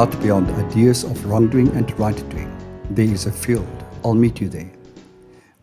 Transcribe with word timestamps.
Out 0.00 0.18
beyond 0.22 0.48
ideas 0.52 1.04
of 1.04 1.26
wrongdoing 1.26 1.68
and 1.76 1.98
right 1.98 2.16
doing, 2.30 2.50
there 2.88 3.04
is 3.04 3.26
a 3.26 3.30
field. 3.30 3.84
I'll 4.02 4.14
meet 4.14 4.40
you 4.40 4.48
there. 4.48 4.72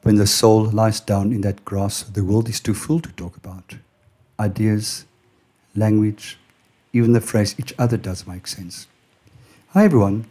When 0.03 0.15
the 0.15 0.27
soul 0.27 0.65
lies 0.65 0.99
down 0.99 1.33
in 1.33 1.41
that 1.41 1.65
grass, 1.65 2.03
the 2.03 2.23
world 2.23 2.47
is 2.47 2.59
too 2.59 2.75
full 2.75 2.99
to 2.99 3.11
talk 3.13 3.35
about. 3.35 3.77
Ideas, 4.39 5.05
language, 5.75 6.37
even 6.93 7.13
the 7.13 7.19
phrase 7.19 7.55
each 7.57 7.73
other 7.79 7.97
does 7.97 8.27
make 8.27 8.45
sense. 8.45 8.85
Hi 9.69 9.85
everyone. 9.85 10.27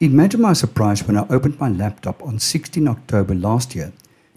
Imagine 0.00 0.40
my 0.40 0.54
surprise 0.54 1.06
when 1.06 1.18
I 1.18 1.26
opened 1.28 1.60
my 1.60 1.68
laptop 1.68 2.22
on 2.22 2.38
16 2.38 2.88
October 2.88 3.34
last 3.34 3.74
year 3.74 3.92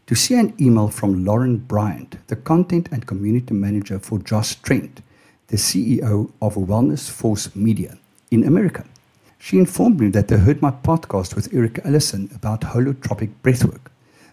to 0.08 0.16
see 0.16 0.36
an 0.36 0.54
email 0.60 0.90
from 0.90 1.24
Lauren 1.24 1.56
Bryant, 1.56 2.18
the 2.28 2.36
content 2.36 2.90
and 2.92 3.08
community 3.08 3.54
manager 3.54 3.98
for 3.98 4.20
Josh 4.20 4.56
Trent, 4.56 5.02
the 5.48 5.56
CEO 5.56 6.34
of 6.42 6.56
Wellness 6.56 7.10
Force 7.10 7.56
Media 7.56 7.98
in 8.32 8.44
America. 8.44 8.86
She 9.38 9.58
informed 9.58 10.00
me 10.00 10.10
that 10.10 10.28
they 10.28 10.38
heard 10.38 10.62
my 10.62 10.72
podcast 10.72 11.36
with 11.36 11.54
Erica 11.54 11.86
Ellison 11.86 12.30
about 12.36 12.62
holotropic 12.62 13.32
breathwork. 13.44 13.88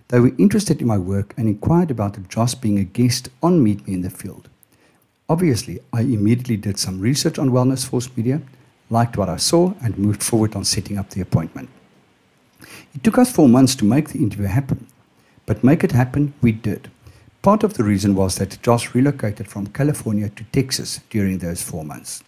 They 0.09 0.21
were 0.21 0.33
interested 0.39 0.81
in 0.81 0.87
my 0.87 0.99
work 0.99 1.35
and 1.37 1.49
inquired 1.49 1.91
about 1.91 2.29
Josh 2.29 2.55
being 2.55 2.79
a 2.79 2.85
guest 2.85 3.29
on 3.43 3.63
Meet 3.63 3.87
Me 3.87 3.95
in 3.95 4.03
the 4.03 4.11
Field. 4.11 4.49
Obviously, 5.29 5.81
I 5.93 6.03
immediately 6.03 6.57
did 6.57 6.79
some 6.79 7.01
research 7.01 7.39
on 7.39 7.51
Wellness 7.51 7.87
Force 7.87 8.09
Media 8.17 8.41
liked 8.91 9.17
what 9.17 9.29
I 9.29 9.37
saw, 9.37 9.75
and 9.83 9.99
moved 9.99 10.23
forward 10.23 10.55
on 10.55 10.65
setting 10.65 10.99
up 10.99 11.11
the 11.11 11.21
appointment. 11.21 11.69
It 12.95 13.03
took 13.03 13.19
us 13.19 13.33
four 13.33 13.49
months 13.49 13.75
to 13.77 13.85
make 13.85 14.11
the 14.11 14.19
interview 14.19 14.47
happen, 14.47 14.87
but 15.45 15.65
make 15.65 15.85
it 15.85 15.93
happen, 15.93 16.35
we 16.41 16.53
did. 16.53 16.91
Part 17.43 17.63
of 17.63 17.75
the 17.75 17.85
reason 17.85 18.15
was 18.15 18.37
that 18.37 18.61
Josh 18.63 18.95
relocated 18.95 19.49
from 19.49 19.69
California 19.69 20.29
to 20.31 20.45
Texas 20.45 21.01
during 21.11 21.39
those 21.39 21.63
four 21.63 21.85
months. 21.85 22.23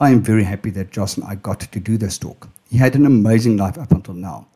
I 0.00 0.10
am 0.10 0.22
very 0.22 0.42
happy 0.42 0.70
that 0.70 0.90
Josh 0.90 1.16
and 1.16 1.24
I 1.24 1.36
got 1.36 1.60
to 1.60 1.78
do 1.78 1.96
this 1.96 2.18
talk. 2.18 2.48
He 2.68 2.78
had 2.78 2.96
an 2.96 3.06
amazing 3.06 3.56
life 3.56 3.78
up 3.78 3.92
until 3.92 4.14
now, 4.14 4.48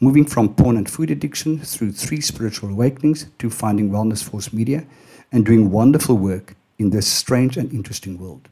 moving 0.00 0.24
from 0.24 0.54
porn 0.54 0.78
and 0.78 0.88
food 0.88 1.10
addiction 1.10 1.58
through 1.58 1.92
three 1.92 2.22
spiritual 2.22 2.70
awakenings 2.70 3.26
to 3.38 3.50
finding 3.50 3.90
Wellness 3.90 4.24
Force 4.24 4.54
Media 4.54 4.86
and 5.30 5.44
doing 5.44 5.70
wonderful 5.70 6.16
work 6.16 6.56
in 6.78 6.88
this 6.90 7.06
strange 7.06 7.58
and 7.58 7.70
interesting 7.72 8.18
world. 8.18 8.48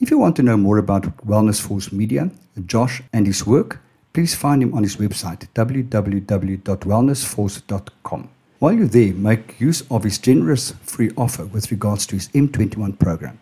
If 0.00 0.10
you 0.10 0.18
want 0.18 0.36
to 0.36 0.42
know 0.42 0.58
more 0.58 0.76
about 0.76 1.16
Wellness 1.26 1.62
Force 1.62 1.92
Media, 1.92 2.30
Josh, 2.66 3.02
and 3.14 3.26
his 3.26 3.46
work, 3.46 3.80
please 4.12 4.34
find 4.34 4.62
him 4.62 4.74
on 4.74 4.82
his 4.82 4.96
website 4.96 5.48
www.wellnessforce.com. 5.54 8.28
While 8.58 8.74
you're 8.74 8.86
there, 8.86 9.14
make 9.14 9.58
use 9.60 9.82
of 9.90 10.04
his 10.04 10.18
generous 10.18 10.74
free 10.82 11.10
offer 11.16 11.46
with 11.46 11.70
regards 11.70 12.04
to 12.08 12.16
his 12.16 12.28
M21 12.28 12.98
program. 12.98 13.38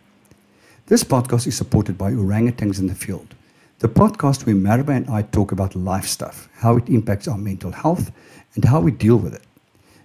This 0.89 1.03
podcast 1.03 1.49
is 1.49 1.57
supported 1.57 1.99
by 1.99 2.13
Orangutans 2.13 2.79
in 2.79 2.87
the 2.87 2.95
Field, 2.95 3.35
the 3.81 3.89
podcast 3.89 4.47
where 4.47 4.55
Maraba 4.55 4.91
and 4.91 5.11
I 5.11 5.23
talk 5.23 5.51
about 5.51 5.75
life 5.75 6.07
stuff, 6.07 6.49
how 6.59 6.77
it 6.77 6.89
impacts 6.89 7.27
our 7.27 7.37
mental 7.37 7.73
health, 7.73 8.13
and 8.55 8.65
how 8.65 8.79
we 8.79 8.93
deal 8.93 9.17
with 9.17 9.35
it. 9.35 9.43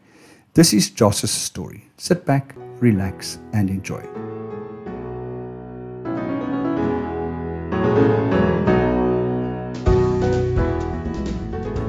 This 0.55 0.73
is 0.73 0.91
Josh's 0.91 1.33
story. 1.33 1.89
Sit 1.97 2.25
back, 2.25 2.55
relax, 2.79 3.41
and 3.53 3.69
enjoy. 3.69 4.03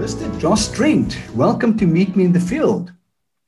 Mr. 0.02 0.40
Josh 0.40 0.70
Trent, 0.70 1.20
welcome 1.36 1.78
to 1.78 1.86
Meet 1.86 2.16
Me 2.16 2.26
in 2.26 2.34
the 2.34 2.40
Field. 2.40 2.94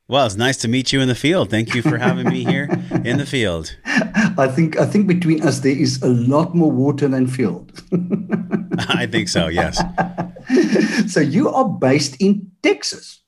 Well, 0.09 0.25
it's 0.25 0.35
nice 0.35 0.57
to 0.57 0.67
meet 0.67 0.91
you 0.91 1.01
in 1.01 1.07
the 1.07 1.13
field. 1.13 1.51
Thank 1.51 1.75
you 1.75 1.83
for 1.83 1.99
having 1.99 2.27
me 2.27 2.43
here 2.43 2.67
in 3.05 3.19
the 3.19 3.27
field. 3.27 3.77
I 3.85 4.47
think 4.47 4.79
I 4.79 4.87
think 4.87 5.05
between 5.05 5.43
us 5.43 5.59
there 5.59 5.77
is 5.77 6.01
a 6.01 6.07
lot 6.07 6.55
more 6.55 6.71
water 6.71 7.07
than 7.07 7.27
field. 7.27 7.83
I 8.89 9.05
think 9.05 9.29
so, 9.29 9.49
yes. 9.49 9.79
so 11.13 11.19
you 11.19 11.49
are 11.49 11.69
based 11.69 12.19
in 12.19 12.49
Texas. 12.63 13.21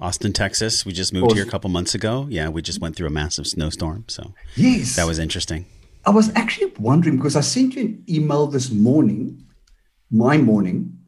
Austin, 0.00 0.32
Texas. 0.32 0.86
We 0.86 0.92
just 0.92 1.12
moved 1.12 1.34
here 1.34 1.44
a 1.44 1.50
couple 1.50 1.68
months 1.68 1.94
ago. 1.94 2.26
Yeah, 2.30 2.48
we 2.48 2.62
just 2.62 2.80
went 2.80 2.96
through 2.96 3.08
a 3.08 3.10
massive 3.10 3.46
snowstorm, 3.46 4.06
so 4.08 4.32
yes, 4.56 4.96
that 4.96 5.06
was 5.06 5.18
interesting. 5.18 5.66
I 6.06 6.10
was 6.10 6.34
actually 6.34 6.72
wondering 6.78 7.18
because 7.18 7.36
I 7.36 7.42
sent 7.42 7.74
you 7.74 7.82
an 7.82 8.04
email 8.08 8.46
this 8.46 8.70
morning, 8.70 9.44
my 10.10 10.38
morning, 10.38 10.98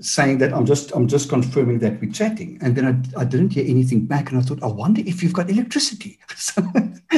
saying 0.00 0.38
that 0.38 0.52
I'm 0.52 0.66
just 0.66 0.92
I'm 0.92 1.06
just 1.06 1.28
confirming 1.28 1.78
that 1.80 2.00
we're 2.00 2.12
chatting, 2.12 2.58
and 2.60 2.76
then 2.76 2.86
I, 3.16 3.20
I 3.20 3.24
didn't 3.24 3.52
hear 3.52 3.64
anything 3.66 4.06
back, 4.06 4.30
and 4.30 4.38
I 4.38 4.42
thought 4.42 4.62
I 4.62 4.66
wonder 4.66 5.02
if 5.06 5.22
you've 5.22 5.32
got 5.32 5.50
electricity. 5.50 6.18
so, 6.36 6.62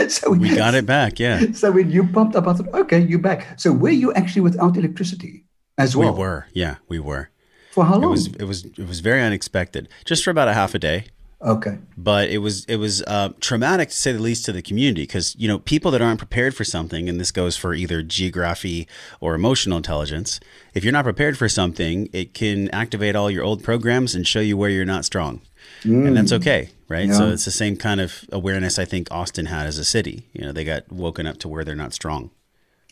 so 0.08 0.30
we 0.30 0.54
got 0.54 0.74
it 0.74 0.86
back, 0.86 1.18
yeah. 1.18 1.52
So 1.52 1.72
when 1.72 1.90
you 1.90 2.06
pumped 2.06 2.36
up, 2.36 2.46
I 2.46 2.52
thought, 2.54 2.72
okay, 2.74 3.00
you're 3.00 3.18
back. 3.18 3.58
So 3.58 3.72
were 3.72 3.90
you 3.90 4.12
actually 4.14 4.42
without 4.42 4.76
electricity 4.76 5.44
as 5.78 5.96
well? 5.96 6.12
We 6.12 6.18
were, 6.20 6.46
yeah, 6.52 6.76
we 6.88 6.98
were. 6.98 7.30
For 7.72 7.84
how 7.84 7.96
long? 7.96 8.04
It 8.04 8.08
was 8.10 8.26
it 8.26 8.44
was 8.44 8.64
it 8.64 8.88
was 8.88 9.00
very 9.00 9.22
unexpected, 9.22 9.88
just 10.04 10.24
for 10.24 10.30
about 10.30 10.48
a 10.48 10.54
half 10.54 10.74
a 10.74 10.78
day. 10.78 11.06
Okay. 11.42 11.78
But 11.98 12.30
it 12.30 12.38
was 12.38 12.64
it 12.64 12.76
was 12.76 13.02
uh, 13.02 13.30
traumatic 13.40 13.90
to 13.90 13.94
say 13.94 14.12
the 14.12 14.18
least 14.18 14.46
to 14.46 14.52
the 14.52 14.62
community 14.62 15.02
because 15.02 15.36
you 15.36 15.46
know 15.46 15.58
people 15.58 15.90
that 15.90 16.00
aren't 16.00 16.18
prepared 16.18 16.54
for 16.54 16.64
something, 16.64 17.08
and 17.08 17.20
this 17.20 17.30
goes 17.30 17.56
for 17.56 17.74
either 17.74 18.02
geography 18.02 18.88
or 19.20 19.34
emotional 19.34 19.76
intelligence. 19.76 20.40
If 20.72 20.82
you're 20.82 20.94
not 20.94 21.04
prepared 21.04 21.36
for 21.36 21.48
something, 21.48 22.08
it 22.12 22.32
can 22.32 22.70
activate 22.70 23.16
all 23.16 23.30
your 23.30 23.44
old 23.44 23.62
programs 23.62 24.14
and 24.14 24.26
show 24.26 24.40
you 24.40 24.56
where 24.56 24.70
you're 24.70 24.86
not 24.86 25.04
strong, 25.04 25.42
mm. 25.82 26.06
and 26.06 26.16
that's 26.16 26.32
mm. 26.32 26.40
okay, 26.40 26.70
right? 26.88 27.08
Yeah. 27.08 27.18
So 27.18 27.28
it's 27.28 27.44
the 27.44 27.50
same 27.50 27.76
kind 27.76 28.00
of 28.00 28.24
awareness 28.32 28.78
I 28.78 28.86
think 28.86 29.08
Austin 29.10 29.46
had 29.46 29.66
as 29.66 29.78
a 29.78 29.84
city. 29.84 30.28
You 30.32 30.46
know, 30.46 30.52
they 30.52 30.64
got 30.64 30.90
woken 30.90 31.26
up 31.26 31.36
to 31.38 31.48
where 31.48 31.64
they're 31.64 31.74
not 31.74 31.92
strong. 31.92 32.30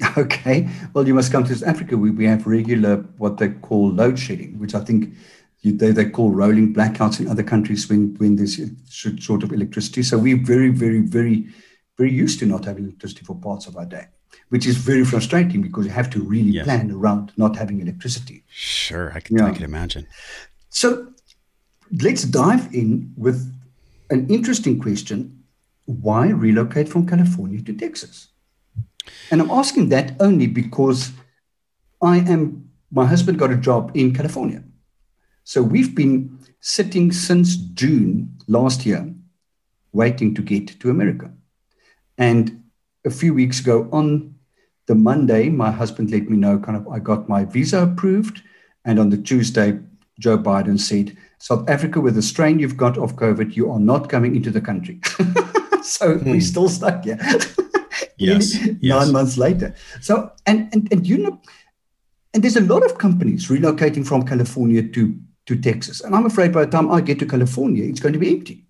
Okay. 0.19 0.69
Well, 0.93 1.07
you 1.07 1.15
must 1.15 1.31
come 1.31 1.45
to 1.45 1.55
South 1.55 1.69
Africa. 1.69 1.97
We, 1.97 2.11
we 2.11 2.27
have 2.27 2.47
regular 2.47 2.97
what 3.19 3.39
they 3.39 3.49
call 3.51 3.91
load 3.91 4.19
shedding, 4.19 4.59
which 4.59 4.75
I 4.75 4.81
think 4.81 5.15
you, 5.65 5.77
they, 5.77 5.93
they 5.93 6.05
call 6.05 6.31
rolling 6.31 6.75
blackouts 6.75 7.21
in 7.21 7.27
other 7.27 7.43
countries 7.43 7.89
when, 7.89 8.15
when 8.17 8.37
there's 8.37 8.61
short 8.91 9.43
of 9.43 9.51
electricity. 9.51 10.03
So 10.03 10.19
we're 10.19 10.37
very, 10.37 10.69
very, 10.69 11.01
very, 11.01 11.49
very 11.97 12.13
used 12.13 12.39
to 12.41 12.47
not 12.47 12.67
having 12.67 12.85
electricity 12.85 13.25
for 13.25 13.35
parts 13.35 13.67
of 13.67 13.77
our 13.77 13.87
day, 13.87 14.07
which 14.51 14.67
is 14.67 14.77
very 14.77 15.05
frustrating 15.05 15.63
because 15.63 15.87
you 15.87 15.93
have 15.93 16.11
to 16.11 16.23
really 16.23 16.63
plan 16.63 16.91
around 16.91 17.33
not 17.39 17.57
having 17.57 17.81
electricity. 17.81 18.45
Sure, 18.49 19.11
I 19.15 19.21
can, 19.21 19.39
yeah. 19.39 19.47
I 19.47 19.53
can 19.53 19.65
imagine. 19.65 20.07
So 20.69 21.09
let's 22.03 22.25
dive 22.25 22.73
in 22.75 23.15
with 23.17 23.51
an 24.11 24.29
interesting 24.29 24.79
question. 24.79 25.45
Why 25.87 26.29
relocate 26.29 26.91
from 26.91 27.07
California 27.07 27.63
to 27.63 27.73
Texas? 27.75 28.29
And 29.31 29.41
I'm 29.41 29.51
asking 29.51 29.89
that 29.91 30.17
only 30.21 30.47
because 30.47 31.11
I 32.03 32.19
am, 32.19 32.69
my 32.91 33.07
husband 33.07 33.39
got 33.39 33.51
a 33.51 33.57
job 33.57 33.93
in 33.95 34.15
California. 34.15 34.63
So 35.45 35.63
we've 35.63 35.95
been 35.95 36.39
sitting 36.61 37.13
since 37.13 37.57
June 37.57 38.37
last 38.49 38.87
year, 38.87 39.15
waiting 39.93 40.35
to 40.35 40.43
get 40.43 40.81
to 40.81 40.91
America. 40.91 41.31
And 42.17 42.65
a 43.05 43.11
few 43.11 43.35
weeks 43.35 43.61
ago, 43.61 43.89
on 43.93 44.35
the 44.87 44.95
Monday, 44.95 45.51
my 45.51 45.71
husband 45.71 46.11
let 46.11 46.29
me 46.29 46.37
know 46.37 46.59
kind 46.59 46.77
of 46.77 46.89
I 46.89 46.99
got 46.99 47.29
my 47.29 47.45
visa 47.45 47.83
approved. 47.83 48.43
And 48.87 48.99
on 48.99 49.11
the 49.11 49.19
Tuesday, 49.19 49.79
Joe 50.19 50.39
Biden 50.39 50.81
said, 50.81 51.17
South 51.39 51.69
Africa, 51.69 52.01
with 52.01 52.15
the 52.15 52.23
strain 52.23 52.59
you've 52.59 52.77
got 52.77 52.97
of 52.97 53.17
COVID, 53.17 53.55
you 53.55 53.71
are 53.71 53.81
not 53.81 54.09
coming 54.09 54.35
into 54.35 54.51
the 54.51 54.61
country. 54.61 55.01
so 55.83 56.17
hmm. 56.17 56.31
we're 56.31 56.41
still 56.41 56.69
stuck 56.69 57.05
here. 57.05 57.19
yes, 58.17 58.55
nine 58.65 58.79
yes. 58.81 59.11
months 59.11 59.37
later. 59.37 59.75
So, 60.01 60.33
and, 60.47 60.73
and, 60.73 60.91
and 60.91 61.07
you 61.07 61.19
know, 61.19 61.41
and 62.33 62.43
there's 62.43 62.57
a 62.57 62.63
lot 62.63 62.85
of 62.85 62.99
companies 62.99 63.49
relocating 63.49 64.07
from 64.07 64.25
California 64.25 64.83
to 64.89 65.19
to 65.47 65.57
Texas. 65.57 66.01
And 66.01 66.15
I'm 66.15 66.27
afraid 66.27 66.53
by 66.53 66.65
the 66.65 66.71
time 66.71 66.91
I 66.91 67.01
get 67.01 67.19
to 67.21 67.27
California, 67.27 67.85
it's 67.85 68.01
going 68.01 68.15
to 68.15 68.19
be 68.19 68.31
empty. 68.31 68.65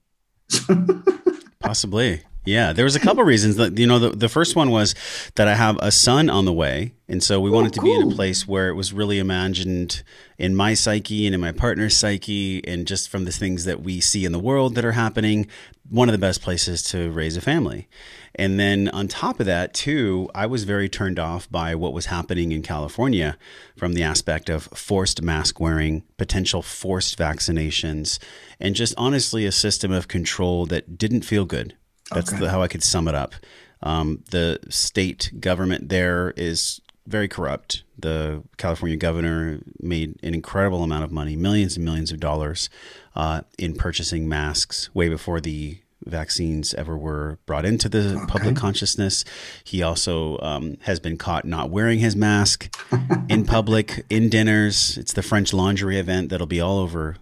Possibly. 1.60 2.22
Yeah, 2.44 2.74
there 2.74 2.84
was 2.84 2.94
a 2.94 3.00
couple 3.00 3.24
reasons. 3.24 3.56
That 3.56 3.78
you 3.78 3.86
know, 3.86 3.98
the, 3.98 4.10
the 4.10 4.28
first 4.28 4.54
one 4.54 4.70
was 4.70 4.94
that 5.36 5.48
I 5.48 5.54
have 5.54 5.78
a 5.80 5.90
son 5.90 6.28
on 6.28 6.44
the 6.44 6.52
way, 6.52 6.92
and 7.08 7.22
so 7.22 7.40
we 7.40 7.50
Oh, 7.50 7.54
wanted 7.54 7.72
to 7.74 7.82
be 7.82 7.92
in 7.92 8.12
a 8.12 8.14
place 8.14 8.46
where 8.46 8.68
it 8.68 8.74
was 8.74 8.92
really 8.92 9.18
imagined 9.18 10.02
in 10.36 10.54
my 10.54 10.74
psyche 10.74 11.26
and 11.26 11.34
in 11.34 11.40
my 11.40 11.52
partner's 11.52 11.96
psyche, 11.96 12.62
and 12.66 12.86
just 12.86 13.08
from 13.08 13.24
the 13.24 13.32
things 13.32 13.64
that 13.64 13.80
we 13.82 13.98
see 14.00 14.26
in 14.26 14.32
the 14.32 14.38
world 14.38 14.74
that 14.74 14.84
are 14.84 14.92
happening, 14.92 15.46
one 15.88 16.08
of 16.08 16.12
the 16.12 16.18
best 16.18 16.42
places 16.42 16.82
to 16.82 17.10
raise 17.10 17.36
a 17.36 17.40
family. 17.40 17.88
And 18.34 18.58
then 18.58 18.88
on 18.88 19.06
top 19.08 19.38
of 19.40 19.46
that, 19.46 19.72
too, 19.72 20.28
I 20.34 20.46
was 20.46 20.64
very 20.64 20.88
turned 20.88 21.18
off 21.20 21.48
by 21.50 21.74
what 21.74 21.92
was 21.92 22.06
happening 22.06 22.52
in 22.52 22.62
California 22.62 23.38
from 23.76 23.92
the 23.94 24.02
aspect 24.02 24.50
of 24.50 24.64
forced 24.64 25.22
mask 25.22 25.60
wearing, 25.60 26.02
potential 26.18 26.60
forced 26.60 27.16
vaccinations, 27.16 28.18
and 28.60 28.74
just 28.74 28.92
honestly 28.98 29.46
a 29.46 29.52
system 29.52 29.92
of 29.92 30.08
control 30.08 30.66
that 30.66 30.98
didn't 30.98 31.22
feel 31.22 31.44
good. 31.44 31.76
That's 32.12 32.32
Okay. 32.32 32.40
the, 32.40 32.50
how 32.50 32.62
I 32.62 32.68
could 32.68 32.82
sum 32.82 33.08
it 33.08 33.14
up. 33.14 33.34
Um, 33.82 34.22
the 34.30 34.58
state 34.68 35.32
government 35.40 35.88
there 35.88 36.32
is 36.36 36.80
very 37.06 37.28
corrupt. 37.28 37.82
The 37.98 38.42
California 38.56 38.96
governor 38.96 39.60
made 39.80 40.18
an 40.22 40.32
incredible 40.34 40.82
amount 40.82 41.04
of 41.04 41.12
money, 41.12 41.36
millions 41.36 41.76
and 41.76 41.84
millions 41.84 42.10
of 42.12 42.18
dollars, 42.20 42.70
uh, 43.14 43.42
in 43.58 43.74
purchasing 43.74 44.26
masks 44.28 44.94
way 44.94 45.08
before 45.10 45.40
the 45.40 45.78
vaccines 46.06 46.74
ever 46.74 46.96
were 46.98 47.38
brought 47.46 47.64
into 47.64 47.88
the 47.88 48.22
public 48.28 48.56
consciousness. 48.56 49.24
He 49.64 49.82
also 49.82 50.38
um, 50.40 50.76
has 50.82 51.00
been 51.00 51.16
caught 51.16 51.44
not 51.46 51.70
wearing 51.70 51.98
his 51.98 52.14
mask 52.16 52.74
in 53.28 53.44
public, 53.44 54.04
in 54.10 54.28
dinners. 54.28 54.96
It's 54.98 55.12
the 55.12 55.22
French 55.22 55.52
Laundry 55.52 55.98
event 55.98 56.28
that'll 56.30 56.46
be 56.46 56.60
all 56.60 56.78
over 56.78 57.16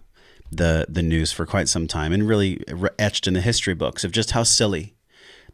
the 0.57 0.85
the 0.89 1.03
news 1.03 1.31
for 1.31 1.45
quite 1.45 1.67
some 1.67 1.87
time 1.87 2.11
and 2.13 2.27
really 2.27 2.63
etched 2.99 3.27
in 3.27 3.33
the 3.33 3.41
history 3.41 3.73
books 3.73 4.03
of 4.03 4.11
just 4.11 4.31
how 4.31 4.43
silly 4.43 4.95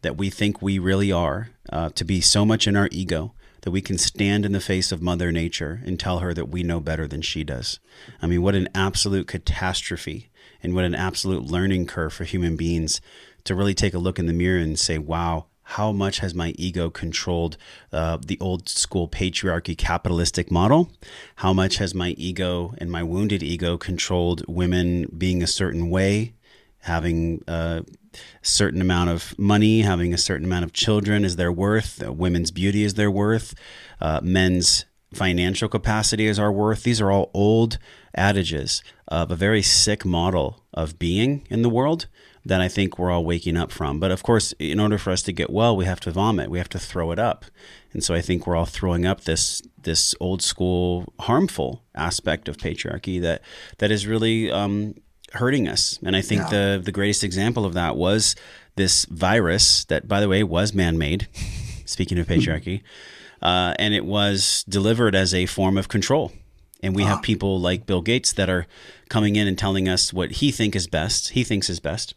that 0.02 0.16
we 0.16 0.30
think 0.30 0.62
we 0.62 0.78
really 0.78 1.12
are 1.12 1.50
uh, 1.70 1.90
to 1.90 2.04
be 2.04 2.20
so 2.20 2.44
much 2.44 2.66
in 2.66 2.76
our 2.76 2.88
ego 2.90 3.34
that 3.62 3.70
we 3.70 3.82
can 3.82 3.98
stand 3.98 4.46
in 4.46 4.52
the 4.52 4.60
face 4.60 4.90
of 4.90 5.02
mother 5.02 5.30
nature 5.30 5.82
and 5.84 6.00
tell 6.00 6.20
her 6.20 6.32
that 6.32 6.48
we 6.48 6.62
know 6.62 6.80
better 6.80 7.06
than 7.06 7.20
she 7.20 7.44
does. 7.44 7.78
I 8.22 8.26
mean 8.26 8.42
what 8.42 8.54
an 8.54 8.68
absolute 8.74 9.26
catastrophe 9.26 10.30
and 10.62 10.74
what 10.74 10.84
an 10.84 10.94
absolute 10.94 11.44
learning 11.44 11.86
curve 11.86 12.12
for 12.12 12.24
human 12.24 12.56
beings 12.56 13.00
to 13.44 13.54
really 13.54 13.74
take 13.74 13.94
a 13.94 13.98
look 13.98 14.18
in 14.18 14.26
the 14.26 14.32
mirror 14.32 14.58
and 14.58 14.78
say 14.78 14.98
wow 14.98 15.46
how 15.70 15.92
much 15.92 16.18
has 16.18 16.34
my 16.34 16.52
ego 16.58 16.90
controlled 16.90 17.56
uh, 17.92 18.18
the 18.26 18.38
old 18.40 18.68
school 18.68 19.06
patriarchy 19.08 19.78
capitalistic 19.78 20.50
model? 20.50 20.90
How 21.36 21.52
much 21.52 21.76
has 21.76 21.94
my 21.94 22.10
ego 22.18 22.74
and 22.78 22.90
my 22.90 23.04
wounded 23.04 23.40
ego 23.40 23.78
controlled 23.78 24.44
women 24.48 25.06
being 25.16 25.44
a 25.44 25.46
certain 25.46 25.88
way, 25.88 26.34
having 26.80 27.44
a 27.46 27.84
certain 28.42 28.80
amount 28.80 29.10
of 29.10 29.38
money, 29.38 29.82
having 29.82 30.12
a 30.12 30.18
certain 30.18 30.46
amount 30.46 30.64
of 30.64 30.72
children 30.72 31.24
is 31.24 31.36
their 31.36 31.52
worth, 31.52 32.02
uh, 32.04 32.12
women's 32.12 32.50
beauty 32.50 32.82
is 32.82 32.94
their 32.94 33.10
worth, 33.10 33.54
uh, 34.00 34.18
men's 34.24 34.86
financial 35.14 35.68
capacity 35.68 36.26
is 36.26 36.38
our 36.40 36.50
worth. 36.50 36.82
These 36.82 37.00
are 37.00 37.12
all 37.12 37.30
old 37.32 37.78
adages 38.16 38.82
of 39.06 39.30
a 39.30 39.36
very 39.36 39.62
sick 39.62 40.04
model 40.04 40.64
of 40.74 40.98
being 40.98 41.46
in 41.48 41.62
the 41.62 41.70
world 41.70 42.08
that 42.44 42.60
I 42.60 42.68
think 42.68 42.98
we're 42.98 43.10
all 43.10 43.24
waking 43.24 43.56
up 43.56 43.70
from. 43.70 44.00
But 44.00 44.10
of 44.10 44.22
course, 44.22 44.52
in 44.58 44.80
order 44.80 44.96
for 44.98 45.10
us 45.10 45.22
to 45.22 45.32
get 45.32 45.50
well, 45.50 45.76
we 45.76 45.84
have 45.84 46.00
to 46.00 46.10
vomit. 46.10 46.50
We 46.50 46.58
have 46.58 46.68
to 46.70 46.78
throw 46.78 47.10
it 47.12 47.18
up. 47.18 47.44
And 47.92 48.02
so 48.02 48.14
I 48.14 48.20
think 48.22 48.46
we're 48.46 48.56
all 48.56 48.66
throwing 48.66 49.04
up 49.06 49.22
this 49.22 49.62
this 49.82 50.14
old 50.20 50.42
school 50.42 51.12
harmful 51.20 51.82
aspect 51.94 52.48
of 52.48 52.56
patriarchy 52.56 53.20
that 53.20 53.42
that 53.78 53.90
is 53.90 54.06
really 54.06 54.50
um, 54.50 54.94
hurting 55.32 55.68
us. 55.68 55.98
And 56.04 56.16
I 56.16 56.22
think 56.22 56.42
Yeah. 56.42 56.48
the 56.76 56.82
the 56.84 56.92
greatest 56.92 57.22
example 57.24 57.64
of 57.66 57.74
that 57.74 57.96
was 57.96 58.34
this 58.76 59.04
virus 59.06 59.84
that, 59.86 60.08
by 60.08 60.20
the 60.20 60.28
way, 60.28 60.42
was 60.42 60.72
man 60.72 60.96
made. 60.96 61.28
Speaking 61.84 62.18
of 62.18 62.26
patriarchy, 62.28 62.82
uh, 63.42 63.74
and 63.78 63.92
it 63.94 64.04
was 64.04 64.64
delivered 64.68 65.14
as 65.14 65.34
a 65.34 65.46
form 65.46 65.76
of 65.76 65.88
control. 65.88 66.32
And 66.82 66.96
we 66.96 67.02
have 67.02 67.20
people 67.20 67.60
like 67.60 67.84
Bill 67.84 68.00
Gates 68.00 68.32
that 68.32 68.48
are 68.48 68.66
coming 69.10 69.36
in 69.36 69.46
and 69.46 69.58
telling 69.58 69.86
us 69.86 70.14
what 70.14 70.30
he 70.40 70.50
think 70.50 70.74
is 70.74 70.86
best. 70.86 71.30
He 71.30 71.44
thinks 71.44 71.68
is 71.68 71.78
best, 71.78 72.14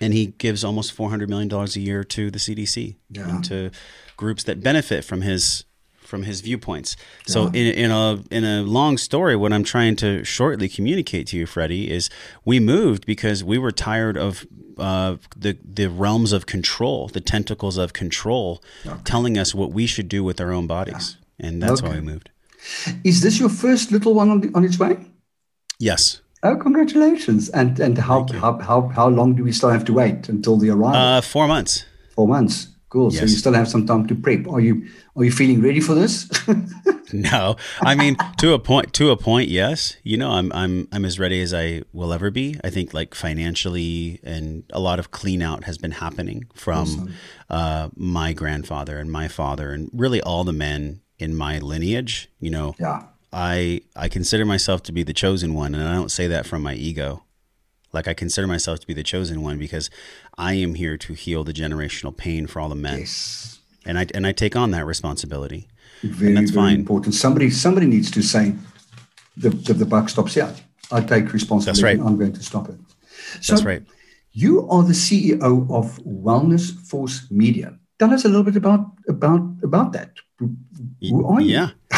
and 0.00 0.12
he 0.12 0.26
gives 0.38 0.64
almost 0.64 0.92
four 0.92 1.10
hundred 1.10 1.28
million 1.30 1.48
dollars 1.48 1.76
a 1.76 1.80
year 1.80 2.04
to 2.04 2.30
the 2.30 2.38
CDC 2.38 2.96
Yeah. 3.10 3.28
and 3.28 3.44
to 3.44 3.70
groups 4.16 4.44
that 4.44 4.62
benefit 4.62 5.04
from 5.04 5.22
his 5.22 5.64
from 6.00 6.22
his 6.22 6.40
viewpoints. 6.40 6.96
So 7.26 7.46
in, 7.48 7.66
in 7.74 7.90
a 7.90 8.22
in 8.30 8.44
a 8.44 8.62
long 8.62 8.96
story, 8.98 9.34
what 9.34 9.52
I'm 9.52 9.64
trying 9.64 9.96
to 9.96 10.22
shortly 10.24 10.68
communicate 10.68 11.26
to 11.28 11.36
you, 11.36 11.46
Freddie, 11.46 11.90
is 11.90 12.08
we 12.44 12.60
moved 12.60 13.06
because 13.06 13.42
we 13.42 13.58
were 13.58 13.72
tired 13.72 14.16
of 14.16 14.46
uh, 14.78 15.16
the 15.36 15.58
the 15.64 15.88
realms 15.88 16.32
of 16.32 16.46
control, 16.46 17.08
the 17.08 17.20
tentacles 17.20 17.76
of 17.76 17.92
control, 17.92 18.62
telling 19.04 19.36
us 19.36 19.54
what 19.54 19.72
we 19.72 19.86
should 19.86 20.08
do 20.08 20.22
with 20.22 20.40
our 20.40 20.52
own 20.52 20.66
bodies, 20.68 21.16
and 21.40 21.60
that's 21.62 21.82
why 21.82 21.94
we 21.94 22.00
moved. 22.00 22.30
Is 23.04 23.20
this 23.22 23.38
your 23.40 23.48
first 23.48 23.90
little 23.92 24.14
one 24.14 24.30
on, 24.30 24.40
the, 24.40 24.50
on 24.54 24.64
its 24.64 24.78
way? 24.78 24.96
Yes. 25.78 26.20
Oh, 26.42 26.56
congratulations! 26.56 27.48
And 27.50 27.78
and 27.80 27.98
how, 27.98 28.26
how 28.34 28.58
how 28.58 28.88
how 28.88 29.08
long 29.08 29.34
do 29.34 29.42
we 29.42 29.52
still 29.52 29.70
have 29.70 29.84
to 29.86 29.92
wait 29.92 30.28
until 30.28 30.56
the 30.56 30.70
arrival? 30.70 31.00
Uh, 31.00 31.20
four 31.20 31.48
months. 31.48 31.84
Four 32.14 32.28
months. 32.28 32.68
Cool. 32.88 33.10
So 33.10 33.22
you 33.22 33.28
still 33.28 33.52
have 33.52 33.68
some 33.68 33.84
time 33.86 34.06
to 34.06 34.14
prep. 34.14 34.46
Are 34.48 34.60
you 34.60 34.86
are 35.16 35.24
you 35.24 35.32
feeling 35.32 35.60
ready 35.60 35.80
for 35.80 35.94
this? 35.94 36.30
No, 37.12 37.56
I 37.80 37.94
mean 37.94 38.16
to 38.38 38.52
a 38.52 38.58
point. 38.58 38.92
To 38.94 39.10
a 39.10 39.16
point, 39.16 39.48
yes. 39.48 39.96
You 40.02 40.16
know, 40.16 40.32
I'm 40.32 40.52
I'm 40.52 40.88
I'm 40.92 41.04
as 41.04 41.18
ready 41.18 41.40
as 41.40 41.54
I 41.54 41.82
will 41.92 42.12
ever 42.12 42.30
be. 42.30 42.58
I 42.64 42.70
think 42.70 42.92
like 42.92 43.14
financially, 43.14 44.20
and 44.22 44.64
a 44.72 44.80
lot 44.80 44.98
of 44.98 45.10
clean 45.10 45.42
out 45.42 45.64
has 45.64 45.78
been 45.78 45.92
happening 45.92 46.46
from 46.54 47.14
uh, 47.48 47.90
my 47.94 48.32
grandfather 48.32 48.98
and 48.98 49.10
my 49.10 49.28
father, 49.28 49.70
and 49.72 49.88
really 49.92 50.20
all 50.20 50.44
the 50.44 50.52
men 50.52 51.00
in 51.18 51.36
my 51.36 51.58
lineage. 51.58 52.28
You 52.40 52.50
know, 52.50 52.74
yeah. 52.78 53.04
I 53.36 53.82
I 53.94 54.08
consider 54.08 54.46
myself 54.46 54.82
to 54.84 54.92
be 54.92 55.02
the 55.02 55.12
chosen 55.12 55.52
one, 55.52 55.74
and 55.74 55.86
I 55.86 55.94
don't 55.94 56.10
say 56.10 56.26
that 56.26 56.46
from 56.46 56.62
my 56.62 56.72
ego. 56.74 57.22
Like 57.92 58.08
I 58.08 58.14
consider 58.14 58.46
myself 58.46 58.80
to 58.80 58.86
be 58.86 58.94
the 58.94 59.02
chosen 59.02 59.42
one 59.42 59.58
because 59.58 59.90
I 60.38 60.54
am 60.54 60.74
here 60.74 60.96
to 60.96 61.12
heal 61.12 61.44
the 61.44 61.52
generational 61.52 62.16
pain 62.16 62.46
for 62.46 62.60
all 62.60 62.70
the 62.70 62.74
men, 62.74 63.00
Yes. 63.00 63.58
and 63.84 63.98
I 63.98 64.06
and 64.14 64.26
I 64.26 64.32
take 64.32 64.56
on 64.56 64.70
that 64.70 64.86
responsibility. 64.86 65.68
Very 66.02 66.32
that's 66.34 66.50
very 66.50 66.64
fine. 66.68 66.76
important. 66.76 67.14
Somebody 67.14 67.50
somebody 67.50 67.86
needs 67.86 68.10
to 68.12 68.22
say 68.22 68.54
the 69.36 69.50
the, 69.50 69.74
the 69.74 69.86
buck 69.86 70.08
stops 70.08 70.34
here. 70.34 70.54
I 70.90 71.00
take 71.02 71.32
responsibility. 71.34 71.82
That's 71.82 71.82
right. 71.82 72.00
I'm 72.06 72.16
going 72.16 72.32
to 72.32 72.42
stop 72.42 72.68
it. 72.70 72.78
So 73.42 73.52
That's 73.54 73.64
right. 73.66 73.82
You 74.32 74.68
are 74.70 74.82
the 74.82 74.94
CEO 74.94 75.70
of 75.70 75.98
Wellness 76.04 76.70
Force 76.88 77.26
Media. 77.30 77.78
Tell 77.98 78.12
us 78.14 78.24
a 78.24 78.28
little 78.28 78.44
bit 78.44 78.56
about 78.56 78.80
about 79.08 79.42
about 79.62 79.92
that. 79.92 80.10
Who, 80.38 81.26
are 81.26 81.40
you? 81.40 81.54
Yeah. 81.54 81.70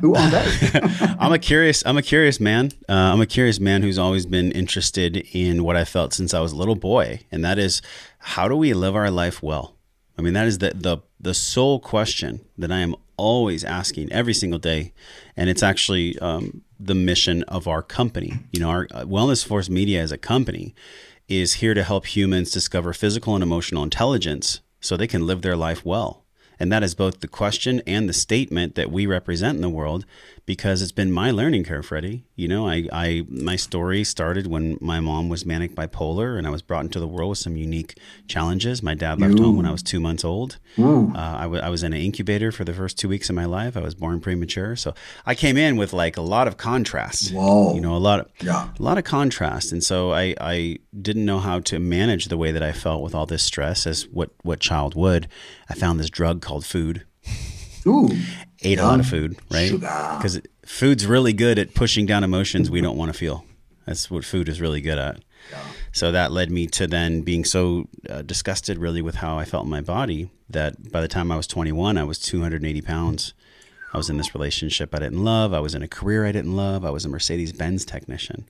Who 0.00 0.14
are 0.14 0.30
they? 0.30 0.80
I'm 1.20 1.32
a 1.32 1.38
curious. 1.38 1.84
I'm 1.86 1.96
a 1.96 2.02
curious 2.02 2.40
man. 2.40 2.72
Uh, 2.88 2.92
I'm 2.92 3.20
a 3.20 3.26
curious 3.26 3.60
man 3.60 3.82
who's 3.82 3.98
always 3.98 4.26
been 4.26 4.50
interested 4.52 5.16
in 5.32 5.62
what 5.62 5.76
I 5.76 5.84
felt 5.84 6.12
since 6.12 6.34
I 6.34 6.40
was 6.40 6.52
a 6.52 6.56
little 6.56 6.74
boy, 6.74 7.20
and 7.30 7.44
that 7.44 7.58
is, 7.58 7.80
how 8.18 8.48
do 8.48 8.56
we 8.56 8.74
live 8.74 8.96
our 8.96 9.10
life 9.10 9.42
well? 9.42 9.76
I 10.18 10.22
mean, 10.22 10.34
that 10.34 10.46
is 10.46 10.58
the 10.58 10.72
the 10.74 10.98
the 11.20 11.34
sole 11.34 11.78
question 11.78 12.40
that 12.58 12.72
I 12.72 12.78
am 12.80 12.96
always 13.16 13.64
asking 13.64 14.10
every 14.12 14.34
single 14.34 14.58
day, 14.58 14.92
and 15.36 15.48
it's 15.48 15.62
actually 15.62 16.18
um, 16.18 16.62
the 16.78 16.94
mission 16.94 17.44
of 17.44 17.68
our 17.68 17.82
company. 17.82 18.40
You 18.52 18.60
know, 18.60 18.70
our 18.70 18.88
uh, 18.90 19.04
Wellness 19.04 19.46
Force 19.46 19.70
Media 19.70 20.02
as 20.02 20.10
a 20.10 20.18
company 20.18 20.74
is 21.28 21.54
here 21.54 21.74
to 21.74 21.84
help 21.84 22.06
humans 22.06 22.50
discover 22.50 22.92
physical 22.92 23.34
and 23.34 23.44
emotional 23.44 23.84
intelligence 23.84 24.60
so 24.80 24.96
they 24.96 25.06
can 25.06 25.26
live 25.26 25.42
their 25.42 25.56
life 25.56 25.84
well. 25.84 26.19
And 26.60 26.70
that 26.70 26.82
is 26.82 26.94
both 26.94 27.20
the 27.20 27.28
question 27.28 27.80
and 27.86 28.08
the 28.08 28.12
statement 28.12 28.74
that 28.76 28.92
we 28.92 29.06
represent 29.06 29.56
in 29.56 29.62
the 29.62 29.70
world 29.70 30.04
because 30.46 30.82
it's 30.82 30.92
been 30.92 31.10
my 31.12 31.30
learning 31.30 31.64
curve, 31.64 31.86
Freddie. 31.86 32.24
You 32.36 32.48
know, 32.48 32.66
I, 32.68 32.86
I 32.92 33.24
my 33.28 33.56
story 33.56 34.04
started 34.04 34.46
when 34.46 34.76
my 34.80 35.00
mom 35.00 35.28
was 35.28 35.46
manic 35.46 35.74
bipolar 35.74 36.36
and 36.36 36.46
I 36.46 36.50
was 36.50 36.60
brought 36.62 36.84
into 36.84 37.00
the 37.00 37.06
world 37.08 37.30
with 37.30 37.38
some 37.38 37.56
unique 37.56 37.96
challenges. 38.28 38.82
My 38.82 38.94
dad 38.94 39.20
left 39.20 39.38
home 39.38 39.56
when 39.56 39.66
I 39.66 39.70
was 39.72 39.82
two 39.82 40.00
months 40.00 40.24
old. 40.24 40.58
Uh, 40.78 41.12
I, 41.16 41.42
w- 41.42 41.62
I 41.62 41.68
was 41.68 41.82
in 41.82 41.92
an 41.92 42.00
incubator 42.00 42.52
for 42.52 42.64
the 42.64 42.72
first 42.74 42.98
two 42.98 43.08
weeks 43.08 43.28
of 43.30 43.36
my 43.36 43.44
life. 43.44 43.76
I 43.76 43.80
was 43.80 43.94
born 43.94 44.20
premature. 44.20 44.76
So 44.76 44.94
I 45.24 45.34
came 45.34 45.56
in 45.56 45.76
with 45.76 45.92
like 45.92 46.16
a 46.16 46.22
lot 46.22 46.46
of 46.48 46.56
contrast. 46.56 47.32
Whoa. 47.32 47.74
You 47.74 47.80
know, 47.80 47.94
a 47.96 47.98
lot 47.98 48.20
of 48.20 48.28
Yeah. 48.42 48.68
a 48.78 48.82
lot 48.82 48.98
of 48.98 49.04
contrast 49.04 49.72
and 49.72 49.82
so 49.84 50.12
I, 50.12 50.34
I 50.40 50.78
didn't 51.00 51.24
know 51.24 51.38
how 51.38 51.60
to 51.60 51.78
manage 51.78 52.26
the 52.26 52.36
way 52.36 52.50
that 52.52 52.62
i 52.62 52.72
felt 52.72 53.00
with 53.02 53.14
all 53.14 53.26
this 53.26 53.42
stress 53.44 53.86
as 53.86 54.08
what 54.08 54.30
what 54.42 54.58
child 54.58 54.94
would 54.96 55.28
i 55.70 55.74
found 55.74 55.98
this 55.98 56.10
drug 56.10 56.42
called 56.42 56.64
food 56.64 57.04
Ooh. 57.86 58.10
ate 58.62 58.78
a 58.78 58.82
lot 58.82 59.00
of 59.00 59.06
food 59.06 59.38
right 59.50 59.72
because 59.72 60.40
food's 60.66 61.06
really 61.06 61.32
good 61.32 61.58
at 61.58 61.74
pushing 61.74 62.06
down 62.06 62.24
emotions 62.24 62.70
we 62.70 62.80
don't 62.80 62.96
want 62.96 63.12
to 63.12 63.18
feel 63.18 63.44
that's 63.86 64.10
what 64.10 64.24
food 64.24 64.48
is 64.48 64.60
really 64.60 64.80
good 64.80 64.98
at 64.98 65.20
so 65.92 66.12
that 66.12 66.30
led 66.30 66.50
me 66.50 66.66
to 66.66 66.86
then 66.86 67.22
being 67.22 67.44
so 67.44 67.88
uh, 68.08 68.22
disgusted 68.22 68.78
really 68.78 69.00
with 69.00 69.16
how 69.16 69.38
i 69.38 69.44
felt 69.44 69.64
in 69.64 69.70
my 69.70 69.80
body 69.80 70.30
that 70.48 70.92
by 70.92 71.00
the 71.00 71.08
time 71.08 71.32
i 71.32 71.36
was 71.36 71.46
21 71.46 71.96
i 71.96 72.04
was 72.04 72.18
280 72.18 72.82
pounds 72.82 73.34
I 73.92 73.96
was 73.96 74.08
in 74.08 74.16
this 74.16 74.34
relationship 74.34 74.94
I 74.94 75.00
didn't 75.00 75.24
love. 75.24 75.52
I 75.52 75.60
was 75.60 75.74
in 75.74 75.82
a 75.82 75.88
career 75.88 76.24
I 76.26 76.32
didn't 76.32 76.56
love. 76.56 76.84
I 76.84 76.90
was 76.90 77.04
a 77.04 77.08
Mercedes 77.08 77.52
Benz 77.52 77.84
technician. 77.84 78.48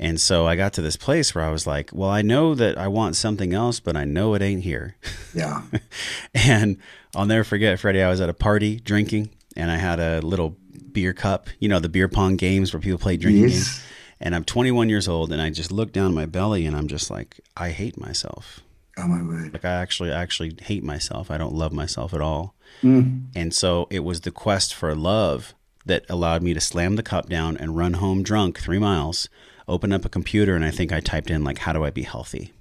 And 0.00 0.18
so 0.18 0.46
I 0.46 0.56
got 0.56 0.72
to 0.72 0.82
this 0.82 0.96
place 0.96 1.34
where 1.34 1.44
I 1.44 1.50
was 1.50 1.66
like, 1.66 1.90
well, 1.92 2.08
I 2.08 2.22
know 2.22 2.54
that 2.54 2.78
I 2.78 2.88
want 2.88 3.16
something 3.16 3.52
else, 3.52 3.80
but 3.80 3.96
I 3.96 4.04
know 4.04 4.32
it 4.34 4.40
ain't 4.40 4.62
here. 4.62 4.96
Yeah. 5.34 5.62
and 6.34 6.78
I'll 7.14 7.26
never 7.26 7.44
forget, 7.44 7.78
Freddie, 7.78 8.02
I 8.02 8.08
was 8.08 8.20
at 8.22 8.30
a 8.30 8.34
party 8.34 8.76
drinking 8.80 9.28
and 9.56 9.70
I 9.70 9.76
had 9.76 10.00
a 10.00 10.20
little 10.22 10.56
beer 10.90 11.12
cup, 11.12 11.48
you 11.58 11.68
know, 11.68 11.80
the 11.80 11.90
beer 11.90 12.08
pong 12.08 12.36
games 12.36 12.72
where 12.72 12.80
people 12.80 12.98
play 12.98 13.18
drinking 13.18 13.42
Yes. 13.44 13.52
games. 13.52 13.82
And 14.22 14.34
I'm 14.34 14.44
21 14.44 14.88
years 14.88 15.06
old 15.06 15.32
and 15.32 15.40
I 15.40 15.50
just 15.50 15.70
look 15.70 15.92
down 15.92 16.14
my 16.14 16.24
belly 16.26 16.64
and 16.66 16.74
I'm 16.76 16.88
just 16.88 17.10
like, 17.10 17.38
I 17.56 17.68
hate 17.70 17.98
myself. 18.00 18.60
Oh 18.96 19.06
my 19.06 19.22
word. 19.22 19.52
Like 19.52 19.64
I 19.66 19.72
actually, 19.72 20.12
I 20.12 20.20
actually 20.22 20.56
hate 20.62 20.82
myself. 20.82 21.30
I 21.30 21.36
don't 21.38 21.54
love 21.54 21.72
myself 21.72 22.12
at 22.14 22.20
all. 22.22 22.54
Mm. 22.82 23.26
And 23.36 23.54
so 23.54 23.86
it 23.90 24.00
was 24.00 24.22
the 24.22 24.30
quest 24.30 24.74
for 24.74 24.94
love 24.94 25.54
that 25.86 26.04
allowed 26.08 26.42
me 26.42 26.54
to 26.54 26.60
slam 26.60 26.96
the 26.96 27.02
cup 27.02 27.28
down 27.28 27.56
and 27.58 27.76
run 27.76 27.94
home 27.94 28.22
drunk 28.22 28.58
three 28.60 28.78
miles, 28.78 29.28
open 29.70 29.92
up 29.92 30.04
a 30.04 30.08
computer, 30.08 30.54
and 30.54 30.64
I 30.64 30.70
think 30.70 30.92
I 30.92 31.00
typed 31.00 31.30
in, 31.30 31.44
like, 31.44 31.58
how 31.58 31.72
do 31.72 31.84
I 31.84 31.90
be 31.90 32.02
healthy? 32.02 32.52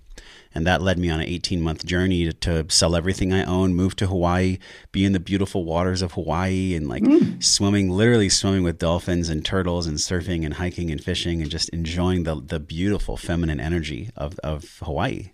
And 0.56 0.66
that 0.66 0.82
led 0.82 0.98
me 0.98 1.10
on 1.10 1.20
an 1.20 1.28
18 1.28 1.62
month 1.62 1.86
journey 1.86 2.26
to, 2.26 2.34
to 2.34 2.66
sell 2.70 2.96
everything 2.96 3.32
I 3.32 3.44
own, 3.44 3.76
move 3.76 3.96
to 3.98 4.08
Hawaii, 4.08 4.58
be 4.92 5.06
in 5.06 5.12
the 5.12 5.20
beautiful 5.20 5.64
waters 5.64 6.02
of 6.02 6.14
Hawaii, 6.14 6.76
and 6.76 6.88
like 6.88 7.06
hmm. 7.06 7.40
swimming, 7.40 7.90
literally 7.90 8.30
swimming 8.30 8.64
with 8.64 8.80
dolphins 8.80 9.30
and 9.30 9.46
turtles, 9.46 9.86
and 9.86 9.98
surfing 9.98 10.46
and 10.46 10.56
hiking 10.56 10.90
and 10.90 11.04
fishing, 11.04 11.42
and 11.42 11.52
just 11.52 11.70
enjoying 11.70 12.24
the, 12.24 12.42
the 12.42 12.60
beautiful 12.60 13.16
feminine 13.16 13.60
energy 13.60 14.10
of, 14.16 14.40
of 14.40 14.80
Hawaii. 14.80 15.32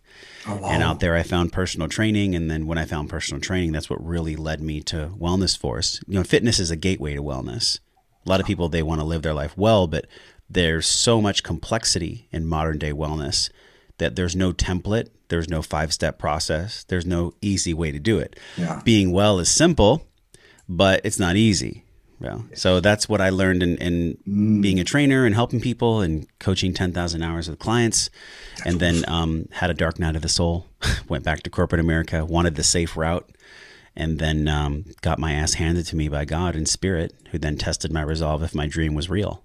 Oh, 0.48 0.58
wow. 0.58 0.70
And 0.70 0.84
out 0.84 1.00
there, 1.00 1.16
I 1.16 1.24
found 1.24 1.54
personal 1.54 1.88
training. 1.88 2.36
And 2.36 2.52
then 2.52 2.68
when 2.68 2.78
I 2.78 2.86
found 2.86 3.10
personal 3.10 3.42
training, 3.42 3.72
that's 3.72 3.90
what 3.90 4.06
really 4.06 4.36
led 4.36 4.62
me 4.62 4.82
to 4.84 5.12
Wellness 5.18 5.58
Force. 5.58 6.02
You 6.08 6.16
know, 6.16 6.24
fitness 6.24 6.60
is 6.60 6.72
a 6.72 6.76
gateway 6.76 7.16
to 7.16 7.24
wellness. 7.24 7.80
A 8.26 8.30
lot 8.30 8.40
of 8.40 8.46
people, 8.46 8.70
they 8.70 8.84
want 8.84 9.02
to 9.02 9.06
live 9.06 9.22
their 9.22 9.34
life 9.34 9.56
well, 9.56 9.88
but 9.88 10.08
there's 10.50 10.86
so 10.86 11.22
much 11.22 11.44
complexity 11.44 12.28
in 12.32 12.46
modern 12.46 12.78
day 12.78 12.92
wellness 12.92 13.50
that 13.98 14.16
there's 14.16 14.36
no 14.36 14.52
template, 14.52 15.10
there's 15.30 15.50
no 15.50 15.62
five 15.62 15.94
step 15.94 16.20
process, 16.20 16.84
there's 16.86 17.06
no 17.06 17.34
easy 17.42 17.74
way 17.74 17.92
to 17.92 18.00
do 18.00 18.20
it. 18.20 18.38
Yeah. 18.58 18.82
Being 18.84 19.12
well 19.12 19.40
is 19.40 19.50
simple, 19.50 20.06
but 20.68 21.02
it's 21.04 21.20
not 21.20 21.36
easy. 21.36 21.84
Yeah. 22.20 22.40
So 22.54 22.80
that's 22.80 23.10
what 23.10 23.22
I 23.22 23.30
learned 23.30 23.62
in, 23.62 23.78
in 23.78 24.62
being 24.62 24.80
a 24.80 24.84
trainer 24.84 25.26
and 25.26 25.36
helping 25.36 25.60
people 25.60 26.02
and 26.02 26.28
coaching 26.40 26.74
10,000 26.74 27.22
hours 27.22 27.50
with 27.50 27.60
clients. 27.60 28.10
and 28.66 28.80
then 28.80 29.04
um, 29.08 29.48
had 29.52 29.70
a 29.70 29.74
dark 29.74 30.00
night 30.00 30.16
of 30.16 30.22
the 30.22 30.30
soul, 30.30 30.68
went 31.10 31.24
back 31.24 31.44
to 31.44 31.50
corporate 31.50 31.82
America, 31.82 32.26
wanted 32.26 32.56
the 32.56 32.64
safe 32.64 32.96
route, 32.96 33.30
and 33.96 34.20
then 34.20 34.48
um, 34.48 34.86
got 35.02 35.20
my 35.20 35.34
ass 35.34 35.56
handed 35.56 35.86
to 35.88 35.96
me 35.96 36.08
by 36.08 36.26
God 36.26 36.56
in 36.56 36.66
spirit, 36.66 37.14
who 37.32 37.38
then 37.38 37.58
tested 37.58 37.92
my 37.92 38.02
resolve 38.02 38.44
if 38.44 38.56
my 38.56 38.68
dream 38.68 38.94
was 38.94 39.10
real. 39.10 39.45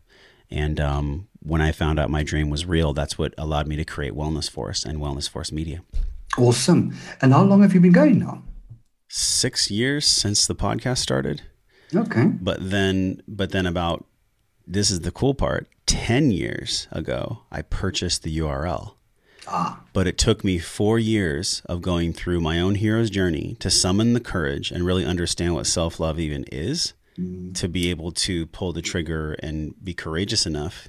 And 0.50 0.80
um, 0.80 1.28
when 1.40 1.60
I 1.60 1.72
found 1.72 1.98
out 1.98 2.10
my 2.10 2.22
dream 2.22 2.50
was 2.50 2.66
real, 2.66 2.92
that's 2.92 3.16
what 3.18 3.34
allowed 3.38 3.66
me 3.68 3.76
to 3.76 3.84
create 3.84 4.12
Wellness 4.14 4.50
Force 4.50 4.84
and 4.84 4.98
Wellness 4.98 5.28
Force 5.28 5.52
Media. 5.52 5.82
Awesome. 6.38 6.94
And 7.20 7.32
how 7.32 7.42
long 7.44 7.62
have 7.62 7.74
you 7.74 7.80
been 7.80 7.92
going 7.92 8.18
now? 8.18 8.42
Six 9.08 9.70
years 9.70 10.06
since 10.06 10.46
the 10.46 10.54
podcast 10.54 10.98
started. 10.98 11.42
Okay. 11.94 12.26
but 12.26 12.58
then 12.60 13.20
but 13.26 13.50
then 13.50 13.66
about 13.66 14.04
this 14.64 14.92
is 14.92 15.00
the 15.00 15.10
cool 15.10 15.34
part 15.34 15.66
10 15.86 16.30
years 16.30 16.86
ago 16.92 17.40
i 17.50 17.62
purchased 17.62 18.22
the 18.22 18.38
url 18.38 18.94
Ah. 19.48 19.80
but 19.92 20.06
it 20.06 20.16
took 20.16 20.44
me 20.44 20.60
four 20.60 21.00
years 21.00 21.62
of 21.66 21.82
going 21.82 22.12
through 22.12 22.40
my 22.40 22.60
own 22.60 22.76
hero's 22.76 23.10
journey 23.10 23.56
to 23.58 23.70
summon 23.72 24.12
the 24.12 24.20
courage 24.20 24.70
and 24.70 24.86
really 24.86 25.04
understand 25.04 25.54
what 25.54 25.66
self-love 25.66 26.20
even 26.20 26.44
is 26.52 26.92
to 27.54 27.68
be 27.68 27.90
able 27.90 28.12
to 28.12 28.46
pull 28.46 28.72
the 28.72 28.82
trigger 28.82 29.34
and 29.42 29.74
be 29.82 29.94
courageous 29.94 30.46
enough 30.46 30.88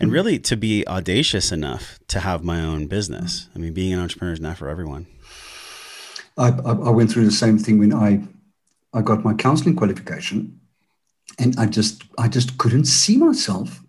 and 0.00 0.12
really 0.12 0.38
to 0.38 0.56
be 0.56 0.86
audacious 0.86 1.50
enough 1.50 1.98
to 2.08 2.20
have 2.20 2.44
my 2.44 2.60
own 2.60 2.86
business 2.86 3.48
i 3.54 3.58
mean 3.58 3.72
being 3.72 3.92
an 3.92 4.00
entrepreneur 4.00 4.32
is 4.32 4.40
not 4.40 4.56
for 4.56 4.68
everyone 4.68 5.06
I, 6.38 6.50
I, 6.50 6.90
went 6.90 7.10
through 7.10 7.24
the 7.24 7.32
same 7.32 7.58
thing 7.58 7.78
when 7.78 7.92
I, 7.92 8.22
I 8.94 9.02
got 9.02 9.24
my 9.24 9.34
counseling 9.34 9.74
qualification, 9.74 10.60
and 11.38 11.58
I 11.58 11.66
just 11.66 12.04
I 12.16 12.28
just 12.28 12.58
couldn't 12.58 12.84
see 12.84 13.16
myself 13.16 13.82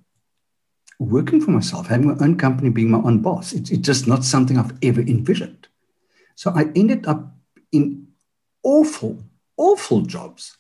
working 0.97 1.39
for 1.41 1.51
myself, 1.51 1.87
having 1.87 2.07
my 2.07 2.17
own 2.19 2.37
company, 2.37 2.69
being 2.69 2.89
my 2.89 2.97
own 2.97 3.21
boss. 3.21 3.53
It's 3.53 3.69
just 3.69 4.07
not 4.07 4.25
something 4.25 4.57
I've 4.57 4.77
ever 4.81 5.01
envisioned. 5.01 5.67
So 6.35 6.51
I 6.55 6.71
ended 6.75 7.05
up 7.05 7.31
in 7.71 8.07
awful, 8.63 9.23
awful 9.55 10.01
jobs. 10.01 10.57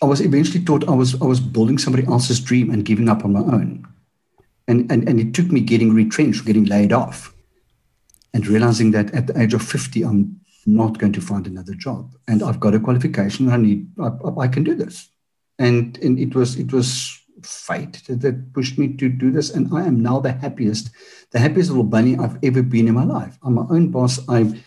I 0.00 0.06
was 0.06 0.20
eventually 0.20 0.64
taught 0.64 0.88
I 0.88 0.94
was 0.94 1.20
I 1.20 1.24
was 1.24 1.40
building 1.40 1.78
somebody 1.78 2.06
else's 2.06 2.40
dream 2.40 2.70
and 2.70 2.84
giving 2.84 3.08
up 3.08 3.24
on 3.24 3.32
my 3.32 3.40
own. 3.40 3.86
And, 4.68 4.92
and, 4.92 5.08
and 5.08 5.18
it 5.18 5.32
took 5.32 5.50
me 5.50 5.60
getting 5.60 5.94
retrenched, 5.94 6.44
getting 6.44 6.66
laid 6.66 6.92
off, 6.92 7.34
and 8.34 8.46
realizing 8.46 8.90
that 8.90 9.12
at 9.14 9.26
the 9.26 9.40
age 9.40 9.54
of 9.54 9.62
50, 9.62 10.04
I'm 10.04 10.38
not 10.66 10.98
going 10.98 11.14
to 11.14 11.22
find 11.22 11.46
another 11.46 11.72
job. 11.72 12.14
And 12.28 12.42
I've 12.42 12.60
got 12.60 12.74
a 12.74 12.80
qualification. 12.80 13.48
I 13.48 13.56
need, 13.56 13.88
I, 13.98 14.10
I- 14.38 14.48
can 14.48 14.64
do 14.64 14.74
this. 14.74 15.08
And, 15.58 15.96
and 16.02 16.18
it 16.18 16.34
was, 16.34 16.56
it 16.56 16.70
was 16.70 17.18
fate 17.42 18.02
that, 18.06 18.20
that 18.20 18.52
pushed 18.52 18.78
me 18.78 18.92
to 18.92 19.08
do 19.08 19.30
this. 19.30 19.48
And 19.48 19.74
I 19.74 19.86
am 19.86 20.02
now 20.02 20.20
the 20.20 20.32
happiest, 20.32 20.90
the 21.30 21.38
happiest 21.38 21.70
little 21.70 21.82
bunny 21.82 22.18
I've 22.18 22.38
ever 22.44 22.62
been 22.62 22.88
in 22.88 22.94
my 22.94 23.04
life. 23.04 23.38
I'm 23.42 23.54
my 23.54 23.66
own 23.70 23.88
boss. 23.88 24.20
I 24.28 24.62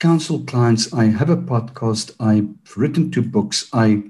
counsel 0.00 0.44
clients. 0.44 0.94
I 0.94 1.04
have 1.04 1.28
a 1.28 1.36
podcast. 1.36 2.12
I've 2.18 2.48
written 2.74 3.10
two 3.10 3.22
books. 3.22 3.68
I 3.74 4.04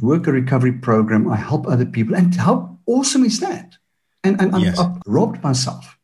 work 0.00 0.26
a 0.26 0.32
recovery 0.32 0.72
program. 0.72 1.30
I 1.30 1.36
help 1.36 1.66
other 1.66 1.86
people. 1.86 2.14
And 2.14 2.34
how 2.34 2.78
awesome 2.86 3.24
is 3.24 3.40
that? 3.40 3.76
And, 4.24 4.40
and 4.40 4.60
Yes. 4.60 4.78
I've 4.78 4.96
robbed 5.06 5.42
myself 5.42 5.98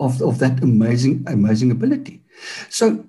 of, 0.00 0.20
of 0.22 0.38
that 0.40 0.62
amazing, 0.62 1.24
amazing 1.26 1.70
ability. 1.70 2.22
So 2.68 3.06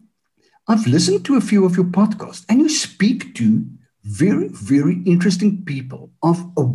I've 0.68 0.86
listened 0.86 1.25
to 1.25 1.36
a 1.36 1.42
few 1.42 1.66
of 1.66 1.75
your 1.75 1.86
podcasts, 1.86 2.46
and 2.50 2.60
you 2.60 2.70
speak 2.70 3.34
to 3.36 3.66
very, 4.04 4.50
very 4.50 5.01
interesting 5.06 5.63
people 5.66 6.12
of 6.22 6.39
a 6.58 6.70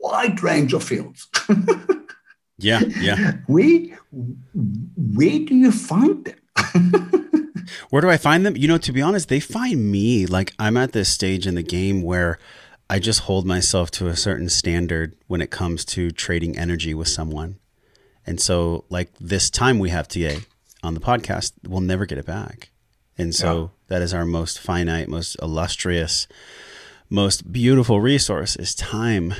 wide 0.00 0.42
range 0.42 0.72
of 0.72 0.82
fields. 0.82 1.28
yeah 2.58 2.80
yeah 3.00 3.32
where, 3.46 3.98
where 4.12 5.38
do 5.38 5.54
you 5.54 5.72
find 5.72 6.24
them? 6.24 6.39
Where 7.90 8.02
do 8.02 8.08
I 8.08 8.16
find 8.16 8.44
them? 8.44 8.56
You 8.56 8.68
know, 8.68 8.78
to 8.78 8.92
be 8.92 9.02
honest, 9.02 9.28
they 9.28 9.40
find 9.40 9.90
me. 9.90 10.26
Like 10.26 10.52
I'm 10.58 10.76
at 10.76 10.92
this 10.92 11.08
stage 11.08 11.46
in 11.46 11.54
the 11.54 11.62
game 11.62 12.02
where 12.02 12.38
I 12.88 12.98
just 12.98 13.20
hold 13.20 13.46
myself 13.46 13.90
to 13.92 14.08
a 14.08 14.16
certain 14.16 14.48
standard 14.48 15.16
when 15.26 15.40
it 15.40 15.50
comes 15.50 15.84
to 15.86 16.10
trading 16.10 16.58
energy 16.58 16.94
with 16.94 17.08
someone. 17.08 17.58
And 18.26 18.40
so, 18.40 18.84
like 18.90 19.10
this 19.18 19.50
time 19.50 19.78
we 19.78 19.90
have 19.90 20.08
today 20.08 20.40
on 20.82 20.94
the 20.94 21.00
podcast, 21.00 21.52
we'll 21.66 21.80
never 21.80 22.06
get 22.06 22.18
it 22.18 22.26
back. 22.26 22.70
And 23.16 23.34
so 23.34 23.72
that 23.88 24.00
is 24.00 24.14
our 24.14 24.24
most 24.24 24.58
finite, 24.58 25.08
most 25.08 25.36
illustrious, 25.42 26.26
most 27.10 27.52
beautiful 27.52 28.00
resource 28.00 28.56
is 28.56 28.74
time. 28.74 29.34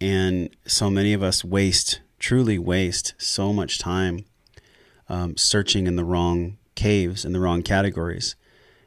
And 0.00 0.48
so 0.66 0.88
many 0.88 1.12
of 1.12 1.22
us 1.22 1.44
waste, 1.44 2.00
truly 2.18 2.58
waste 2.58 3.14
so 3.18 3.52
much 3.52 3.78
time 3.78 4.24
um, 5.08 5.36
searching 5.36 5.86
in 5.86 5.96
the 5.96 6.04
wrong 6.04 6.58
caves 6.78 7.24
in 7.24 7.32
the 7.32 7.40
wrong 7.40 7.62
categories. 7.62 8.36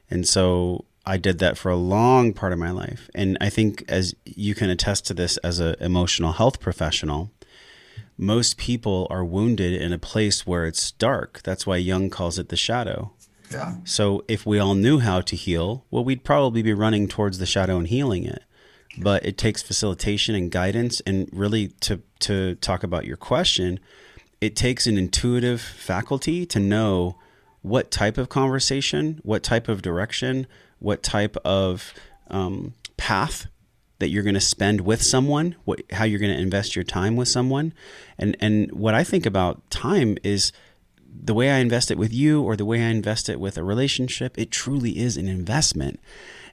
And 0.09 0.27
so 0.27 0.85
I 1.05 1.17
did 1.17 1.39
that 1.39 1.57
for 1.57 1.69
a 1.69 1.75
long 1.75 2.33
part 2.33 2.53
of 2.53 2.59
my 2.59 2.71
life. 2.71 3.09
And 3.13 3.37
I 3.41 3.49
think 3.49 3.83
as 3.89 4.15
you 4.25 4.55
can 4.55 4.69
attest 4.69 5.05
to 5.07 5.13
this 5.13 5.37
as 5.37 5.59
an 5.59 5.75
emotional 5.79 6.31
health 6.31 6.59
professional, 6.59 7.31
most 8.17 8.57
people 8.57 9.07
are 9.09 9.25
wounded 9.25 9.79
in 9.79 9.91
a 9.91 9.97
place 9.97 10.47
where 10.47 10.65
it's 10.65 10.91
dark. 10.91 11.41
That's 11.43 11.67
why 11.67 11.77
Jung 11.77 12.09
calls 12.09 12.39
it 12.39 12.49
the 12.49 12.55
shadow. 12.55 13.11
Yeah. 13.51 13.75
So 13.83 14.23
if 14.29 14.45
we 14.45 14.57
all 14.57 14.75
knew 14.75 14.99
how 14.99 15.19
to 15.21 15.35
heal, 15.35 15.85
well, 15.91 16.05
we'd 16.05 16.23
probably 16.23 16.61
be 16.61 16.73
running 16.73 17.09
towards 17.09 17.39
the 17.39 17.45
shadow 17.45 17.77
and 17.77 17.87
healing 17.87 18.23
it. 18.23 18.43
But 18.97 19.25
it 19.25 19.37
takes 19.37 19.61
facilitation 19.61 20.35
and 20.35 20.51
guidance, 20.51 21.01
and 21.05 21.29
really 21.31 21.69
to 21.79 22.01
to 22.19 22.55
talk 22.55 22.83
about 22.83 23.05
your 23.05 23.15
question, 23.15 23.79
it 24.41 24.55
takes 24.55 24.87
an 24.87 24.97
intuitive 24.97 25.61
faculty 25.61 26.45
to 26.47 26.59
know 26.59 27.15
what 27.61 27.91
type 27.91 28.17
of 28.17 28.27
conversation, 28.27 29.19
what 29.23 29.43
type 29.43 29.69
of 29.69 29.83
direction, 29.83 30.47
what 30.79 31.03
type 31.03 31.37
of 31.45 31.93
um, 32.27 32.73
path 32.97 33.45
that 33.99 34.09
you're 34.09 34.23
going 34.23 34.33
to 34.33 34.41
spend 34.41 34.81
with 34.81 35.03
someone, 35.03 35.55
what, 35.63 35.79
how 35.91 36.03
you're 36.03 36.19
going 36.19 36.35
to 36.35 36.41
invest 36.41 36.75
your 36.75 36.83
time 36.83 37.15
with 37.15 37.27
someone, 37.27 37.71
and 38.17 38.35
and 38.39 38.71
what 38.71 38.95
I 38.95 39.03
think 39.03 39.27
about 39.27 39.69
time 39.69 40.17
is 40.23 40.51
the 41.23 41.35
way 41.35 41.51
I 41.51 41.57
invest 41.57 41.91
it 41.91 41.99
with 41.99 42.11
you 42.11 42.41
or 42.41 42.55
the 42.55 42.65
way 42.65 42.81
I 42.81 42.87
invest 42.87 43.29
it 43.29 43.39
with 43.39 43.57
a 43.57 43.63
relationship, 43.63 44.37
it 44.39 44.49
truly 44.49 44.97
is 44.97 45.17
an 45.17 45.27
investment. 45.27 45.99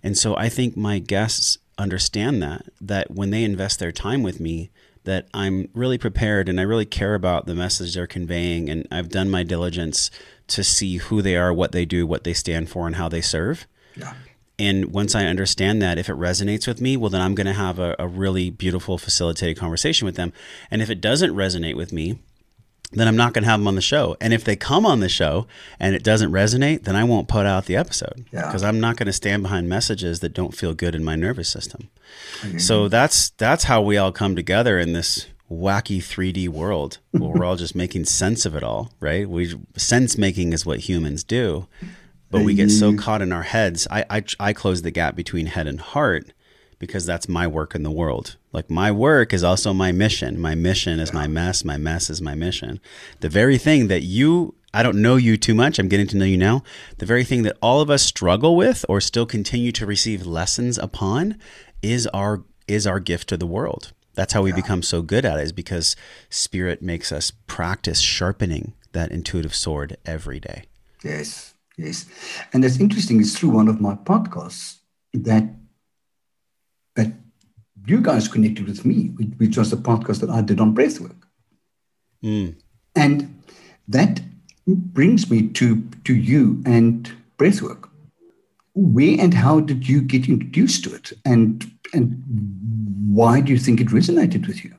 And 0.02 0.18
so 0.18 0.36
I 0.36 0.48
think 0.48 0.76
my 0.76 0.98
guests 0.98 1.58
understand 1.78 2.42
that, 2.42 2.66
that 2.80 3.10
when 3.10 3.30
they 3.30 3.44
invest 3.44 3.78
their 3.78 3.92
time 3.92 4.22
with 4.22 4.40
me, 4.40 4.70
that 5.08 5.26
I'm 5.32 5.70
really 5.72 5.96
prepared 5.96 6.50
and 6.50 6.60
I 6.60 6.64
really 6.64 6.84
care 6.84 7.14
about 7.14 7.46
the 7.46 7.54
message 7.54 7.94
they're 7.94 8.06
conveying. 8.06 8.68
And 8.68 8.86
I've 8.92 9.08
done 9.08 9.30
my 9.30 9.42
diligence 9.42 10.10
to 10.48 10.62
see 10.62 10.98
who 10.98 11.22
they 11.22 11.34
are, 11.34 11.50
what 11.50 11.72
they 11.72 11.86
do, 11.86 12.06
what 12.06 12.24
they 12.24 12.34
stand 12.34 12.68
for, 12.68 12.86
and 12.86 12.96
how 12.96 13.08
they 13.08 13.22
serve. 13.22 13.66
Yeah. 13.96 14.12
And 14.58 14.92
once 14.92 15.14
I 15.14 15.24
understand 15.24 15.80
that, 15.80 15.96
if 15.96 16.10
it 16.10 16.16
resonates 16.16 16.66
with 16.66 16.82
me, 16.82 16.98
well, 16.98 17.08
then 17.08 17.22
I'm 17.22 17.34
going 17.34 17.46
to 17.46 17.54
have 17.54 17.78
a, 17.78 17.96
a 17.98 18.06
really 18.06 18.50
beautiful, 18.50 18.98
facilitated 18.98 19.56
conversation 19.56 20.04
with 20.04 20.16
them. 20.16 20.30
And 20.70 20.82
if 20.82 20.90
it 20.90 21.00
doesn't 21.00 21.34
resonate 21.34 21.76
with 21.76 21.90
me, 21.90 22.18
then 22.92 23.06
I'm 23.06 23.16
not 23.16 23.34
going 23.34 23.44
to 23.44 23.50
have 23.50 23.60
them 23.60 23.68
on 23.68 23.74
the 23.74 23.82
show. 23.82 24.16
And 24.20 24.32
if 24.32 24.44
they 24.44 24.56
come 24.56 24.86
on 24.86 25.00
the 25.00 25.08
show 25.08 25.46
and 25.78 25.94
it 25.94 26.02
doesn't 26.02 26.32
resonate, 26.32 26.84
then 26.84 26.96
I 26.96 27.04
won't 27.04 27.28
put 27.28 27.44
out 27.44 27.66
the 27.66 27.76
episode 27.76 28.24
because 28.30 28.62
yeah. 28.62 28.68
I'm 28.68 28.80
not 28.80 28.96
going 28.96 29.06
to 29.06 29.12
stand 29.12 29.42
behind 29.42 29.68
messages 29.68 30.20
that 30.20 30.32
don't 30.32 30.54
feel 30.54 30.74
good 30.74 30.94
in 30.94 31.04
my 31.04 31.14
nervous 31.14 31.48
system. 31.48 31.90
Mm-hmm. 32.40 32.58
So 32.58 32.88
that's 32.88 33.30
that's 33.30 33.64
how 33.64 33.82
we 33.82 33.98
all 33.98 34.12
come 34.12 34.34
together 34.34 34.78
in 34.78 34.94
this 34.94 35.26
wacky 35.50 35.98
3D 35.98 36.48
world 36.48 36.98
where 37.10 37.30
we're 37.30 37.44
all 37.44 37.56
just 37.56 37.74
making 37.74 38.06
sense 38.06 38.46
of 38.46 38.54
it 38.54 38.62
all, 38.62 38.90
right? 39.00 39.28
We 39.28 39.54
sense 39.76 40.16
making 40.16 40.54
is 40.54 40.64
what 40.64 40.80
humans 40.80 41.24
do, 41.24 41.66
but 42.30 42.42
we 42.42 42.54
get 42.54 42.70
so 42.70 42.96
caught 42.96 43.20
in 43.20 43.32
our 43.32 43.42
heads. 43.42 43.86
I 43.90 44.04
I, 44.08 44.24
I 44.40 44.52
close 44.54 44.80
the 44.80 44.90
gap 44.90 45.14
between 45.14 45.46
head 45.46 45.66
and 45.66 45.80
heart 45.80 46.32
because 46.78 47.06
that's 47.06 47.28
my 47.28 47.46
work 47.46 47.74
in 47.74 47.82
the 47.82 47.90
world. 47.90 48.36
Like 48.52 48.70
my 48.70 48.90
work 48.90 49.32
is 49.32 49.44
also 49.44 49.72
my 49.72 49.92
mission. 49.92 50.40
My 50.40 50.54
mission 50.54 51.00
is 51.00 51.12
my 51.12 51.26
mess. 51.26 51.64
My 51.64 51.76
mess 51.76 52.08
is 52.10 52.22
my 52.22 52.34
mission. 52.34 52.80
The 53.20 53.28
very 53.28 53.58
thing 53.58 53.88
that 53.88 54.02
you, 54.02 54.54
I 54.72 54.82
don't 54.82 55.02
know 55.02 55.16
you 55.16 55.36
too 55.36 55.54
much. 55.54 55.78
I'm 55.78 55.88
getting 55.88 56.06
to 56.08 56.16
know 56.16 56.24
you 56.24 56.38
now. 56.38 56.62
The 56.98 57.06
very 57.06 57.24
thing 57.24 57.42
that 57.42 57.58
all 57.60 57.80
of 57.80 57.90
us 57.90 58.02
struggle 58.02 58.56
with 58.56 58.84
or 58.88 59.00
still 59.00 59.26
continue 59.26 59.72
to 59.72 59.86
receive 59.86 60.26
lessons 60.26 60.78
upon 60.78 61.38
is 61.82 62.06
our 62.08 62.44
is 62.66 62.86
our 62.86 63.00
gift 63.00 63.28
to 63.30 63.36
the 63.36 63.46
world. 63.46 63.92
That's 64.14 64.32
how 64.32 64.42
we 64.42 64.50
yeah. 64.50 64.56
become 64.56 64.82
so 64.82 65.00
good 65.00 65.24
at 65.24 65.38
it 65.38 65.44
is 65.44 65.52
because 65.52 65.96
spirit 66.28 66.82
makes 66.82 67.12
us 67.12 67.30
practice 67.46 68.00
sharpening 68.00 68.74
that 68.92 69.10
intuitive 69.10 69.54
sword 69.54 69.96
every 70.04 70.40
day. 70.40 70.64
Yes. 71.02 71.54
Yes. 71.76 72.06
And 72.52 72.64
that's 72.64 72.80
interesting, 72.80 73.20
it's 73.20 73.38
through 73.38 73.50
one 73.50 73.68
of 73.68 73.80
my 73.80 73.94
podcasts 73.94 74.78
that 75.14 75.44
that 76.98 77.12
you 77.86 78.00
guys 78.00 78.26
connected 78.28 78.66
with 78.66 78.84
me, 78.84 79.06
which 79.38 79.56
was 79.56 79.70
the 79.70 79.76
podcast 79.76 80.20
that 80.20 80.30
I 80.30 80.42
did 80.42 80.60
on 80.60 80.74
breathwork. 80.74 81.16
Mm. 82.22 82.56
And 82.96 83.42
that 83.86 84.20
brings 84.66 85.30
me 85.30 85.48
to, 85.48 85.82
to 86.04 86.14
you 86.14 86.60
and 86.66 87.10
breathwork. 87.38 87.88
Where 88.74 89.16
and 89.18 89.32
how 89.32 89.60
did 89.60 89.88
you 89.88 90.02
get 90.02 90.28
introduced 90.28 90.84
to 90.84 90.94
it? 90.94 91.12
And, 91.24 91.64
and 91.94 92.22
why 93.08 93.40
do 93.40 93.52
you 93.52 93.58
think 93.58 93.80
it 93.80 93.88
resonated 93.88 94.46
with 94.48 94.64
you? 94.64 94.74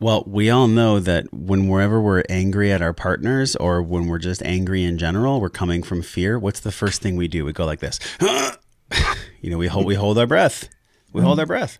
Well, 0.00 0.24
we 0.26 0.50
all 0.50 0.66
know 0.66 0.98
that 0.98 1.32
whenever 1.32 2.00
we're 2.00 2.24
angry 2.28 2.72
at 2.72 2.82
our 2.82 2.94
partners 2.94 3.54
or 3.56 3.82
when 3.82 4.06
we're 4.06 4.18
just 4.18 4.42
angry 4.42 4.82
in 4.82 4.98
general, 4.98 5.40
we're 5.40 5.48
coming 5.48 5.82
from 5.82 6.02
fear. 6.02 6.38
What's 6.38 6.60
the 6.60 6.72
first 6.72 7.02
thing 7.02 7.16
we 7.16 7.28
do? 7.28 7.44
We 7.44 7.52
go 7.52 7.66
like 7.66 7.80
this. 7.80 8.00
you 9.40 9.50
know, 9.50 9.58
we 9.58 9.68
hold 9.68 9.86
we 9.86 9.94
hold 9.94 10.18
our 10.18 10.26
breath. 10.26 10.68
We 11.12 11.22
hold 11.22 11.40
our 11.40 11.46
breath. 11.46 11.78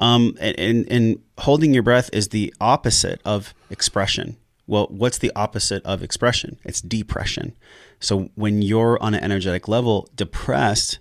Um, 0.00 0.36
and, 0.40 0.58
and, 0.58 0.92
and 0.92 1.22
holding 1.38 1.74
your 1.74 1.82
breath 1.82 2.10
is 2.12 2.28
the 2.28 2.54
opposite 2.60 3.20
of 3.24 3.54
expression. 3.68 4.36
Well, 4.66 4.86
what's 4.88 5.18
the 5.18 5.32
opposite 5.34 5.84
of 5.84 6.02
expression? 6.02 6.58
It's 6.64 6.80
depression. 6.80 7.56
So 7.98 8.30
when 8.34 8.62
you're 8.62 9.02
on 9.02 9.14
an 9.14 9.22
energetic 9.22 9.68
level, 9.68 10.08
depressed, 10.14 11.00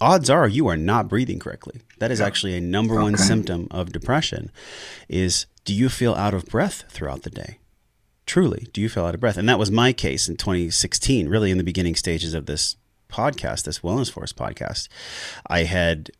odds 0.00 0.30
are 0.30 0.48
you 0.48 0.66
are 0.66 0.76
not 0.76 1.08
breathing 1.08 1.38
correctly. 1.38 1.82
That 1.98 2.10
is 2.10 2.20
actually 2.20 2.56
a 2.56 2.60
number 2.60 2.94
one 2.94 3.14
okay. 3.14 3.22
symptom 3.22 3.68
of 3.70 3.92
depression. 3.92 4.50
Is 5.08 5.46
do 5.64 5.74
you 5.74 5.88
feel 5.88 6.14
out 6.14 6.34
of 6.34 6.46
breath 6.46 6.84
throughout 6.88 7.22
the 7.22 7.30
day? 7.30 7.58
Truly, 8.26 8.68
do 8.72 8.80
you 8.80 8.88
feel 8.88 9.04
out 9.04 9.14
of 9.14 9.20
breath? 9.20 9.36
And 9.36 9.48
that 9.48 9.58
was 9.58 9.70
my 9.70 9.92
case 9.92 10.28
in 10.28 10.36
2016, 10.36 11.28
really 11.28 11.50
in 11.50 11.58
the 11.58 11.64
beginning 11.64 11.96
stages 11.96 12.32
of 12.32 12.46
this 12.46 12.76
podcast, 13.10 13.64
this 13.64 13.80
Wellness 13.80 14.10
Force 14.10 14.32
podcast. 14.32 14.88
I 15.48 15.64
had 15.64 16.10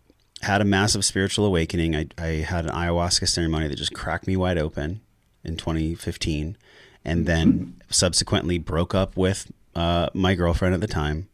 had 0.43 0.61
a 0.61 0.65
massive 0.65 1.05
spiritual 1.05 1.45
awakening. 1.45 1.95
I, 1.95 2.07
I 2.19 2.27
had 2.27 2.67
an 2.67 2.73
ayahuasca 2.73 3.29
ceremony 3.29 3.69
that 3.69 3.77
just 3.77 3.95
cracked 3.95 4.27
me 4.27 4.37
wide 4.37 4.59
open 4.59 5.01
in 5.45 5.57
2015, 5.57 6.57
and 7.05 7.27
then 7.27 7.81
subsequently 7.91 8.59
broke 8.59 8.95
up 8.95 9.17
with 9.17 9.51
uh, 9.75 10.09
my 10.15 10.35
girlfriend 10.35 10.75
at 10.75 10.81
the 10.81 10.87
time. 10.87 11.29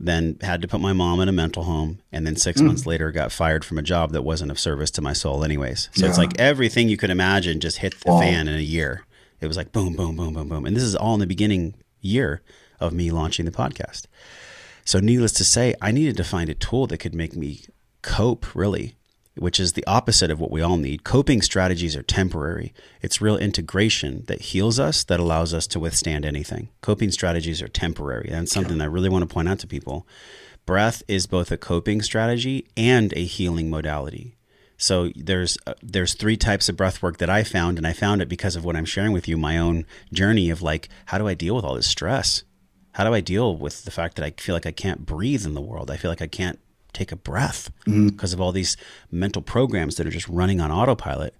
Then 0.00 0.38
had 0.42 0.62
to 0.62 0.68
put 0.68 0.80
my 0.80 0.92
mom 0.92 1.18
in 1.20 1.28
a 1.28 1.32
mental 1.32 1.64
home, 1.64 2.00
and 2.12 2.24
then 2.24 2.36
six 2.36 2.60
mm. 2.60 2.66
months 2.66 2.86
later 2.86 3.10
got 3.10 3.32
fired 3.32 3.64
from 3.64 3.78
a 3.78 3.82
job 3.82 4.12
that 4.12 4.22
wasn't 4.22 4.52
of 4.52 4.58
service 4.58 4.92
to 4.92 5.02
my 5.02 5.12
soul, 5.12 5.42
anyways. 5.42 5.88
So 5.92 6.04
yeah. 6.04 6.08
it's 6.08 6.18
like 6.18 6.38
everything 6.38 6.88
you 6.88 6.96
could 6.96 7.10
imagine 7.10 7.58
just 7.58 7.78
hit 7.78 7.98
the 8.00 8.12
fan 8.12 8.46
in 8.46 8.54
a 8.54 8.62
year. 8.62 9.04
It 9.40 9.48
was 9.48 9.56
like 9.56 9.72
boom, 9.72 9.94
boom, 9.94 10.16
boom, 10.16 10.34
boom, 10.34 10.48
boom, 10.48 10.66
and 10.66 10.76
this 10.76 10.84
is 10.84 10.94
all 10.94 11.14
in 11.14 11.20
the 11.20 11.26
beginning 11.26 11.74
year 12.00 12.42
of 12.78 12.92
me 12.92 13.10
launching 13.10 13.44
the 13.44 13.50
podcast. 13.50 14.06
So, 14.84 15.00
needless 15.00 15.32
to 15.32 15.44
say, 15.44 15.74
I 15.82 15.90
needed 15.90 16.16
to 16.16 16.24
find 16.24 16.48
a 16.48 16.54
tool 16.54 16.86
that 16.86 16.98
could 16.98 17.14
make 17.14 17.36
me 17.36 17.62
cope, 18.02 18.54
really, 18.54 18.96
which 19.36 19.60
is 19.60 19.72
the 19.72 19.86
opposite 19.86 20.30
of 20.30 20.40
what 20.40 20.50
we 20.50 20.60
all 20.60 20.76
need. 20.76 21.04
Coping 21.04 21.42
strategies 21.42 21.96
are 21.96 22.02
temporary. 22.02 22.72
It's 23.02 23.20
real 23.20 23.36
integration 23.36 24.24
that 24.26 24.40
heals 24.40 24.78
us, 24.78 25.04
that 25.04 25.20
allows 25.20 25.54
us 25.54 25.66
to 25.68 25.80
withstand 25.80 26.24
anything. 26.24 26.68
Coping 26.80 27.10
strategies 27.10 27.62
are 27.62 27.68
temporary. 27.68 28.28
And 28.30 28.48
something 28.48 28.78
that 28.78 28.84
I 28.84 28.88
really 28.88 29.08
want 29.08 29.28
to 29.28 29.32
point 29.32 29.48
out 29.48 29.58
to 29.60 29.66
people. 29.66 30.06
Breath 30.66 31.02
is 31.08 31.26
both 31.26 31.50
a 31.50 31.56
coping 31.56 32.02
strategy 32.02 32.68
and 32.76 33.12
a 33.16 33.24
healing 33.24 33.70
modality. 33.70 34.36
So 34.76 35.10
there's 35.16 35.58
uh, 35.66 35.74
there's 35.82 36.14
three 36.14 36.36
types 36.36 36.68
of 36.68 36.76
breath 36.76 37.02
work 37.02 37.18
that 37.18 37.28
I 37.28 37.42
found, 37.42 37.78
and 37.78 37.86
I 37.86 37.92
found 37.92 38.22
it 38.22 38.28
because 38.28 38.54
of 38.54 38.64
what 38.64 38.76
I'm 38.76 38.84
sharing 38.84 39.12
with 39.12 39.26
you, 39.26 39.36
my 39.36 39.58
own 39.58 39.86
journey 40.12 40.50
of 40.50 40.62
like, 40.62 40.88
how 41.06 41.18
do 41.18 41.26
I 41.26 41.34
deal 41.34 41.56
with 41.56 41.64
all 41.64 41.74
this 41.74 41.88
stress? 41.88 42.44
How 42.92 43.04
do 43.04 43.12
I 43.12 43.20
deal 43.20 43.56
with 43.56 43.84
the 43.84 43.90
fact 43.90 44.16
that 44.16 44.24
I 44.24 44.30
feel 44.40 44.54
like 44.54 44.66
I 44.66 44.72
can't 44.72 45.04
breathe 45.04 45.44
in 45.44 45.54
the 45.54 45.60
world? 45.60 45.90
I 45.90 45.96
feel 45.96 46.10
like 46.10 46.22
I 46.22 46.28
can't 46.28 46.60
take 46.92 47.12
a 47.12 47.16
breath 47.16 47.70
mm-hmm. 47.86 48.08
because 48.08 48.32
of 48.32 48.40
all 48.40 48.52
these 48.52 48.76
mental 49.10 49.42
programs 49.42 49.96
that 49.96 50.06
are 50.06 50.10
just 50.10 50.28
running 50.28 50.60
on 50.60 50.70
autopilot. 50.70 51.34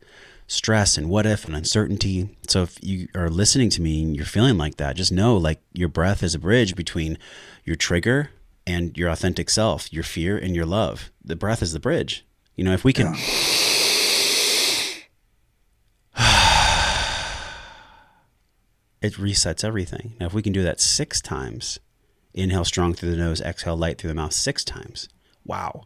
Stress 0.46 0.96
and 0.96 1.10
what 1.10 1.26
if 1.26 1.44
and 1.44 1.54
uncertainty. 1.54 2.34
So 2.48 2.62
if 2.62 2.82
you 2.82 3.08
are 3.14 3.28
listening 3.28 3.68
to 3.70 3.82
me 3.82 4.02
and 4.02 4.16
you're 4.16 4.24
feeling 4.24 4.56
like 4.56 4.78
that 4.78 4.96
just 4.96 5.12
know 5.12 5.36
like 5.36 5.60
your 5.74 5.88
breath 5.88 6.22
is 6.22 6.34
a 6.34 6.38
bridge 6.38 6.74
between 6.74 7.18
your 7.64 7.76
trigger 7.76 8.30
and 8.66 8.96
your 8.96 9.10
authentic 9.10 9.50
self 9.50 9.92
your 9.92 10.04
fear 10.04 10.38
and 10.38 10.56
your 10.56 10.64
love. 10.64 11.10
The 11.22 11.36
breath 11.36 11.60
is 11.60 11.74
the 11.74 11.80
bridge. 11.80 12.24
You 12.56 12.64
know 12.64 12.72
if 12.72 12.82
we 12.82 12.94
can 12.94 13.08
yeah. 13.08 13.12
it 19.02 19.12
resets 19.14 19.64
everything. 19.64 20.14
Now 20.18 20.26
if 20.26 20.32
we 20.32 20.40
can 20.40 20.54
do 20.54 20.62
that 20.62 20.80
six 20.80 21.20
times 21.20 21.78
inhale 22.32 22.64
strong 22.64 22.94
through 22.94 23.10
the 23.10 23.16
nose 23.16 23.42
exhale 23.42 23.76
light 23.76 23.98
through 23.98 24.08
the 24.08 24.14
mouth 24.14 24.32
six 24.32 24.64
times 24.64 25.10
wow. 25.48 25.82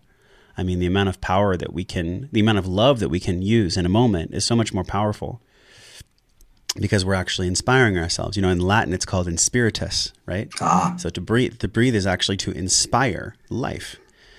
I 0.57 0.63
mean, 0.63 0.81
the 0.81 0.87
amount 0.87 1.09
of 1.09 1.21
power 1.21 1.57
that 1.57 1.73
we 1.73 1.85
can, 1.85 2.29
the 2.31 2.41
amount 2.41 2.59
of 2.59 2.67
love 2.67 3.01
that 3.01 3.09
we 3.09 3.21
can 3.21 3.41
use 3.41 3.77
in 3.77 3.87
a 3.87 3.89
moment 3.89 4.35
is 4.35 4.45
so 4.45 4.55
much 4.55 4.75
more 4.75 4.85
powerful 4.85 5.41
because 6.79 7.05
we're 7.05 7.15
actually 7.15 7.49
inspiring 7.49 7.99
ourselves. 7.99 8.37
You 8.37 8.43
know, 8.43 8.49
in 8.49 8.61
Latin, 8.61 8.93
it's 8.93 9.05
called 9.05 9.29
inspiritus, 9.29 10.13
right? 10.27 10.51
Ah. 10.61 10.95
So 10.99 11.09
to 11.11 11.21
breathe, 11.21 11.59
to 11.59 11.69
breathe 11.69 11.95
is 11.95 12.07
actually 12.07 12.37
to 12.39 12.51
inspire 12.53 13.35
life. 13.49 13.97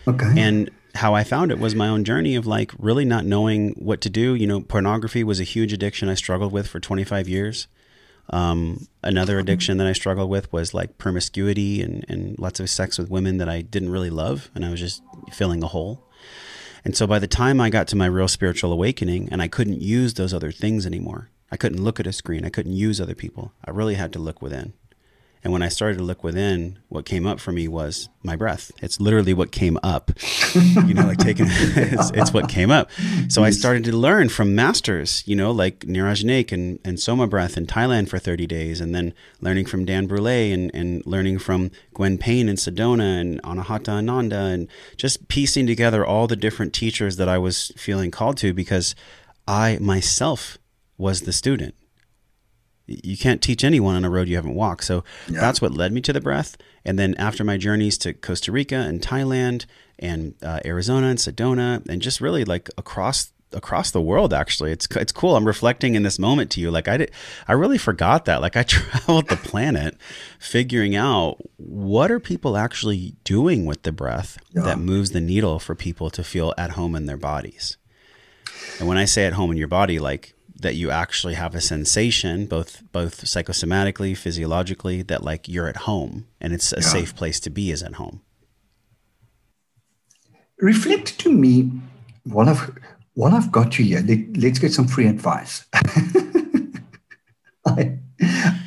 Okay. 0.07 0.33
And 0.37 0.69
how 0.95 1.15
I 1.15 1.23
found 1.23 1.51
it 1.51 1.59
was 1.59 1.73
my 1.73 1.87
own 1.87 2.03
journey 2.03 2.35
of 2.35 2.45
like 2.45 2.71
really 2.77 3.05
not 3.05 3.25
knowing 3.25 3.71
what 3.71 4.01
to 4.01 4.09
do. 4.09 4.35
You 4.35 4.47
know, 4.47 4.61
pornography 4.61 5.23
was 5.23 5.39
a 5.39 5.43
huge 5.43 5.73
addiction 5.73 6.09
I 6.09 6.13
struggled 6.13 6.51
with 6.51 6.67
for 6.67 6.79
25 6.79 7.27
years. 7.27 7.67
Um, 8.29 8.87
another 9.03 9.37
addiction 9.37 9.77
that 9.77 9.87
I 9.87 9.93
struggled 9.93 10.29
with 10.29 10.51
was 10.53 10.73
like 10.73 10.97
promiscuity 10.97 11.81
and, 11.81 12.05
and 12.07 12.39
lots 12.39 12.59
of 12.59 12.69
sex 12.69 12.97
with 12.97 13.09
women 13.09 13.37
that 13.37 13.49
I 13.49 13.61
didn't 13.61 13.89
really 13.89 14.09
love. 14.09 14.49
And 14.55 14.63
I 14.63 14.69
was 14.69 14.79
just 14.79 15.01
filling 15.31 15.63
a 15.63 15.67
hole. 15.67 16.07
And 16.85 16.95
so 16.97 17.07
by 17.07 17.19
the 17.19 17.27
time 17.27 17.61
I 17.61 17.69
got 17.69 17.87
to 17.89 17.95
my 17.95 18.05
real 18.05 18.27
spiritual 18.27 18.73
awakening 18.73 19.29
and 19.31 19.41
I 19.41 19.47
couldn't 19.47 19.81
use 19.81 20.15
those 20.15 20.33
other 20.33 20.51
things 20.51 20.85
anymore, 20.85 21.29
I 21.51 21.57
couldn't 21.57 21.83
look 21.83 21.99
at 21.99 22.07
a 22.07 22.13
screen, 22.13 22.45
I 22.45 22.49
couldn't 22.49 22.73
use 22.73 22.99
other 22.99 23.15
people. 23.15 23.53
I 23.63 23.71
really 23.71 23.95
had 23.95 24.11
to 24.13 24.19
look 24.19 24.41
within. 24.41 24.73
And 25.43 25.51
when 25.51 25.61
I 25.61 25.67
started 25.67 25.97
to 25.97 26.03
look 26.03 26.23
within, 26.23 26.79
what 26.87 27.05
came 27.05 27.27
up 27.27 27.39
for 27.39 27.51
me 27.51 27.67
was 27.67 28.07
my 28.23 28.37
breath. 28.37 28.71
It's 28.81 29.01
literally 29.01 29.33
what 29.33 29.51
came 29.51 29.77
up. 29.83 30.11
you 30.55 30.93
know, 30.93 31.05
like 31.05 31.17
taking 31.17 31.47
it's, 31.49 32.11
it's, 32.11 32.31
what 32.31 32.47
came 32.47 32.71
up. 32.71 32.89
So 33.27 33.43
I 33.43 33.49
started 33.49 33.83
to 33.85 33.91
learn 33.91 34.29
from 34.29 34.55
masters, 34.55 35.21
you 35.25 35.35
know, 35.35 35.51
like 35.51 35.79
Niraj 35.81 36.23
Naik 36.23 36.53
and, 36.53 36.79
and 36.85 36.97
Soma 36.97 37.27
Breath 37.27 37.57
in 37.57 37.65
Thailand 37.65 38.07
for 38.07 38.19
30 38.19 38.47
days, 38.47 38.79
and 38.79 38.95
then 38.95 39.13
learning 39.41 39.65
from 39.65 39.83
Dan 39.83 40.07
Brule 40.07 40.27
and, 40.27 40.71
and 40.73 41.05
learning 41.05 41.39
from 41.39 41.71
Gwen 41.93 42.17
Payne 42.17 42.47
in 42.47 42.55
Sedona 42.55 43.19
and 43.19 43.41
Anahata 43.43 43.89
Ananda, 43.89 44.37
and 44.37 44.69
just 44.95 45.27
piecing 45.27 45.67
together 45.67 46.05
all 46.05 46.25
the 46.25 46.37
different 46.37 46.73
teachers 46.73 47.17
that 47.17 47.27
I 47.27 47.37
was 47.37 47.73
feeling 47.75 48.11
called 48.11 48.37
to 48.37 48.53
because 48.53 48.95
I 49.45 49.77
myself 49.81 50.57
was 50.97 51.21
the 51.21 51.33
student 51.33 51.75
you 52.85 53.17
can't 53.17 53.41
teach 53.41 53.63
anyone 53.63 53.95
on 53.95 54.05
a 54.05 54.09
road 54.09 54.27
you 54.27 54.35
haven't 54.35 54.55
walked. 54.55 54.83
So 54.83 55.03
yeah. 55.29 55.39
that's 55.39 55.61
what 55.61 55.73
led 55.73 55.93
me 55.93 56.01
to 56.01 56.13
the 56.13 56.21
breath. 56.21 56.57
And 56.85 56.99
then 56.99 57.15
after 57.15 57.43
my 57.43 57.57
journeys 57.57 57.97
to 57.99 58.13
Costa 58.13 58.51
Rica 58.51 58.75
and 58.75 59.01
Thailand 59.01 59.65
and 59.99 60.35
uh, 60.43 60.59
Arizona 60.65 61.07
and 61.07 61.19
Sedona 61.19 61.87
and 61.87 62.01
just 62.01 62.19
really 62.19 62.43
like 62.43 62.69
across 62.77 63.31
across 63.53 63.91
the 63.91 64.01
world 64.01 64.33
actually 64.33 64.71
it's 64.71 64.87
it's 64.95 65.11
cool 65.11 65.35
i'm 65.35 65.45
reflecting 65.45 65.93
in 65.93 66.01
this 66.01 66.17
moment 66.17 66.49
to 66.49 66.59
you 66.59 66.71
like 66.71 66.87
i 66.87 66.97
did 66.97 67.11
i 67.47 67.53
really 67.53 67.77
forgot 67.77 68.25
that 68.25 68.41
like 68.41 68.57
i 68.57 68.63
traveled 68.67 69.29
the 69.29 69.35
planet 69.35 69.95
figuring 70.39 70.95
out 70.95 71.37
what 71.57 72.09
are 72.11 72.19
people 72.19 72.57
actually 72.57 73.15
doing 73.23 73.65
with 73.65 73.83
the 73.83 73.91
breath 73.91 74.39
yeah. 74.53 74.63
that 74.63 74.79
moves 74.79 75.11
the 75.11 75.21
needle 75.21 75.59
for 75.59 75.75
people 75.75 76.09
to 76.09 76.23
feel 76.23 76.51
at 76.57 76.71
home 76.71 76.95
in 76.95 77.05
their 77.05 77.15
bodies 77.15 77.77
and 78.79 78.87
when 78.87 78.97
i 78.97 79.05
say 79.05 79.25
at 79.25 79.33
home 79.33 79.51
in 79.51 79.57
your 79.57 79.67
body 79.67 79.99
like 79.99 80.33
that 80.55 80.75
you 80.75 80.91
actually 80.91 81.33
have 81.33 81.55
a 81.55 81.61
sensation 81.61 82.45
both 82.45 82.83
both 82.91 83.23
psychosomatically 83.25 84.15
physiologically 84.15 85.01
that 85.01 85.23
like 85.23 85.47
you're 85.47 85.67
at 85.67 85.77
home 85.77 86.27
and 86.39 86.53
it's 86.53 86.71
a 86.73 86.77
yeah. 86.77 86.81
safe 86.81 87.15
place 87.15 87.39
to 87.39 87.49
be 87.49 87.71
is 87.71 87.83
at 87.83 87.95
home 87.95 88.21
reflect 90.59 91.19
to 91.19 91.31
me 91.31 91.71
while 92.23 92.49
I've 92.49 92.77
while 93.15 93.35
I've 93.35 93.51
got 93.51 93.77
you 93.77 93.85
here, 93.85 94.03
let, 94.35 94.51
us 94.51 94.59
get 94.59 94.73
some 94.73 94.87
free 94.87 95.07
advice. 95.07 95.65
I, 97.65 97.97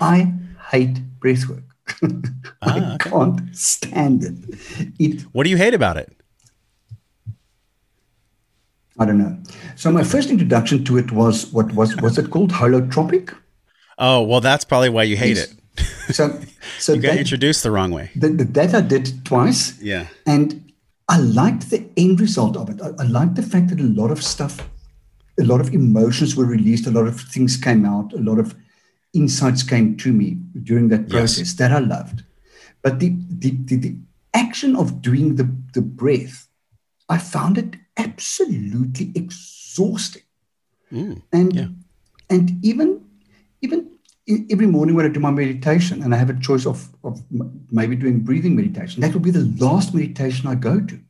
I 0.00 0.32
hate 0.70 0.98
breathwork. 1.20 1.62
Ah, 2.62 2.94
I 2.94 2.96
can't 2.96 3.54
stand 3.54 4.24
it. 4.24 4.34
it. 4.98 5.22
What 5.32 5.44
do 5.44 5.50
you 5.50 5.58
hate 5.58 5.74
about 5.74 5.98
it? 5.98 6.15
I 8.98 9.04
don't 9.04 9.18
know. 9.18 9.36
So 9.74 9.92
my 9.92 10.02
first 10.02 10.30
introduction 10.30 10.84
to 10.84 10.96
it 10.96 11.12
was 11.12 11.52
what 11.52 11.72
was 11.74 11.96
was 11.96 12.18
it 12.18 12.30
called 12.30 12.50
holotropic? 12.50 13.34
Oh 13.98 14.22
well, 14.22 14.40
that's 14.40 14.64
probably 14.64 14.88
why 14.88 15.04
you 15.04 15.16
hate 15.16 15.36
yes. 15.36 15.52
it. 15.52 16.14
So, 16.14 16.40
so 16.78 16.94
you 16.94 17.02
got 17.02 17.12
that, 17.12 17.18
introduced 17.18 17.62
the 17.62 17.70
wrong 17.70 17.90
way. 17.90 18.10
The, 18.16 18.28
the, 18.28 18.44
that 18.44 18.74
I 18.74 18.80
did 18.80 19.24
twice. 19.24 19.80
Yeah. 19.80 20.06
And 20.26 20.72
I 21.08 21.18
liked 21.18 21.70
the 21.70 21.88
end 21.96 22.20
result 22.20 22.56
of 22.56 22.68
it. 22.70 22.80
I, 22.82 22.88
I 22.98 23.06
liked 23.06 23.34
the 23.34 23.42
fact 23.42 23.68
that 23.68 23.80
a 23.80 23.84
lot 23.84 24.10
of 24.10 24.22
stuff, 24.22 24.68
a 25.38 25.44
lot 25.44 25.60
of 25.60 25.72
emotions 25.72 26.36
were 26.36 26.46
released, 26.46 26.86
a 26.86 26.90
lot 26.90 27.06
of 27.06 27.20
things 27.20 27.56
came 27.56 27.84
out, 27.84 28.12
a 28.12 28.18
lot 28.18 28.38
of 28.38 28.54
insights 29.14 29.62
came 29.62 29.96
to 29.98 30.12
me 30.12 30.38
during 30.62 30.88
that 30.88 31.08
process 31.08 31.38
yes. 31.38 31.54
that 31.54 31.72
I 31.72 31.78
loved. 31.78 32.22
But 32.82 32.98
the, 32.98 33.14
the, 33.28 33.50
the, 33.50 33.76
the 33.76 33.96
action 34.34 34.76
of 34.76 35.00
doing 35.00 35.36
the, 35.36 35.50
the 35.74 35.82
breath, 35.82 36.48
I 37.08 37.18
found 37.18 37.58
it 37.58 37.76
absolutely 37.96 39.12
exhausting. 39.14 40.22
Mm, 40.92 41.22
and 41.32 41.54
yeah. 41.54 41.66
and 42.30 42.64
even 42.64 43.04
even 43.62 43.90
every 44.50 44.66
morning 44.66 44.94
when 44.94 45.06
I 45.06 45.08
do 45.08 45.20
my 45.20 45.30
meditation 45.30 46.02
and 46.02 46.14
I 46.14 46.18
have 46.18 46.30
a 46.30 46.38
choice 46.40 46.66
of, 46.66 46.88
of 47.04 47.20
maybe 47.70 47.96
doing 47.96 48.20
breathing 48.20 48.56
meditation, 48.56 49.00
that 49.00 49.12
will 49.12 49.20
be 49.20 49.30
the 49.30 49.52
last 49.58 49.94
meditation 49.94 50.48
I 50.48 50.54
go 50.54 50.80
to. 50.80 51.00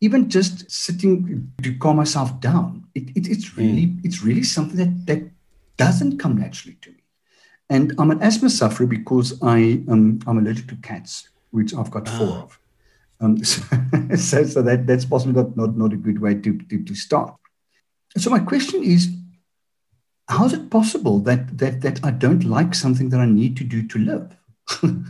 Even 0.00 0.30
just 0.30 0.70
sitting 0.70 1.52
to 1.62 1.76
calm 1.78 1.96
myself 1.96 2.40
down, 2.40 2.86
it, 2.94 3.10
it, 3.16 3.28
it's 3.28 3.56
really 3.56 3.86
mm. 3.86 4.04
it's 4.04 4.22
really 4.22 4.42
something 4.42 4.76
that, 4.76 5.06
that 5.06 5.30
doesn't 5.76 6.18
come 6.18 6.38
naturally 6.38 6.78
to 6.82 6.90
me. 6.90 6.96
And 7.68 7.94
I'm 7.98 8.10
an 8.10 8.22
asthma 8.22 8.50
sufferer 8.50 8.86
because 8.86 9.38
I 9.42 9.82
um, 9.88 10.20
I'm 10.26 10.38
allergic 10.38 10.68
to 10.68 10.76
cats, 10.76 11.28
which 11.50 11.74
I've 11.74 11.90
got 11.90 12.08
four 12.08 12.28
ah. 12.28 12.42
of. 12.44 12.59
Um, 13.20 13.44
so, 13.44 13.62
so, 14.16 14.44
so, 14.44 14.62
that, 14.62 14.86
that's 14.86 15.04
possibly 15.04 15.34
not, 15.34 15.56
not, 15.56 15.76
not 15.76 15.92
a 15.92 15.96
good 15.96 16.20
way 16.20 16.34
to, 16.34 16.58
to, 16.58 16.84
to 16.84 16.94
start. 16.94 17.34
So 18.16 18.30
my 18.30 18.40
question 18.40 18.82
is, 18.82 19.08
how 20.30 20.44
is 20.46 20.52
it 20.52 20.70
possible 20.70 21.18
that 21.20 21.58
that 21.58 21.80
that 21.82 22.04
I 22.04 22.12
don't 22.12 22.44
like 22.44 22.74
something 22.74 23.10
that 23.10 23.20
I 23.20 23.26
need 23.26 23.56
to 23.58 23.64
do 23.64 23.86
to 23.88 23.98
live? 23.98 24.36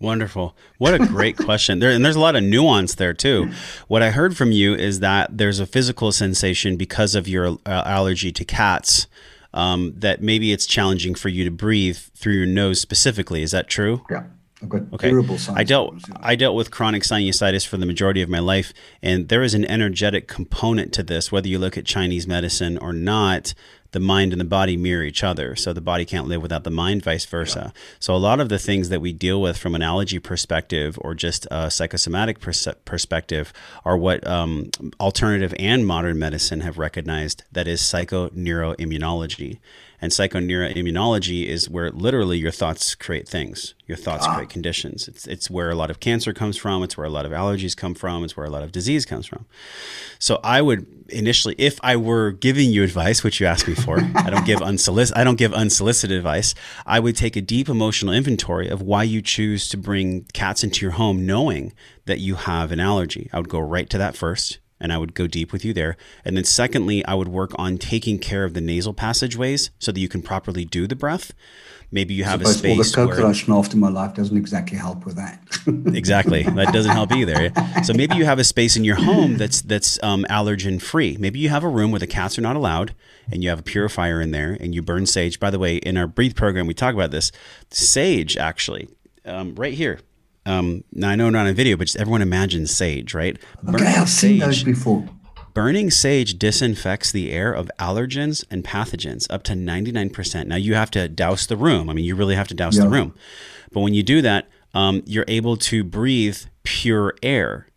Wonderful. 0.00 0.56
What 0.78 0.94
a 0.94 0.98
great 0.98 1.36
question. 1.36 1.78
There 1.78 1.90
and 1.90 2.04
there's 2.04 2.16
a 2.16 2.20
lot 2.20 2.36
of 2.36 2.42
nuance 2.42 2.94
there 2.94 3.14
too. 3.14 3.50
What 3.88 4.02
I 4.02 4.10
heard 4.10 4.36
from 4.36 4.50
you 4.50 4.74
is 4.74 5.00
that 5.00 5.38
there's 5.38 5.60
a 5.60 5.66
physical 5.66 6.10
sensation 6.12 6.76
because 6.76 7.14
of 7.14 7.28
your 7.28 7.58
uh, 7.66 7.82
allergy 7.84 8.32
to 8.32 8.44
cats. 8.44 9.06
Um, 9.54 9.92
that 9.98 10.22
maybe 10.22 10.50
it's 10.50 10.64
challenging 10.64 11.14
for 11.14 11.28
you 11.28 11.44
to 11.44 11.50
breathe 11.50 11.98
through 11.98 12.32
your 12.32 12.46
nose 12.46 12.80
specifically. 12.80 13.42
Is 13.42 13.50
that 13.50 13.68
true? 13.68 14.02
Yeah. 14.10 14.24
I've 14.62 14.68
got 14.68 14.82
okay. 14.92 15.12
I 15.54 15.64
dealt 15.64 15.94
I 16.20 16.36
dealt 16.36 16.54
with 16.54 16.70
chronic 16.70 17.02
sinusitis 17.02 17.66
for 17.66 17.76
the 17.76 17.86
majority 17.86 18.22
of 18.22 18.28
my 18.28 18.38
life, 18.38 18.72
and 19.02 19.28
there 19.28 19.42
is 19.42 19.54
an 19.54 19.64
energetic 19.64 20.28
component 20.28 20.92
to 20.94 21.02
this, 21.02 21.32
whether 21.32 21.48
you 21.48 21.58
look 21.58 21.76
at 21.76 21.84
Chinese 21.84 22.26
medicine 22.26 22.78
or 22.78 22.92
not 22.92 23.54
the 23.92 24.00
mind 24.00 24.32
and 24.32 24.40
the 24.40 24.46
body 24.46 24.76
mirror 24.76 25.04
each 25.04 25.22
other. 25.22 25.54
So 25.54 25.72
the 25.72 25.80
body 25.80 26.04
can't 26.04 26.26
live 26.26 26.42
without 26.42 26.64
the 26.64 26.70
mind, 26.70 27.02
vice 27.02 27.24
versa. 27.26 27.72
Yeah. 27.74 27.80
So 28.00 28.14
a 28.14 28.16
lot 28.16 28.40
of 28.40 28.48
the 28.48 28.58
things 28.58 28.88
that 28.88 29.00
we 29.00 29.12
deal 29.12 29.40
with 29.40 29.56
from 29.56 29.74
an 29.74 29.82
allergy 29.82 30.18
perspective 30.18 30.98
or 31.00 31.14
just 31.14 31.46
a 31.50 31.70
psychosomatic 31.70 32.40
pers- 32.40 32.68
perspective 32.84 33.52
are 33.84 33.96
what 33.96 34.26
um, 34.26 34.70
alternative 34.98 35.54
and 35.58 35.86
modern 35.86 36.18
medicine 36.18 36.60
have 36.60 36.78
recognized 36.78 37.44
that 37.52 37.68
is 37.68 37.80
psychoneuroimmunology. 37.82 39.58
And 40.02 40.10
psychoneuroimmunology 40.10 41.46
is 41.46 41.70
where 41.70 41.92
literally 41.92 42.36
your 42.36 42.50
thoughts 42.50 42.96
create 42.96 43.28
things. 43.28 43.74
Your 43.86 43.96
thoughts 43.96 44.26
ah. 44.26 44.34
create 44.34 44.50
conditions. 44.50 45.06
It's, 45.06 45.28
it's 45.28 45.48
where 45.48 45.70
a 45.70 45.76
lot 45.76 45.92
of 45.92 46.00
cancer 46.00 46.32
comes 46.32 46.56
from. 46.56 46.82
It's 46.82 46.96
where 46.96 47.06
a 47.06 47.10
lot 47.10 47.24
of 47.24 47.30
allergies 47.30 47.76
come 47.76 47.94
from. 47.94 48.24
It's 48.24 48.36
where 48.36 48.44
a 48.44 48.50
lot 48.50 48.64
of 48.64 48.72
disease 48.72 49.06
comes 49.06 49.26
from. 49.26 49.46
So 50.18 50.40
I 50.42 50.60
would 50.60 50.86
initially, 51.08 51.54
if 51.56 51.78
I 51.84 51.94
were 51.94 52.32
giving 52.32 52.70
you 52.70 52.82
advice, 52.82 53.22
which 53.22 53.40
you 53.40 53.46
asked 53.46 53.68
me 53.68 53.76
for, 53.76 54.00
I 54.16 54.28
don't 54.28 54.44
give 54.44 54.60
unsolicited, 54.60 55.20
I 55.20 55.22
don't 55.22 55.38
give 55.38 55.54
unsolicited 55.54 56.16
advice. 56.16 56.56
I 56.84 56.98
would 56.98 57.16
take 57.16 57.36
a 57.36 57.40
deep 57.40 57.68
emotional 57.68 58.12
inventory 58.12 58.68
of 58.68 58.82
why 58.82 59.04
you 59.04 59.22
choose 59.22 59.68
to 59.68 59.76
bring 59.76 60.24
cats 60.32 60.64
into 60.64 60.84
your 60.84 60.92
home, 60.92 61.24
knowing 61.24 61.74
that 62.06 62.18
you 62.18 62.34
have 62.34 62.72
an 62.72 62.80
allergy. 62.80 63.30
I 63.32 63.38
would 63.38 63.48
go 63.48 63.60
right 63.60 63.88
to 63.90 63.98
that 63.98 64.16
first 64.16 64.58
and 64.82 64.92
I 64.92 64.98
would 64.98 65.14
go 65.14 65.26
deep 65.26 65.52
with 65.52 65.64
you 65.64 65.72
there. 65.72 65.96
And 66.24 66.36
then 66.36 66.44
secondly, 66.44 67.04
I 67.06 67.14
would 67.14 67.28
work 67.28 67.52
on 67.54 67.78
taking 67.78 68.18
care 68.18 68.44
of 68.44 68.52
the 68.52 68.60
nasal 68.60 68.92
passageways 68.92 69.70
so 69.78 69.92
that 69.92 70.00
you 70.00 70.08
can 70.08 70.20
properly 70.20 70.64
do 70.64 70.86
the 70.86 70.96
breath. 70.96 71.32
Maybe 71.92 72.14
you 72.14 72.24
have 72.24 72.40
a 72.40 72.46
space. 72.46 72.96
All 72.96 73.06
the 73.06 73.12
coke 73.12 73.22
rush 73.22 73.48
after 73.48 73.76
my 73.76 73.90
life 73.90 74.14
doesn't 74.14 74.36
exactly 74.36 74.78
help 74.78 75.04
with 75.04 75.16
that. 75.16 75.40
exactly, 75.94 76.42
that 76.42 76.72
doesn't 76.72 76.90
help 76.90 77.12
either. 77.12 77.52
So 77.84 77.92
maybe 77.92 78.16
you 78.16 78.24
have 78.24 78.38
a 78.38 78.44
space 78.44 78.76
in 78.76 78.84
your 78.84 78.96
home 78.96 79.36
that's 79.36 79.60
that's 79.60 80.02
um, 80.02 80.24
allergen 80.30 80.80
free. 80.80 81.18
Maybe 81.20 81.38
you 81.38 81.50
have 81.50 81.64
a 81.64 81.68
room 81.68 81.90
where 81.90 82.00
the 82.00 82.06
cats 82.06 82.38
are 82.38 82.42
not 82.42 82.56
allowed, 82.56 82.94
and 83.30 83.44
you 83.44 83.50
have 83.50 83.60
a 83.60 83.62
purifier 83.62 84.22
in 84.22 84.30
there, 84.30 84.56
and 84.58 84.74
you 84.74 84.80
burn 84.80 85.04
sage. 85.04 85.38
By 85.38 85.50
the 85.50 85.58
way, 85.58 85.76
in 85.76 85.98
our 85.98 86.06
breathe 86.06 86.34
program, 86.34 86.66
we 86.66 86.72
talk 86.72 86.94
about 86.94 87.10
this. 87.10 87.30
Sage 87.68 88.38
actually, 88.38 88.88
um, 89.26 89.54
right 89.54 89.74
here 89.74 90.00
um, 90.46 90.84
now 90.92 91.10
I 91.10 91.16
know 91.16 91.30
not 91.30 91.46
on 91.46 91.54
video, 91.54 91.76
but 91.76 91.84
just 91.84 91.96
everyone 91.96 92.22
imagines 92.22 92.74
sage, 92.74 93.14
right? 93.14 93.38
Burning 93.62 93.86
okay, 93.86 93.96
I've 93.98 94.08
sage, 94.08 94.30
seen 94.30 94.38
those 94.40 94.62
before. 94.64 95.08
Burning 95.54 95.90
sage 95.90 96.38
disinfects 96.38 97.12
the 97.12 97.30
air 97.30 97.52
of 97.52 97.70
allergens 97.78 98.44
and 98.50 98.64
pathogens 98.64 99.26
up 99.30 99.42
to 99.44 99.52
99%. 99.52 100.46
Now 100.46 100.56
you 100.56 100.74
have 100.74 100.90
to 100.92 101.08
douse 101.08 101.46
the 101.46 101.56
room. 101.56 101.90
I 101.90 101.92
mean, 101.92 102.04
you 102.04 102.16
really 102.16 102.36
have 102.36 102.48
to 102.48 102.54
douse 102.54 102.76
yeah. 102.76 102.84
the 102.84 102.88
room. 102.88 103.14
But 103.70 103.80
when 103.80 103.92
you 103.92 104.02
do 104.02 104.22
that, 104.22 104.48
um, 104.74 105.02
you're 105.04 105.26
able 105.28 105.56
to 105.58 105.84
breathe 105.84 106.38
pure 106.62 107.14
air. 107.22 107.68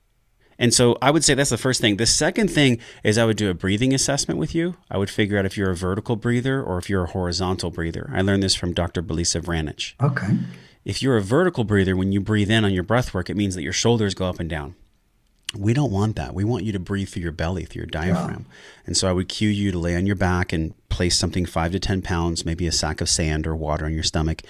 And 0.57 0.73
so 0.73 0.97
I 1.01 1.11
would 1.11 1.25
say 1.25 1.33
that's 1.33 1.49
the 1.49 1.57
first 1.57 1.81
thing. 1.81 1.97
The 1.97 2.05
second 2.05 2.49
thing 2.49 2.79
is 3.03 3.17
I 3.17 3.25
would 3.25 3.35
do 3.35 3.49
a 3.49 3.53
breathing 3.53 3.93
assessment 3.93 4.39
with 4.39 4.55
you. 4.55 4.77
I 4.89 4.97
would 4.97 5.09
figure 5.09 5.37
out 5.37 5.45
if 5.45 5.57
you're 5.57 5.71
a 5.71 5.75
vertical 5.75 6.15
breather 6.15 6.63
or 6.63 6.77
if 6.77 6.89
you're 6.89 7.03
a 7.03 7.09
horizontal 7.09 7.71
breather. 7.71 8.09
I 8.13 8.21
learned 8.21 8.41
this 8.41 8.55
from 8.55 8.73
Dr. 8.73 9.03
Belisa 9.03 9.41
Vranich. 9.41 9.93
Okay. 10.01 10.37
If 10.85 11.01
you're 11.01 11.17
a 11.17 11.21
vertical 11.21 11.63
breather, 11.63 11.95
when 11.95 12.11
you 12.11 12.21
breathe 12.21 12.51
in 12.51 12.63
on 12.63 12.71
your 12.71 12.83
breath 12.83 13.13
work, 13.13 13.29
it 13.29 13.35
means 13.35 13.55
that 13.55 13.63
your 13.63 13.73
shoulders 13.73 14.13
go 14.13 14.27
up 14.27 14.39
and 14.39 14.49
down. 14.49 14.75
We 15.57 15.73
don't 15.73 15.91
want 15.91 16.15
that. 16.17 16.33
We 16.33 16.43
want 16.43 16.63
you 16.63 16.73
to 16.73 16.79
breathe 16.79 17.09
through 17.09 17.23
your 17.23 17.31
belly, 17.31 17.65
through 17.65 17.81
your 17.81 17.87
diaphragm. 17.87 18.45
Yeah. 18.47 18.55
And 18.85 18.97
so 18.97 19.09
I 19.09 19.13
would 19.13 19.29
cue 19.29 19.49
you 19.49 19.71
to 19.71 19.79
lay 19.79 19.95
on 19.95 20.05
your 20.05 20.15
back 20.15 20.53
and 20.53 20.73
place 20.89 21.17
something 21.17 21.45
five 21.45 21.71
to 21.71 21.79
10 21.79 22.01
pounds, 22.01 22.45
maybe 22.45 22.67
a 22.67 22.71
sack 22.71 23.01
of 23.01 23.09
sand 23.09 23.47
or 23.47 23.55
water 23.55 23.85
on 23.85 23.93
your 23.93 24.03
stomach. 24.03 24.41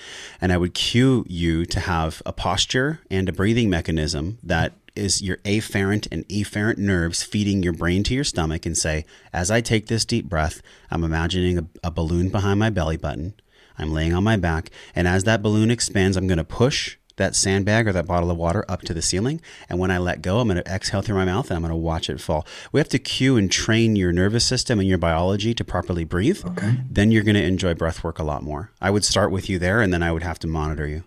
And 0.41 0.51
I 0.51 0.57
would 0.57 0.73
cue 0.73 1.23
you 1.27 1.65
to 1.67 1.79
have 1.79 2.21
a 2.25 2.33
posture 2.33 3.01
and 3.09 3.29
a 3.29 3.33
breathing 3.33 3.69
mechanism 3.69 4.39
that 4.43 4.73
is 4.95 5.21
your 5.21 5.37
afferent 5.37 6.07
and 6.11 6.27
efferent 6.27 6.77
nerves 6.77 7.23
feeding 7.23 7.61
your 7.61 7.73
brain 7.73 8.03
to 8.03 8.13
your 8.13 8.23
stomach 8.23 8.65
and 8.65 8.77
say, 8.77 9.05
as 9.31 9.51
I 9.51 9.61
take 9.61 9.87
this 9.87 10.05
deep 10.05 10.27
breath, 10.27 10.61
I'm 10.89 11.03
imagining 11.03 11.57
a, 11.57 11.65
a 11.83 11.91
balloon 11.91 12.29
behind 12.29 12.59
my 12.59 12.69
belly 12.69 12.97
button. 12.97 13.33
I'm 13.77 13.91
laying 13.91 14.13
on 14.13 14.23
my 14.23 14.37
back, 14.37 14.69
and 14.95 15.07
as 15.07 15.23
that 15.25 15.41
balloon 15.41 15.71
expands, 15.71 16.17
I'm 16.17 16.27
going 16.27 16.37
to 16.37 16.43
push 16.43 16.97
that 17.17 17.35
sandbag 17.35 17.87
or 17.87 17.93
that 17.93 18.07
bottle 18.07 18.29
of 18.29 18.37
water 18.37 18.65
up 18.67 18.81
to 18.83 18.93
the 18.93 19.01
ceiling. 19.01 19.41
And 19.69 19.79
when 19.79 19.91
I 19.91 19.97
let 19.97 20.21
go, 20.21 20.39
I'm 20.39 20.47
going 20.47 20.61
to 20.61 20.71
exhale 20.71 21.01
through 21.01 21.15
my 21.15 21.25
mouth 21.25 21.49
and 21.49 21.55
I'm 21.55 21.61
going 21.61 21.71
to 21.71 21.75
watch 21.75 22.09
it 22.09 22.19
fall. 22.19 22.45
We 22.71 22.79
have 22.79 22.89
to 22.89 22.99
cue 22.99 23.37
and 23.37 23.51
train 23.51 23.95
your 23.95 24.11
nervous 24.11 24.45
system 24.45 24.79
and 24.79 24.87
your 24.87 24.97
biology 24.97 25.53
to 25.53 25.63
properly 25.63 26.03
breathe. 26.03 26.43
Okay. 26.45 26.77
Then 26.89 27.11
you're 27.11 27.23
going 27.23 27.35
to 27.35 27.43
enjoy 27.43 27.73
breath 27.73 28.03
work 28.03 28.19
a 28.19 28.23
lot 28.23 28.43
more. 28.43 28.71
I 28.81 28.89
would 28.89 29.05
start 29.05 29.31
with 29.31 29.49
you 29.49 29.59
there 29.59 29.81
and 29.81 29.93
then 29.93 30.03
I 30.03 30.11
would 30.11 30.23
have 30.23 30.39
to 30.39 30.47
monitor 30.47 30.87
you. 30.87 31.03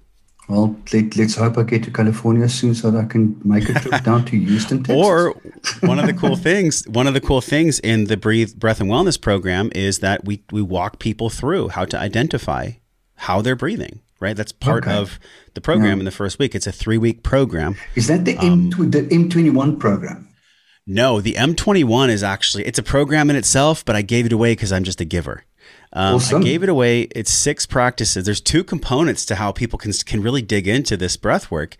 Well, 0.48 0.74
let, 0.94 1.18
us 1.18 1.36
hope 1.36 1.58
I 1.58 1.62
get 1.62 1.84
to 1.84 1.90
California 1.90 2.48
soon 2.48 2.74
so 2.74 2.90
that 2.90 3.04
I 3.04 3.06
can 3.06 3.38
make 3.44 3.68
a 3.68 3.74
trip 3.74 4.02
down 4.02 4.24
to 4.26 4.38
Houston, 4.38 4.78
Texas. 4.82 4.96
Or 4.96 5.34
one 5.80 5.98
of 5.98 6.06
the 6.06 6.14
cool 6.14 6.36
things, 6.36 6.88
one 6.88 7.06
of 7.06 7.12
the 7.12 7.20
cool 7.20 7.42
things 7.42 7.78
in 7.80 8.04
the 8.04 8.16
Breathe 8.16 8.54
Breath 8.54 8.80
and 8.80 8.90
Wellness 8.90 9.20
program 9.20 9.70
is 9.74 9.98
that 9.98 10.24
we 10.24 10.42
we 10.50 10.62
walk 10.62 10.98
people 10.98 11.28
through 11.28 11.68
how 11.68 11.84
to 11.84 11.98
identify 11.98 12.72
how 13.16 13.42
they're 13.42 13.56
breathing. 13.56 14.00
Right, 14.20 14.36
that's 14.36 14.50
part 14.50 14.84
okay. 14.84 14.96
of 14.96 15.20
the 15.54 15.60
program 15.60 15.98
yeah. 15.98 15.98
in 16.00 16.04
the 16.04 16.10
first 16.10 16.40
week. 16.40 16.56
It's 16.56 16.66
a 16.66 16.72
three 16.72 16.98
week 16.98 17.22
program. 17.22 17.76
Is 17.94 18.08
that 18.08 18.24
the 18.24 18.36
um, 18.38 18.72
M 18.76 18.90
the 18.90 19.06
M 19.12 19.28
twenty 19.28 19.50
one 19.50 19.78
program? 19.78 20.28
No, 20.90 21.20
the 21.20 21.34
M21 21.34 22.08
is 22.08 22.22
actually 22.22 22.64
it's 22.64 22.78
a 22.78 22.82
program 22.82 23.28
in 23.28 23.36
itself, 23.36 23.84
but 23.84 23.94
I 23.94 24.00
gave 24.00 24.24
it 24.24 24.32
away 24.32 24.52
because 24.52 24.72
I'm 24.72 24.84
just 24.84 25.02
a 25.02 25.04
giver. 25.04 25.44
Um, 25.92 26.16
awesome. 26.16 26.42
I 26.42 26.44
gave 26.44 26.62
it 26.62 26.68
away. 26.68 27.02
It's 27.14 27.30
six 27.30 27.66
practices. 27.66 28.24
There's 28.24 28.40
two 28.40 28.64
components 28.64 29.24
to 29.26 29.36
how 29.36 29.52
people 29.52 29.78
can 29.78 29.92
can 29.92 30.22
really 30.22 30.42
dig 30.42 30.68
into 30.68 30.96
this 30.96 31.16
breath 31.16 31.50
work. 31.50 31.76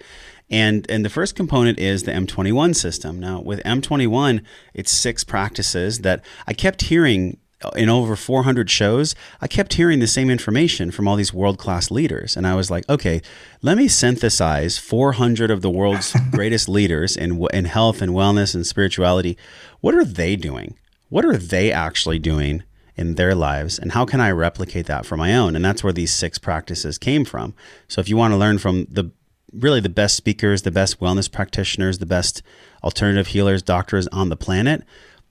And 0.51 0.91
and 0.91 1.05
the 1.05 1.11
first 1.11 1.35
component 1.35 1.79
is 1.79 2.05
the 2.05 2.13
M21 2.13 2.75
system. 2.75 3.21
Now 3.21 3.41
with 3.41 3.63
M21, 3.65 4.43
it's 4.73 4.93
six 4.93 5.25
practices 5.25 6.01
that 6.01 6.25
I 6.47 6.55
kept 6.55 6.83
hearing 6.83 7.39
in 7.75 7.89
over 7.89 8.15
400 8.15 8.71
shows, 8.71 9.15
I 9.41 9.49
kept 9.49 9.75
hearing 9.75 9.99
the 9.99 10.07
same 10.07 10.31
information 10.31 10.91
from 10.91 11.09
all 11.09 11.17
these 11.17 11.35
world 11.35 11.59
class 11.59 11.91
leaders. 11.91 12.37
And 12.37 12.47
I 12.47 12.55
was 12.55 12.71
like, 12.71 12.89
okay, 12.89 13.21
let 13.63 13.77
me 13.77 13.89
synthesize 13.89 14.79
400 14.79 15.51
of 15.51 15.61
the 15.61 15.71
world's 15.71 16.15
greatest 16.31 16.69
leaders 16.69 17.17
in, 17.17 17.45
in 17.53 17.65
health 17.65 18.01
and 18.01 18.13
wellness 18.13 18.55
and 18.55 18.67
spirituality. 18.67 19.37
What 19.81 19.95
are 19.95 20.05
they 20.05 20.37
doing? 20.37 20.79
What 21.09 21.25
are 21.25 21.37
they 21.37 21.73
actually 21.73 22.19
doing 22.19 22.63
in 22.99 23.15
their 23.15 23.35
lives? 23.35 23.79
And 23.79 23.93
how 23.93 24.05
can 24.05 24.21
I 24.21 24.31
replicate 24.31 24.87
that 24.87 25.07
for 25.07 25.17
my 25.17 25.35
own? 25.35 25.57
And 25.57 25.65
that's 25.65 25.85
where 25.85 25.93
these 25.93 26.13
six 26.13 26.39
practices 26.39 26.99
came 26.99 27.25
from. 27.25 27.55
So 27.87 28.01
if 28.01 28.09
you 28.09 28.17
want 28.17 28.33
to 28.33 28.37
learn 28.37 28.59
from 28.59 28.87
the 28.91 29.11
really 29.53 29.81
the 29.81 29.89
best 29.89 30.17
speakers, 30.17 30.63
the 30.63 30.71
best 30.71 31.01
wellness 31.01 31.31
practitioners, 31.31 31.99
the 31.99 32.07
best 32.07 32.43
alternative 32.85 33.29
healers, 33.29 33.63
doctors 33.63 34.07
on 34.09 34.29
the 34.29 34.37
planet, 34.37 34.83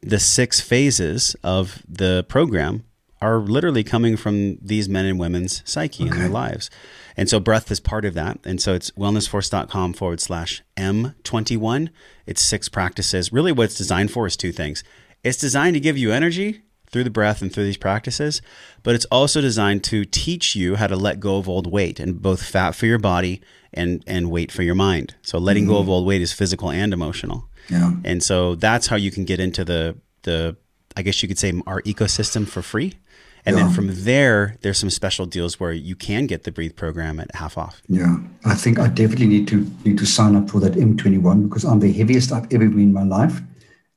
the 0.01 0.19
six 0.19 0.59
phases 0.59 1.35
of 1.43 1.83
the 1.87 2.25
program 2.27 2.83
are 3.21 3.39
literally 3.39 3.83
coming 3.83 4.15
from 4.15 4.57
these 4.61 4.87
men 4.87 5.05
and 5.05 5.19
women's 5.19 5.61
psyche 5.65 6.03
okay. 6.03 6.11
in 6.11 6.19
their 6.19 6.29
lives. 6.29 6.69
And 7.15 7.27
so 7.27 7.39
breath 7.39 7.71
is 7.71 7.79
part 7.79 8.05
of 8.05 8.13
that. 8.13 8.39
And 8.45 8.61
so 8.61 8.73
it's 8.73 8.91
wellnessforce.com 8.91 9.93
forward 9.93 10.19
slash 10.19 10.61
M21. 10.77 11.89
It's 12.27 12.41
six 12.41 12.69
practices. 12.69 13.33
Really, 13.33 13.51
what 13.51 13.65
it's 13.65 13.77
designed 13.77 14.11
for 14.11 14.27
is 14.27 14.37
two 14.37 14.51
things 14.51 14.83
it's 15.23 15.37
designed 15.37 15.73
to 15.73 15.79
give 15.79 15.97
you 15.97 16.11
energy 16.11 16.61
through 16.89 17.03
the 17.03 17.09
breath 17.09 17.41
and 17.41 17.51
through 17.51 17.65
these 17.65 17.77
practices, 17.77 18.41
but 18.83 18.95
it's 18.95 19.05
also 19.05 19.41
designed 19.41 19.83
to 19.85 20.05
teach 20.05 20.55
you 20.55 20.75
how 20.75 20.87
to 20.87 20.95
let 20.95 21.19
go 21.19 21.37
of 21.37 21.49
old 21.49 21.71
weight 21.71 21.99
and 21.99 22.21
both 22.21 22.43
fat 22.43 22.71
for 22.71 22.85
your 22.85 22.99
body 22.99 23.41
and, 23.73 24.03
and 24.07 24.31
weight 24.31 24.51
for 24.51 24.63
your 24.63 24.75
mind. 24.75 25.15
So 25.21 25.37
letting 25.37 25.63
mm-hmm. 25.63 25.73
go 25.73 25.77
of 25.77 25.83
mm-hmm. 25.83 25.91
old 25.91 26.07
weight 26.07 26.21
is 26.21 26.33
physical 26.33 26.71
and 26.71 26.93
emotional. 26.93 27.49
Yeah. 27.69 27.91
And 28.03 28.23
so 28.23 28.55
that's 28.55 28.87
how 28.87 28.95
you 28.95 29.11
can 29.11 29.25
get 29.25 29.39
into 29.39 29.65
the 29.65 29.97
the 30.23 30.55
I 30.95 31.03
guess 31.03 31.21
you 31.21 31.27
could 31.27 31.37
say 31.37 31.53
our 31.67 31.81
ecosystem 31.83 32.47
for 32.47 32.61
free. 32.61 32.95
And 33.45 33.55
yeah. 33.55 33.63
then 33.63 33.73
from 33.73 33.87
there, 34.03 34.57
there's 34.61 34.77
some 34.77 34.89
special 34.89 35.25
deals 35.25 35.59
where 35.59 35.71
you 35.71 35.95
can 35.95 36.25
get 36.25 36.43
the 36.43 36.51
Breathe 36.51 36.75
program 36.75 37.19
at 37.19 37.33
half 37.35 37.57
off. 37.57 37.81
Yeah, 37.87 38.17
I 38.43 38.55
think 38.55 38.77
I 38.77 38.89
definitely 38.89 39.27
need 39.27 39.47
to 39.49 39.65
need 39.85 39.97
to 39.99 40.05
sign 40.05 40.35
up 40.35 40.49
for 40.49 40.59
that 40.59 40.73
M21 40.73 41.47
because 41.47 41.63
I'm 41.63 41.79
the 41.79 41.93
heaviest 41.93 42.33
I've 42.33 42.51
ever 42.51 42.67
been 42.67 42.79
in 42.79 42.93
my 42.93 43.03
life, 43.03 43.39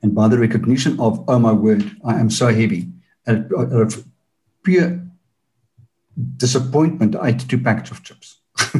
and 0.02 0.14
by 0.14 0.28
the 0.28 0.38
recognition 0.38 0.98
of 1.00 1.24
oh 1.28 1.38
my 1.38 1.52
word, 1.52 1.90
I 2.04 2.18
am 2.18 2.30
so 2.30 2.48
heavy. 2.48 2.88
Out 3.26 3.52
of 3.52 4.04
pure 4.62 5.00
disappointment, 6.36 7.16
I 7.16 7.28
ate 7.28 7.48
two 7.48 7.58
packets 7.58 7.90
of 7.90 8.02
chips. 8.02 8.38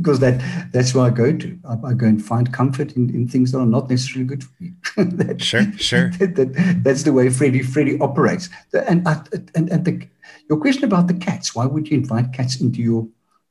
because 0.00 0.20
that 0.20 0.40
that's 0.72 0.94
where 0.94 1.06
I 1.06 1.10
go 1.10 1.36
to. 1.36 1.58
I, 1.68 1.90
I, 1.90 1.94
go 1.94 2.06
and 2.06 2.24
find 2.24 2.52
comfort 2.52 2.92
in, 2.92 3.10
in 3.10 3.28
things 3.28 3.52
that 3.52 3.58
are 3.58 3.66
not 3.66 3.88
necessarily 3.88 4.26
good 4.26 4.42
for 4.42 4.52
me. 4.60 4.72
that, 4.96 5.40
sure, 5.42 5.72
sure. 5.76 6.10
That, 6.18 6.34
that, 6.36 6.80
that's 6.82 7.02
the 7.02 7.12
way 7.12 7.28
Freddie 7.30 7.62
Freddie 7.62 8.00
operates. 8.00 8.48
And 8.72 9.06
and 9.54 9.70
and 9.70 9.84
the, 9.84 10.08
your 10.48 10.58
question 10.58 10.84
about 10.84 11.06
the 11.06 11.14
cats. 11.14 11.54
Why 11.54 11.66
would 11.66 11.88
you 11.88 11.98
invite 11.98 12.32
cats 12.32 12.60
into 12.60 12.80
your 12.80 13.08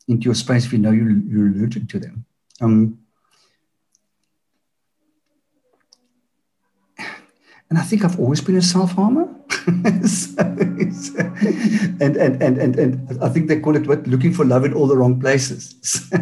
into 0.08 0.26
your 0.26 0.36
space 0.36 0.66
if 0.66 0.74
you 0.74 0.80
know 0.80 0.92
you're, 0.92 1.12
you're 1.12 1.48
allergic 1.48 1.88
to 1.90 2.00
them? 2.00 2.26
Um, 2.62 2.99
and 7.70 7.78
I 7.78 7.84
think 7.84 8.04
I've 8.04 8.20
always 8.20 8.42
been 8.42 8.56
a 8.56 8.62
self 8.62 8.94
harmer. 8.94 9.28
so, 10.08 10.42
and, 10.42 12.18
and, 12.18 12.42
and, 12.42 12.58
and, 12.58 12.76
and 12.76 13.24
I 13.24 13.30
think 13.30 13.48
they 13.48 13.60
call 13.60 13.76
it 13.76 13.88
what? 13.88 14.08
Looking 14.08 14.34
for 14.34 14.44
love 14.44 14.66
in 14.66 14.74
all 14.74 14.88
the 14.88 14.98
wrong 14.98 15.20
places. 15.20 15.76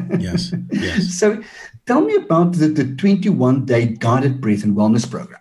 yes. 0.19 0.53
Yes. 0.71 1.13
So 1.13 1.41
tell 1.85 2.01
me 2.01 2.15
about 2.15 2.53
the, 2.53 2.67
the 2.67 2.95
21 2.95 3.65
day 3.65 3.87
guided 3.87 4.41
breath 4.41 4.63
and 4.63 4.75
wellness 4.75 5.09
program. 5.09 5.39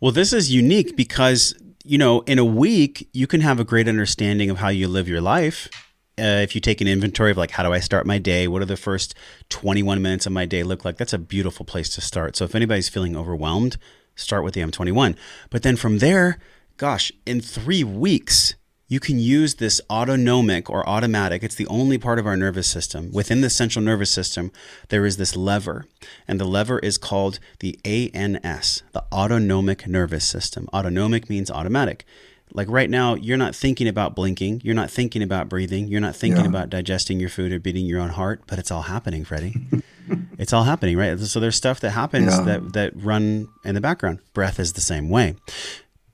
Well, 0.00 0.12
this 0.12 0.32
is 0.32 0.52
unique 0.52 0.96
because, 0.96 1.54
you 1.84 1.98
know, 1.98 2.20
in 2.22 2.38
a 2.38 2.44
week, 2.44 3.08
you 3.12 3.26
can 3.26 3.42
have 3.42 3.60
a 3.60 3.64
great 3.64 3.88
understanding 3.88 4.48
of 4.48 4.58
how 4.58 4.68
you 4.68 4.88
live 4.88 5.08
your 5.08 5.20
life. 5.20 5.68
Uh, 6.18 6.40
if 6.40 6.54
you 6.54 6.62
take 6.62 6.80
an 6.80 6.88
inventory 6.88 7.30
of 7.30 7.36
like, 7.36 7.50
how 7.50 7.62
do 7.62 7.72
I 7.74 7.80
start 7.80 8.06
my 8.06 8.16
day? 8.16 8.48
What 8.48 8.62
are 8.62 8.66
the 8.66 8.78
first 8.78 9.14
21 9.50 10.00
minutes 10.00 10.24
of 10.24 10.32
my 10.32 10.46
day 10.46 10.62
look 10.62 10.86
like? 10.86 10.96
That's 10.96 11.12
a 11.12 11.18
beautiful 11.18 11.66
place 11.66 11.90
to 11.90 12.00
start. 12.00 12.36
So 12.36 12.44
if 12.44 12.54
anybody's 12.54 12.88
feeling 12.88 13.14
overwhelmed, 13.14 13.76
start 14.16 14.42
with 14.42 14.54
the 14.54 14.60
M21. 14.60 15.16
But 15.50 15.62
then 15.62 15.76
from 15.76 15.98
there, 15.98 16.38
gosh, 16.76 17.12
in 17.24 17.40
three 17.40 17.84
weeks, 17.84 18.54
you 18.88 19.00
can 19.00 19.18
use 19.18 19.56
this 19.56 19.80
autonomic 19.90 20.70
or 20.70 20.88
automatic. 20.88 21.42
It's 21.42 21.56
the 21.56 21.66
only 21.66 21.98
part 21.98 22.18
of 22.18 22.26
our 22.26 22.36
nervous 22.36 22.68
system. 22.68 23.10
Within 23.12 23.40
the 23.40 23.50
central 23.50 23.84
nervous 23.84 24.10
system, 24.10 24.52
there 24.90 25.04
is 25.04 25.16
this 25.16 25.36
lever, 25.36 25.86
and 26.28 26.40
the 26.40 26.44
lever 26.44 26.78
is 26.78 26.96
called 26.96 27.40
the 27.58 27.78
ANS, 27.84 28.82
the 28.92 29.04
autonomic 29.12 29.88
nervous 29.88 30.24
system. 30.24 30.68
Autonomic 30.72 31.28
means 31.28 31.50
automatic. 31.50 32.04
Like 32.52 32.68
right 32.70 32.88
now, 32.88 33.14
you're 33.14 33.36
not 33.36 33.54
thinking 33.54 33.88
about 33.88 34.14
blinking, 34.14 34.62
you're 34.64 34.74
not 34.74 34.90
thinking 34.90 35.22
about 35.22 35.48
breathing, 35.48 35.88
you're 35.88 36.00
not 36.00 36.16
thinking 36.16 36.44
yeah. 36.44 36.48
about 36.48 36.70
digesting 36.70 37.20
your 37.20 37.28
food 37.28 37.52
or 37.52 37.58
beating 37.58 37.86
your 37.86 38.00
own 38.00 38.10
heart, 38.10 38.42
but 38.46 38.58
it's 38.58 38.70
all 38.70 38.82
happening, 38.82 39.24
Freddie. 39.24 39.54
it's 40.38 40.52
all 40.52 40.64
happening, 40.64 40.96
right? 40.96 41.18
So 41.18 41.40
there's 41.40 41.56
stuff 41.56 41.80
that 41.80 41.90
happens 41.90 42.36
yeah. 42.36 42.42
that 42.42 42.72
that 42.72 42.92
run 42.94 43.48
in 43.64 43.74
the 43.74 43.80
background. 43.80 44.20
Breath 44.32 44.60
is 44.60 44.72
the 44.74 44.80
same 44.80 45.10
way. 45.10 45.34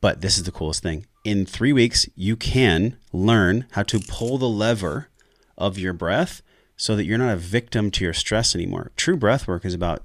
But 0.00 0.20
this 0.20 0.36
is 0.36 0.44
the 0.44 0.52
coolest 0.52 0.82
thing. 0.82 1.06
In 1.22 1.46
three 1.46 1.72
weeks, 1.72 2.08
you 2.16 2.34
can 2.34 2.96
learn 3.12 3.66
how 3.72 3.84
to 3.84 4.00
pull 4.00 4.36
the 4.36 4.48
lever 4.48 5.08
of 5.56 5.78
your 5.78 5.92
breath 5.92 6.42
so 6.76 6.96
that 6.96 7.04
you're 7.04 7.18
not 7.18 7.32
a 7.32 7.36
victim 7.36 7.92
to 7.92 8.04
your 8.04 8.12
stress 8.12 8.56
anymore. 8.56 8.90
True 8.96 9.16
breath 9.16 9.46
work 9.46 9.64
is 9.64 9.74
about 9.74 10.02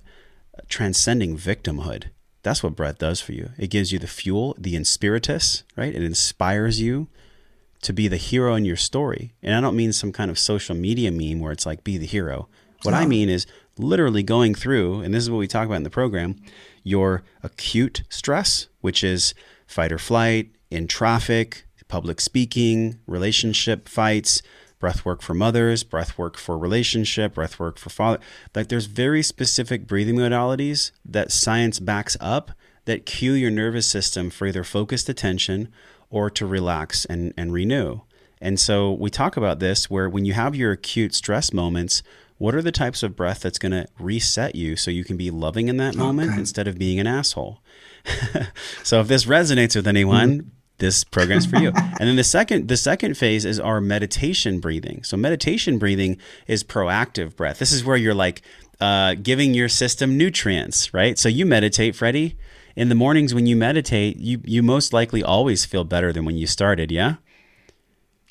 transcending 0.68 1.36
victimhood. 1.36 2.06
That's 2.48 2.64
what 2.64 2.78
breath 2.78 2.98
does 2.98 3.20
for 3.20 3.34
you. 3.34 3.50
It 3.58 3.70
gives 3.70 3.92
you 3.92 4.00
the 4.00 4.08
fuel, 4.08 4.56
the 4.58 4.74
inspiritus, 4.74 5.64
right? 5.76 5.94
It 5.94 6.02
inspires 6.02 6.80
you 6.80 7.10
to 7.82 7.92
be 7.92 8.08
the 8.08 8.16
hero 8.16 8.56
in 8.56 8.64
your 8.64 8.78
story. 8.78 9.34
And 9.44 9.54
I 9.54 9.60
don't 9.60 9.76
mean 9.76 9.92
some 9.92 10.14
kind 10.14 10.32
of 10.32 10.40
social 10.40 10.74
media 10.74 11.12
meme 11.12 11.42
where 11.42 11.52
it's 11.52 11.66
like, 11.66 11.84
be 11.84 11.98
the 11.98 12.06
hero. 12.06 12.48
What 12.84 12.94
I 12.94 13.06
mean 13.06 13.28
is 13.28 13.48
literally 13.78 14.24
going 14.24 14.56
through, 14.56 15.02
and 15.02 15.14
this 15.14 15.24
is 15.24 15.30
what 15.30 15.40
we 15.40 15.48
talk 15.48 15.66
about 15.66 15.76
in 15.76 15.84
the 15.84 15.90
program, 15.90 16.38
your 16.84 17.24
acute 17.44 18.04
stress, 18.08 18.68
which 18.80 19.04
is 19.04 19.34
fight 19.66 19.92
or 19.92 19.98
flight, 19.98 20.52
in 20.72 20.88
traffic, 20.88 21.66
public 21.90 22.22
speaking, 22.22 22.98
relationship 23.08 23.90
fights, 23.90 24.42
breath 24.80 25.06
work 25.06 25.22
for 25.22 25.34
mothers, 25.34 25.84
breath 25.84 26.18
work 26.18 26.38
for 26.38 26.58
relationship, 26.58 27.36
breath 27.36 27.60
work 27.60 27.78
for 27.78 27.90
father. 27.90 28.20
Like 28.56 28.68
there's 28.68 28.86
very 28.86 29.24
specific 29.24 29.88
breathing 29.88 30.16
modalities 30.16 30.92
that 31.06 31.32
science 31.32 31.80
backs 31.80 32.16
up 32.20 32.52
that 32.86 33.06
cue 33.06 33.34
your 33.34 33.52
nervous 33.52 33.88
system 33.88 34.30
for 34.30 34.48
either 34.48 34.64
focused 34.64 35.10
attention 35.10 35.70
or 36.10 36.30
to 36.30 36.46
relax 36.46 37.06
and, 37.06 37.34
and 37.38 37.52
renew. 37.52 38.02
And 38.40 38.60
so 38.60 38.92
we 38.92 39.10
talk 39.10 39.36
about 39.36 39.60
this 39.60 39.90
where 39.90 40.10
when 40.10 40.26
you 40.26 40.34
have 40.34 40.56
your 40.56 40.72
acute 40.72 41.14
stress 41.14 41.52
moments, 41.52 42.04
what 42.38 42.54
are 42.54 42.62
the 42.62 42.72
types 42.72 43.02
of 43.02 43.16
breath 43.16 43.42
that's 43.42 43.58
going 43.58 43.72
to 43.72 43.88
reset 44.00 44.56
you 44.56 44.76
so 44.76 44.92
you 44.92 45.04
can 45.04 45.18
be 45.18 45.32
loving 45.32 45.70
in 45.70 45.78
that 45.78 45.96
moment 45.96 46.32
okay. 46.32 46.40
instead 46.40 46.68
of 46.68 46.78
being 46.78 47.00
an 47.00 47.08
asshole? 47.08 47.62
so 48.84 49.02
if 49.02 49.08
this 49.08 49.26
resonates 49.26 49.76
with 49.76 49.88
anyone, 49.88 50.40
mm-hmm. 50.40 50.50
This 50.80 51.04
program's 51.04 51.46
for 51.46 51.58
you. 51.58 51.70
and 51.76 52.00
then 52.00 52.16
the 52.16 52.24
second 52.24 52.68
the 52.68 52.78
second 52.78 53.18
phase 53.18 53.46
is 53.46 53.60
our 53.60 53.82
meditation 53.82 54.60
breathing. 54.60 55.04
So 55.04 55.18
meditation 55.18 55.78
breathing 55.78 56.18
is 56.48 56.64
proactive 56.64 57.36
breath. 57.36 57.60
This 57.60 57.72
is 57.72 57.84
where 57.84 57.98
you're 57.98 58.14
like 58.14 58.42
uh, 58.80 59.16
giving 59.16 59.54
your 59.54 59.70
system 59.70 60.18
nutrients, 60.18 60.94
right? 60.94 61.18
So 61.18 61.30
you 61.30 61.46
meditate, 61.46 61.96
Freddie. 61.96 62.38
In 62.76 62.90
the 62.90 62.96
mornings 62.96 63.34
when 63.34 63.48
you 63.48 63.56
meditate, 63.56 64.18
you 64.18 64.40
you 64.44 64.62
most 64.62 64.94
likely 64.94 65.24
always 65.24 65.66
feel 65.66 65.84
better 65.84 66.14
than 66.14 66.26
when 66.26 66.38
you 66.38 66.46
started, 66.46 66.92
yeah? 66.92 67.16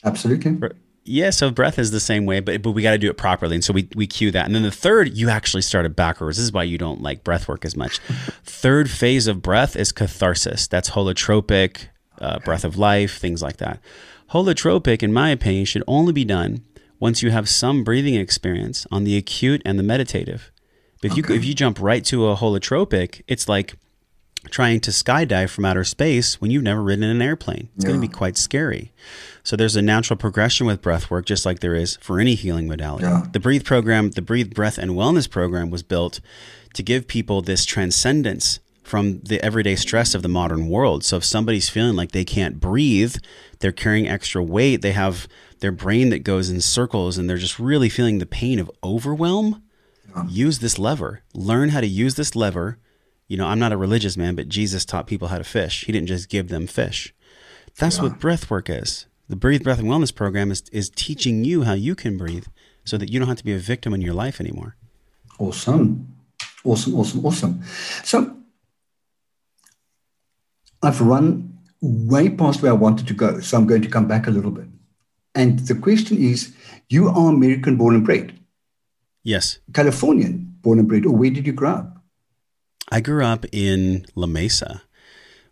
Absolutely. 0.04 0.70
Yeah, 1.08 1.30
so 1.30 1.50
breath 1.50 1.78
is 1.78 1.92
the 1.92 2.00
same 2.00 2.26
way, 2.26 2.40
but 2.40 2.62
but 2.62 2.70
we 2.72 2.82
got 2.82 2.92
to 2.92 2.98
do 2.98 3.10
it 3.10 3.16
properly, 3.16 3.56
and 3.56 3.64
so 3.64 3.72
we 3.72 3.88
we 3.96 4.06
cue 4.06 4.30
that. 4.30 4.46
And 4.46 4.54
then 4.54 4.62
the 4.62 4.70
third, 4.70 5.16
you 5.16 5.28
actually 5.28 5.62
started 5.62 5.96
backwards. 5.96 6.36
This 6.36 6.44
is 6.44 6.52
why 6.52 6.64
you 6.64 6.78
don't 6.78 7.02
like 7.02 7.24
breath 7.24 7.48
work 7.48 7.64
as 7.64 7.76
much. 7.76 7.98
third 8.44 8.88
phase 8.88 9.26
of 9.26 9.42
breath 9.42 9.76
is 9.76 9.90
catharsis. 9.92 10.68
That's 10.68 10.90
holotropic, 10.90 11.88
uh, 12.20 12.38
breath 12.40 12.64
of 12.64 12.76
life, 12.76 13.18
things 13.18 13.42
like 13.42 13.58
that. 13.58 13.80
Holotropic, 14.30 15.02
in 15.02 15.12
my 15.12 15.30
opinion, 15.30 15.64
should 15.64 15.84
only 15.86 16.12
be 16.12 16.24
done 16.24 16.64
once 16.98 17.22
you 17.22 17.30
have 17.30 17.48
some 17.48 17.84
breathing 17.84 18.14
experience 18.14 18.86
on 18.90 19.04
the 19.04 19.16
acute 19.16 19.62
and 19.64 19.78
the 19.78 19.82
meditative. 19.82 20.50
If 21.02 21.12
okay. 21.12 21.22
you 21.28 21.34
if 21.36 21.44
you 21.44 21.54
jump 21.54 21.80
right 21.80 22.04
to 22.06 22.28
a 22.28 22.36
holotropic, 22.36 23.22
it's 23.28 23.48
like 23.48 23.74
trying 24.50 24.80
to 24.80 24.90
skydive 24.90 25.50
from 25.50 25.64
outer 25.64 25.84
space 25.84 26.40
when 26.40 26.50
you've 26.50 26.62
never 26.62 26.82
ridden 26.82 27.04
in 27.04 27.10
an 27.10 27.22
airplane. 27.22 27.68
It's 27.76 27.84
going 27.84 28.00
to 28.00 28.06
be 28.06 28.12
quite 28.12 28.36
scary. 28.36 28.92
So 29.42 29.56
there's 29.56 29.76
a 29.76 29.82
natural 29.82 30.16
progression 30.16 30.66
with 30.66 30.82
breath 30.82 31.10
work, 31.10 31.26
just 31.26 31.44
like 31.44 31.60
there 31.60 31.74
is 31.74 31.96
for 32.00 32.20
any 32.20 32.34
healing 32.34 32.68
modality. 32.68 33.04
Yeah. 33.04 33.24
The 33.32 33.40
Breathe 33.40 33.64
program, 33.64 34.10
the 34.10 34.22
Breathe 34.22 34.54
Breath 34.54 34.78
and 34.78 34.92
Wellness 34.92 35.28
program 35.28 35.70
was 35.70 35.82
built 35.82 36.20
to 36.74 36.82
give 36.82 37.08
people 37.08 37.42
this 37.42 37.64
transcendence 37.64 38.60
from 38.86 39.18
the 39.24 39.44
everyday 39.44 39.74
stress 39.74 40.14
of 40.14 40.22
the 40.22 40.28
modern 40.28 40.68
world. 40.68 41.02
So 41.02 41.16
if 41.16 41.24
somebody's 41.24 41.68
feeling 41.68 41.96
like 41.96 42.12
they 42.12 42.24
can't 42.24 42.60
breathe, 42.60 43.16
they're 43.58 43.72
carrying 43.72 44.06
extra 44.06 44.40
weight, 44.40 44.80
they 44.80 44.92
have 44.92 45.26
their 45.58 45.72
brain 45.72 46.10
that 46.10 46.20
goes 46.20 46.50
in 46.50 46.60
circles 46.60 47.18
and 47.18 47.28
they're 47.28 47.36
just 47.36 47.58
really 47.58 47.88
feeling 47.88 48.18
the 48.18 48.26
pain 48.26 48.60
of 48.60 48.70
overwhelm, 48.84 49.60
uh-huh. 50.14 50.28
use 50.28 50.60
this 50.60 50.78
lever. 50.78 51.24
Learn 51.34 51.70
how 51.70 51.80
to 51.80 51.86
use 51.86 52.14
this 52.14 52.36
lever. 52.36 52.78
You 53.26 53.36
know, 53.36 53.48
I'm 53.48 53.58
not 53.58 53.72
a 53.72 53.76
religious 53.76 54.16
man, 54.16 54.36
but 54.36 54.48
Jesus 54.48 54.84
taught 54.84 55.08
people 55.08 55.28
how 55.28 55.38
to 55.38 55.44
fish. 55.44 55.84
He 55.84 55.92
didn't 55.92 56.06
just 56.06 56.28
give 56.28 56.48
them 56.48 56.68
fish. 56.68 57.12
That's 57.76 58.00
what 58.00 58.20
breath 58.20 58.48
work 58.48 58.70
is. 58.70 59.06
The 59.28 59.34
Breathe 59.34 59.64
Breath 59.64 59.80
and 59.80 59.88
Wellness 59.88 60.14
program 60.14 60.52
is, 60.52 60.62
is 60.70 60.90
teaching 60.90 61.44
you 61.44 61.62
how 61.62 61.72
you 61.72 61.96
can 61.96 62.16
breathe 62.16 62.46
so 62.84 62.96
that 62.96 63.10
you 63.10 63.18
don't 63.18 63.28
have 63.28 63.38
to 63.38 63.44
be 63.44 63.52
a 63.52 63.58
victim 63.58 63.92
in 63.92 64.00
your 64.00 64.14
life 64.14 64.40
anymore. 64.40 64.76
Awesome. 65.40 66.14
Awesome, 66.64 66.94
awesome, 66.94 67.26
awesome. 67.26 67.62
So 68.04 68.35
I've 70.86 71.00
run 71.00 71.58
way 71.80 72.28
past 72.30 72.62
where 72.62 72.72
I 72.72 72.74
wanted 72.74 73.06
to 73.08 73.14
go. 73.14 73.40
So 73.40 73.56
I'm 73.56 73.66
going 73.66 73.82
to 73.82 73.88
come 73.88 74.06
back 74.06 74.26
a 74.26 74.30
little 74.30 74.50
bit. 74.50 74.66
And 75.34 75.58
the 75.60 75.74
question 75.74 76.16
is 76.16 76.54
you 76.88 77.08
are 77.08 77.30
American 77.30 77.76
born 77.76 77.94
and 77.94 78.04
bred, 78.04 78.38
Yes. 79.22 79.58
Californian 79.74 80.54
born 80.60 80.78
and 80.78 80.86
bred, 80.86 81.04
or 81.04 81.16
where 81.16 81.30
did 81.30 81.46
you 81.46 81.52
grow 81.52 81.70
up? 81.70 81.96
I 82.92 83.00
grew 83.00 83.24
up 83.24 83.44
in 83.50 84.06
La 84.14 84.28
Mesa, 84.28 84.82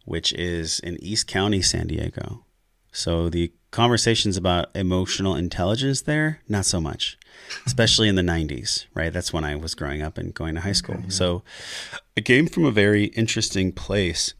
which 0.04 0.32
is 0.32 0.78
in 0.78 1.02
East 1.02 1.26
County, 1.26 1.60
San 1.60 1.88
Diego. 1.88 2.44
So 2.92 3.28
the 3.28 3.52
conversations 3.72 4.36
about 4.36 4.68
emotional 4.76 5.34
intelligence 5.34 6.02
there, 6.02 6.40
not 6.48 6.64
so 6.64 6.80
much, 6.80 7.18
especially 7.66 8.08
in 8.08 8.14
the 8.14 8.22
90s, 8.22 8.86
right? 8.94 9.12
That's 9.12 9.32
when 9.32 9.42
I 9.42 9.56
was 9.56 9.74
growing 9.74 10.00
up 10.00 10.16
and 10.16 10.32
going 10.32 10.54
to 10.54 10.60
high 10.60 10.70
school. 10.70 11.02
So 11.08 11.42
I 12.16 12.20
came 12.20 12.46
from 12.46 12.64
a 12.64 12.70
very 12.70 13.06
interesting 13.06 13.72
place 13.72 14.34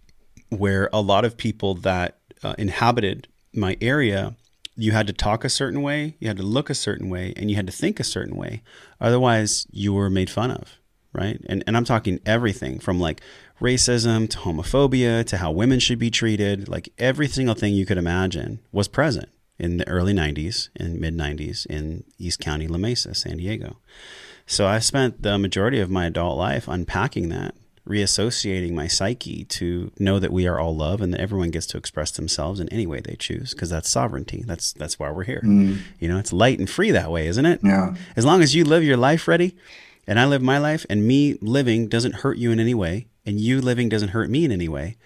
where 0.59 0.89
a 0.93 1.01
lot 1.01 1.25
of 1.25 1.37
people 1.37 1.75
that 1.75 2.19
uh, 2.43 2.55
inhabited 2.59 3.29
my 3.53 3.77
area, 3.81 4.35
you 4.77 4.93
had 4.93 5.07
to 5.07 5.13
talk 5.13 5.45
a 5.45 5.49
certain 5.49 5.83
way, 5.83 6.17
you 6.19 6.29
had 6.29 6.37
to 6.37 6.43
look 6.43 6.69
a 6.69 6.75
certain 6.75 7.09
way, 7.09 7.33
and 7.37 7.51
you 7.51 7.57
had 7.57 7.67
to 7.67 7.73
think 7.73 8.01
a 8.01 8.05
certain 8.05 8.37
way. 8.37 8.63
Otherwise, 9.01 9.67
you 9.71 9.93
were 9.93 10.11
made 10.11 10.31
fun 10.31 10.51
of, 10.51 10.79
right? 11.13 11.41
And, 11.47 11.63
and 11.67 11.77
I'm 11.77 11.85
talking 11.85 12.21
everything 12.27 12.79
from 12.79 12.99
like 12.99 13.21
racism 13.61 14.29
to 14.31 14.39
homophobia 14.39 15.25
to 15.27 15.37
how 15.39 15.51
women 15.51 15.79
should 15.79 15.99
be 15.99 16.11
treated. 16.11 16.69
Like 16.69 16.89
every 16.99 17.29
single 17.29 17.55
thing 17.55 17.75
you 17.75 17.87
could 17.87 17.99
imagine 17.99 18.61
was 18.73 18.89
present 18.89 19.29
in 19.59 19.77
the 19.77 19.89
early 19.89 20.13
90s 20.13 20.69
and 20.77 21.01
mid 21.01 21.17
90s 21.17 21.67
in 21.67 22.05
East 22.19 22.41
County, 22.41 22.67
La 22.67 22.79
Mesa, 22.79 23.15
San 23.15 23.37
Diego. 23.37 23.79
So 24.47 24.67
I 24.67 24.79
spent 24.79 25.23
the 25.23 25.39
majority 25.39 25.81
of 25.81 25.91
my 25.91 26.07
adult 26.07 26.37
life 26.37 26.69
unpacking 26.69 27.29
that, 27.31 27.55
reassociating 27.89 28.73
my 28.73 28.87
psyche 28.87 29.45
to 29.45 29.93
know 29.99 30.19
that 30.19 30.33
we 30.33 30.47
are 30.47 30.59
all 30.59 30.75
love 30.75 31.01
and 31.01 31.13
that 31.13 31.21
everyone 31.21 31.51
gets 31.51 31.67
to 31.67 31.77
express 31.77 32.11
themselves 32.11 32.61
in 32.61 32.69
any 32.71 32.87
way 32.87 33.01
they 33.01 33.15
choose 33.17 33.53
because 33.53 33.71
that's 33.71 33.89
sovereignty. 33.89 34.43
That's 34.47 34.73
that's 34.73 34.99
why 34.99 35.11
we're 35.11 35.25
here. 35.25 35.43
Mm. 35.45 35.79
You 36.01 36.09
know, 36.09 36.19
it's 36.19 36.33
light 36.33 36.59
and 36.59 36.69
free 36.69 36.91
that 36.93 37.11
way, 37.11 37.27
isn't 37.27 37.47
it? 37.47 37.61
Yeah. 37.63 37.95
As 38.17 38.25
long 38.25 38.43
as 38.43 38.55
you 38.55 38.65
live 38.65 38.83
your 38.85 38.97
life 38.97 39.29
ready 39.29 39.55
and 40.07 40.19
I 40.19 40.25
live 40.27 40.43
my 40.43 40.59
life 40.59 40.85
and 40.89 41.07
me 41.07 41.37
living 41.41 41.89
doesn't 41.89 42.17
hurt 42.17 42.39
you 42.39 42.51
in 42.53 42.59
any 42.61 42.75
way 42.75 43.07
and 43.27 43.39
you 43.41 43.61
living 43.61 43.89
doesn't 43.89 44.11
hurt 44.11 44.31
me 44.31 44.45
in 44.45 44.53
any 44.53 44.69
way, 44.69 44.97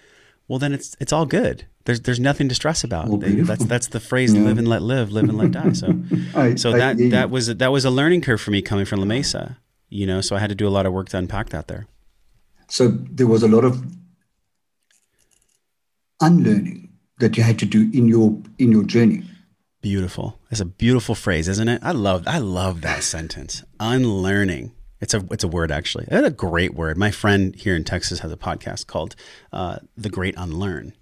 well 0.47 0.59
then 0.59 0.73
it's 0.73 0.97
it's 1.01 1.13
all 1.13 1.27
good. 1.27 1.67
There's 1.85 2.01
there's 2.03 2.21
nothing 2.21 2.49
to 2.49 2.55
stress 2.55 2.85
about. 2.85 3.07
beautiful. 3.21 3.45
that's 3.47 3.65
that's 3.65 3.87
the 3.89 4.01
phrase 4.01 4.35
live 4.35 4.59
and 4.59 4.69
let 4.69 4.83
live, 4.83 5.11
live 5.11 5.29
and 5.29 5.37
let 5.39 5.51
die. 5.53 5.73
So 5.73 5.99
I- 6.35 6.55
so 6.55 6.73
I 6.73 6.79
that 6.79 6.99
you. 6.99 7.11
that 7.11 7.31
was 7.31 7.49
that 7.57 7.73
was 7.73 7.85
a 7.85 7.91
learning 7.91 8.21
curve 8.21 8.41
for 8.41 8.51
me 8.51 8.63
coming 8.63 8.85
from 8.85 9.01
La 9.01 9.07
Mesa. 9.07 9.59
You 9.91 10.07
know, 10.07 10.21
so 10.21 10.37
I 10.37 10.39
had 10.39 10.51
to 10.51 10.55
do 10.55 10.69
a 10.69 10.71
lot 10.71 10.85
of 10.85 10.93
work 10.93 11.09
to 11.11 11.17
unpack 11.19 11.49
that 11.49 11.67
there. 11.67 11.87
So 12.69 12.89
there 12.89 13.27
was 13.27 13.43
a 13.43 13.49
lot 13.49 13.65
of 13.65 13.83
unlearning 16.21 16.91
that 17.19 17.37
you 17.37 17.43
had 17.43 17.59
to 17.59 17.67
do 17.67 17.91
in 17.93 18.09
your 18.09 18.41
in 18.59 18.71
your 18.73 18.85
journey. 18.85 19.23
Beautiful. 19.81 20.39
It's 20.51 20.61
a 20.61 20.65
beautiful 20.65 21.15
phrase, 21.15 21.49
isn't 21.49 21.69
it? 21.69 21.81
I 21.83 21.93
love 21.93 22.25
I 22.27 22.39
love 22.39 22.81
that 22.83 23.03
sentence. 23.03 23.63
Unlearning. 23.81 24.73
It's 25.01 25.15
a 25.15 25.25
it's 25.31 25.45
a 25.45 25.49
word 25.49 25.71
actually. 25.71 26.07
It's 26.11 26.27
a 26.27 26.31
great 26.31 26.75
word. 26.75 26.99
My 26.99 27.11
friend 27.11 27.55
here 27.55 27.77
in 27.77 27.85
Texas 27.85 28.21
has 28.21 28.33
a 28.33 28.37
podcast 28.37 28.87
called 28.87 29.15
uh, 29.53 29.79
"The 29.97 30.11
Great 30.11 30.35
Unlearn," 30.37 30.93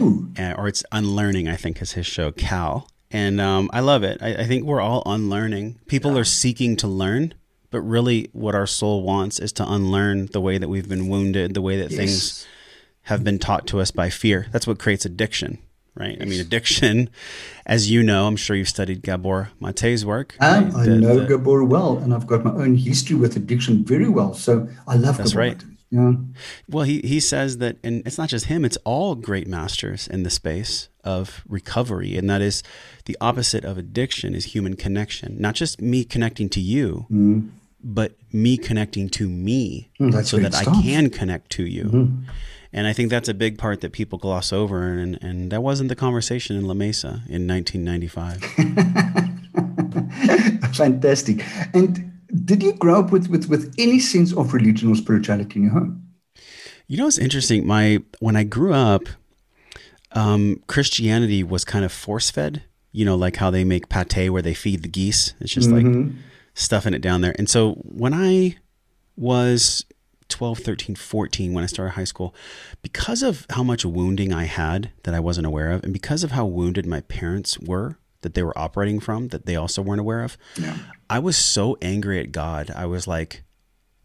Uh, 0.00 0.54
or 0.56 0.68
it's 0.68 0.84
"Unlearning." 0.92 1.48
I 1.48 1.56
think 1.56 1.82
is 1.82 1.92
his 1.92 2.06
show, 2.06 2.30
Cal, 2.30 2.88
and 3.10 3.40
um, 3.40 3.68
I 3.72 3.80
love 3.80 4.04
it. 4.04 4.22
I, 4.22 4.34
I 4.36 4.44
think 4.46 4.64
we're 4.64 4.80
all 4.80 5.02
unlearning. 5.04 5.80
People 5.88 6.16
are 6.16 6.24
seeking 6.24 6.76
to 6.76 6.86
learn, 6.86 7.34
but 7.72 7.80
really, 7.80 8.28
what 8.32 8.54
our 8.54 8.66
soul 8.68 9.02
wants 9.02 9.40
is 9.40 9.52
to 9.54 9.68
unlearn 9.68 10.26
the 10.26 10.40
way 10.40 10.58
that 10.58 10.68
we've 10.68 10.88
been 10.88 11.08
wounded, 11.08 11.54
the 11.54 11.62
way 11.62 11.76
that 11.78 11.90
things 11.90 12.46
have 13.02 13.24
been 13.24 13.38
taught 13.40 13.66
to 13.66 13.80
us 13.80 13.90
by 13.90 14.08
fear. 14.10 14.46
That's 14.52 14.66
what 14.68 14.78
creates 14.78 15.04
addiction, 15.04 15.58
right? 15.96 16.16
I 16.20 16.24
mean, 16.24 16.40
addiction, 16.40 17.10
as 17.66 17.90
you 17.90 18.02
know, 18.04 18.28
I'm 18.28 18.36
sure 18.36 18.54
you've 18.54 18.68
studied 18.68 19.02
Gabor 19.02 19.50
Mate's 19.60 20.04
work. 20.04 20.36
Um, 20.38 20.70
right? 20.70 20.74
I 20.76 20.84
The- 20.84 20.96
know 20.96 21.18
the- 21.20 21.26
Gabor 21.26 21.64
well, 21.64 21.98
and 21.98 22.14
I've 22.14 22.28
got 22.28 22.44
my 22.44 22.52
own 22.52 22.76
history 22.76 23.16
with 23.16 23.34
addiction 23.36 23.84
very 23.84 24.08
well. 24.08 24.34
So 24.34 24.68
I 24.86 24.94
love 24.94 25.16
That's 25.18 25.32
Gabor. 25.32 25.40
right. 25.40 25.64
Yeah. 25.90 26.12
Well, 26.70 26.84
he, 26.84 27.00
he 27.02 27.20
says 27.20 27.58
that, 27.58 27.76
and 27.84 28.02
it's 28.06 28.16
not 28.16 28.30
just 28.30 28.46
him, 28.46 28.64
it's 28.64 28.78
all 28.84 29.14
great 29.14 29.46
masters 29.46 30.08
in 30.08 30.22
the 30.22 30.30
space 30.30 30.88
of 31.04 31.42
recovery. 31.46 32.16
And 32.16 32.30
that 32.30 32.40
is 32.40 32.62
the 33.04 33.14
opposite 33.20 33.62
of 33.62 33.76
addiction 33.76 34.34
is 34.34 34.54
human 34.54 34.74
connection. 34.74 35.36
Not 35.38 35.54
just 35.54 35.82
me 35.82 36.04
connecting 36.04 36.48
to 36.50 36.60
you, 36.60 37.06
but 37.84 38.16
me 38.32 38.56
connecting 38.56 39.08
to 39.10 39.28
me 39.28 39.90
Mm, 40.00 40.24
so 40.24 40.38
that 40.38 40.54
it 40.54 40.54
I. 40.54 40.64
Mm-hmm. 40.64 40.80
can 40.82 41.10
connect 41.10 41.50
to 41.52 41.64
you. 41.64 42.12
And 42.72 42.86
I 42.86 42.92
think 42.94 43.10
that's 43.10 43.28
a 43.28 43.34
big 43.34 43.58
part 43.58 43.80
that 43.82 43.92
people 43.92 44.18
gloss 44.18 44.52
over. 44.52 44.88
And, 44.88 45.22
and 45.22 45.50
that 45.52 45.62
wasn't 45.62 45.88
the 45.90 45.96
conversation 45.96 46.56
in 46.56 46.64
La 46.66 46.74
Mesa 46.74 47.22
in 47.28 47.46
1995. 47.46 48.42
Fantastic. 50.74 51.44
And 51.74 52.12
did 52.44 52.62
you 52.62 52.72
grow 52.74 53.00
up 53.00 53.10
with, 53.12 53.28
with, 53.28 53.48
with 53.48 53.74
any 53.78 53.98
sense 53.98 54.32
of 54.32 54.54
religion 54.54 54.90
or 54.90 54.94
spirituality 54.96 55.56
in 55.58 55.62
your 55.64 55.72
home? 55.72 55.98
You 56.86 56.96
know 56.98 57.06
it's 57.06 57.18
interesting? 57.18 57.66
My 57.66 58.02
when 58.20 58.36
I 58.36 58.44
grew 58.44 58.72
up, 58.74 59.04
um, 60.12 60.62
Christianity 60.66 61.42
was 61.42 61.64
kind 61.64 61.84
of 61.84 61.92
force 61.92 62.30
fed. 62.30 62.64
You 62.90 63.04
know, 63.06 63.16
like 63.16 63.36
how 63.36 63.50
they 63.50 63.64
make 63.64 63.88
pate 63.88 64.30
where 64.30 64.42
they 64.42 64.52
feed 64.52 64.82
the 64.82 64.88
geese. 64.88 65.32
It's 65.40 65.52
just 65.52 65.70
like 65.70 65.86
stuffing 66.54 66.94
it 66.94 67.00
down 67.02 67.20
there. 67.20 67.34
And 67.38 67.48
so 67.48 67.72
when 67.82 68.12
I 68.14 68.56
was 69.16 69.84
12, 70.28 70.58
13, 70.60 70.96
14, 70.96 71.52
when 71.52 71.64
I 71.64 71.66
started 71.66 71.92
high 71.92 72.04
school, 72.04 72.34
because 72.82 73.22
of 73.22 73.46
how 73.50 73.62
much 73.62 73.84
wounding 73.84 74.32
I 74.32 74.44
had 74.44 74.90
that 75.04 75.14
I 75.14 75.20
wasn't 75.20 75.46
aware 75.46 75.70
of, 75.70 75.84
and 75.84 75.92
because 75.92 76.24
of 76.24 76.30
how 76.32 76.46
wounded 76.46 76.86
my 76.86 77.00
parents 77.02 77.58
were 77.58 77.98
that 78.22 78.34
they 78.34 78.42
were 78.42 78.56
operating 78.58 79.00
from 79.00 79.28
that 79.28 79.46
they 79.46 79.56
also 79.56 79.82
weren't 79.82 80.00
aware 80.00 80.22
of, 80.22 80.38
Yeah. 80.56 80.76
I 81.10 81.18
was 81.18 81.36
so 81.36 81.76
angry 81.82 82.20
at 82.20 82.32
God. 82.32 82.70
I 82.74 82.86
was 82.86 83.06
like, 83.06 83.42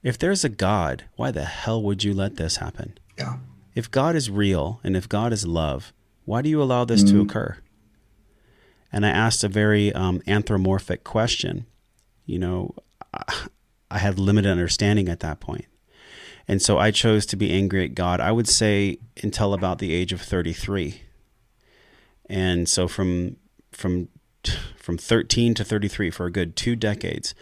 if 0.04 0.18
there's 0.18 0.44
a 0.44 0.50
God, 0.50 1.06
why 1.16 1.32
the 1.32 1.46
hell 1.46 1.82
would 1.84 2.04
you 2.04 2.14
let 2.14 2.36
this 2.36 2.58
happen? 2.58 2.98
Yeah. 3.18 3.38
If 3.76 3.92
God 3.92 4.16
is 4.16 4.30
real 4.30 4.80
and 4.84 4.98
if 4.98 5.08
God 5.08 5.32
is 5.32 5.46
love, 5.46 5.94
why 6.26 6.42
do 6.42 6.50
you 6.50 6.62
allow 6.62 6.84
this 6.84 7.04
to 7.04 7.22
occur? 7.22 7.58
And 8.92 9.06
I 9.06 9.10
asked 9.10 9.44
a 9.44 9.48
very 9.48 9.94
um, 9.94 10.22
anthropomorphic 10.28 11.04
question. 11.04 11.66
You 12.28 12.38
know, 12.38 12.76
I, 13.90 13.98
had 13.98 14.20
limited 14.20 14.52
understanding 14.52 15.10
at 15.10 15.22
that 15.22 15.40
point. 15.40 15.66
And 16.48 16.62
so 16.62 16.78
I 16.78 16.92
chose 16.92 17.26
to 17.28 17.36
be 17.36 17.52
angry 17.52 17.84
at 17.84 17.96
God, 17.96 18.20
I 18.22 18.32
would 18.32 18.48
say 18.48 19.00
until 19.24 19.54
about 19.56 19.80
the 19.80 19.94
age 19.94 20.14
of 20.14 20.22
33. 20.22 21.02
And 22.30 22.70
so 22.70 22.88
from 22.88 23.38
from 23.72 24.10
from 24.78 24.98
13 24.98 25.54
to 25.56 25.64
33 25.66 26.10
for 26.12 26.26
a 26.28 26.32
good 26.32 26.56
2 26.56 26.76
decades, 26.76 27.34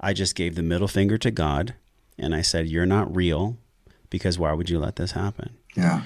I 0.00 0.12
just 0.12 0.34
gave 0.34 0.56
the 0.56 0.62
middle 0.62 0.88
finger 0.88 1.16
to 1.18 1.30
God 1.30 1.74
and 2.18 2.34
I 2.34 2.42
said, 2.42 2.66
"You're 2.68 2.84
not 2.86 3.14
real 3.14 3.56
because 4.10 4.38
why 4.38 4.52
would 4.52 4.68
you 4.68 4.78
let 4.78 4.96
this 4.96 5.12
happen?" 5.12 5.56
Yeah. 5.76 6.02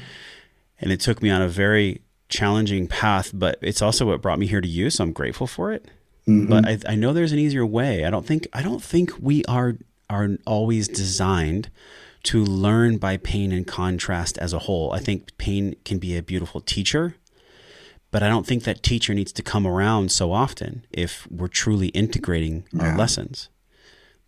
and 0.80 0.92
it 0.92 1.00
took 1.00 1.22
me 1.22 1.30
on 1.30 1.40
a 1.42 1.48
very 1.48 2.02
challenging 2.28 2.86
path 2.86 3.30
but 3.32 3.58
it's 3.62 3.80
also 3.80 4.06
what 4.06 4.20
brought 4.20 4.38
me 4.38 4.46
here 4.46 4.60
to 4.60 4.68
you 4.68 4.90
so 4.90 5.04
i'm 5.04 5.12
grateful 5.12 5.46
for 5.46 5.72
it 5.72 5.86
but 6.26 6.64
mm-hmm. 6.64 6.88
I, 6.88 6.92
I 6.92 6.94
know 6.94 7.12
there's 7.12 7.32
an 7.32 7.38
easier 7.38 7.66
way. 7.66 8.04
I 8.04 8.10
don't 8.10 8.26
think 8.26 8.46
i 8.52 8.62
don't 8.62 8.82
think 8.82 9.12
we 9.20 9.44
are 9.44 9.76
are 10.10 10.30
always 10.46 10.88
designed 10.88 11.70
to 12.24 12.42
learn 12.42 12.98
by 12.98 13.16
pain 13.16 13.52
and 13.52 13.66
contrast 13.66 14.38
as 14.38 14.52
a 14.52 14.60
whole. 14.60 14.92
I 14.92 14.98
think 14.98 15.36
pain 15.36 15.76
can 15.84 15.98
be 15.98 16.16
a 16.16 16.22
beautiful 16.22 16.60
teacher 16.60 17.16
but 18.14 18.22
i 18.22 18.28
don't 18.28 18.46
think 18.46 18.62
that 18.62 18.80
teacher 18.80 19.12
needs 19.12 19.32
to 19.32 19.42
come 19.42 19.66
around 19.66 20.12
so 20.12 20.30
often 20.30 20.86
if 20.92 21.26
we're 21.32 21.48
truly 21.48 21.88
integrating 21.88 22.64
our 22.78 22.96
lessons 22.96 23.48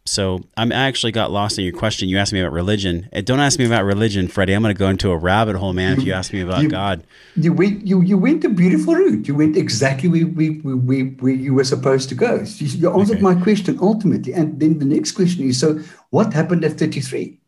so 0.06 0.40
I'm 0.56 0.72
I 0.72 0.86
actually 0.86 1.12
got 1.12 1.30
lost 1.30 1.58
in 1.58 1.64
your 1.64 1.72
question. 1.72 2.08
You 2.08 2.18
asked 2.18 2.32
me 2.32 2.40
about 2.40 2.52
religion. 2.52 3.08
And 3.12 3.26
don't 3.26 3.40
ask 3.40 3.58
me 3.58 3.66
about 3.66 3.84
religion, 3.84 4.28
Freddie. 4.28 4.52
I'm 4.52 4.62
going 4.62 4.74
to 4.74 4.78
go 4.78 4.88
into 4.88 5.10
a 5.10 5.16
rabbit 5.16 5.56
hole, 5.56 5.72
man. 5.72 5.98
If 5.98 6.04
you 6.04 6.12
ask 6.12 6.32
me 6.32 6.40
about 6.40 6.62
you, 6.62 6.68
God, 6.68 7.04
you 7.34 7.52
went 7.52 7.86
you 7.86 8.00
you 8.02 8.16
went 8.16 8.44
a 8.44 8.48
beautiful 8.48 8.94
route. 8.94 9.26
You 9.26 9.34
went 9.34 9.56
exactly 9.56 10.08
where 10.08 10.24
where, 10.24 10.76
where, 10.76 11.04
where 11.04 11.34
you 11.34 11.54
were 11.54 11.64
supposed 11.64 12.08
to 12.10 12.14
go. 12.14 12.44
You, 12.56 12.66
you 12.66 12.92
answered 12.92 13.16
okay. 13.16 13.22
my 13.22 13.34
question 13.34 13.78
ultimately, 13.80 14.32
and 14.32 14.58
then 14.60 14.78
the 14.78 14.84
next 14.84 15.12
question 15.12 15.44
is: 15.44 15.58
so 15.58 15.80
what 16.10 16.32
happened 16.32 16.64
at 16.64 16.78
33? 16.78 17.38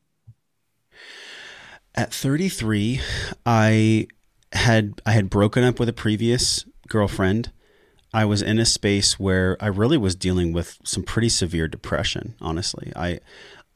At 1.94 2.12
33, 2.12 3.00
I 3.46 4.06
had 4.52 5.00
I 5.06 5.12
had 5.12 5.30
broken 5.30 5.64
up 5.64 5.78
with 5.78 5.88
a 5.88 5.92
previous 5.92 6.64
girlfriend. 6.88 7.52
I 8.12 8.24
was 8.24 8.42
in 8.42 8.58
a 8.58 8.64
space 8.64 9.18
where 9.18 9.56
I 9.60 9.66
really 9.66 9.98
was 9.98 10.14
dealing 10.14 10.52
with 10.52 10.78
some 10.82 11.02
pretty 11.02 11.28
severe 11.28 11.68
depression, 11.68 12.34
honestly. 12.40 12.92
I 12.96 13.20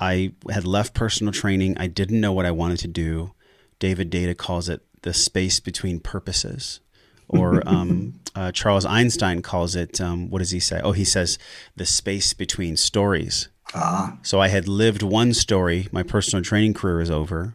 I 0.00 0.32
had 0.50 0.64
left 0.64 0.94
personal 0.94 1.32
training. 1.32 1.76
I 1.78 1.86
didn't 1.86 2.20
know 2.20 2.32
what 2.32 2.46
I 2.46 2.50
wanted 2.50 2.78
to 2.80 2.88
do. 2.88 3.32
David 3.78 4.10
Data 4.10 4.34
calls 4.34 4.68
it 4.68 4.82
the 5.02 5.14
space 5.14 5.60
between 5.60 6.00
purposes. 6.00 6.80
Or 7.28 7.62
um, 7.68 8.14
uh, 8.34 8.52
Charles 8.52 8.84
Eisenstein 8.84 9.42
calls 9.42 9.76
it, 9.76 10.00
um, 10.00 10.28
what 10.28 10.40
does 10.40 10.50
he 10.50 10.60
say? 10.60 10.80
Oh, 10.82 10.92
he 10.92 11.04
says 11.04 11.38
the 11.76 11.86
space 11.86 12.32
between 12.32 12.76
stories. 12.76 13.48
Ah. 13.74 14.18
So 14.22 14.40
I 14.40 14.48
had 14.48 14.66
lived 14.66 15.02
one 15.02 15.34
story. 15.34 15.88
My 15.92 16.02
personal 16.02 16.44
training 16.44 16.74
career 16.74 17.00
is 17.00 17.10
over. 17.10 17.54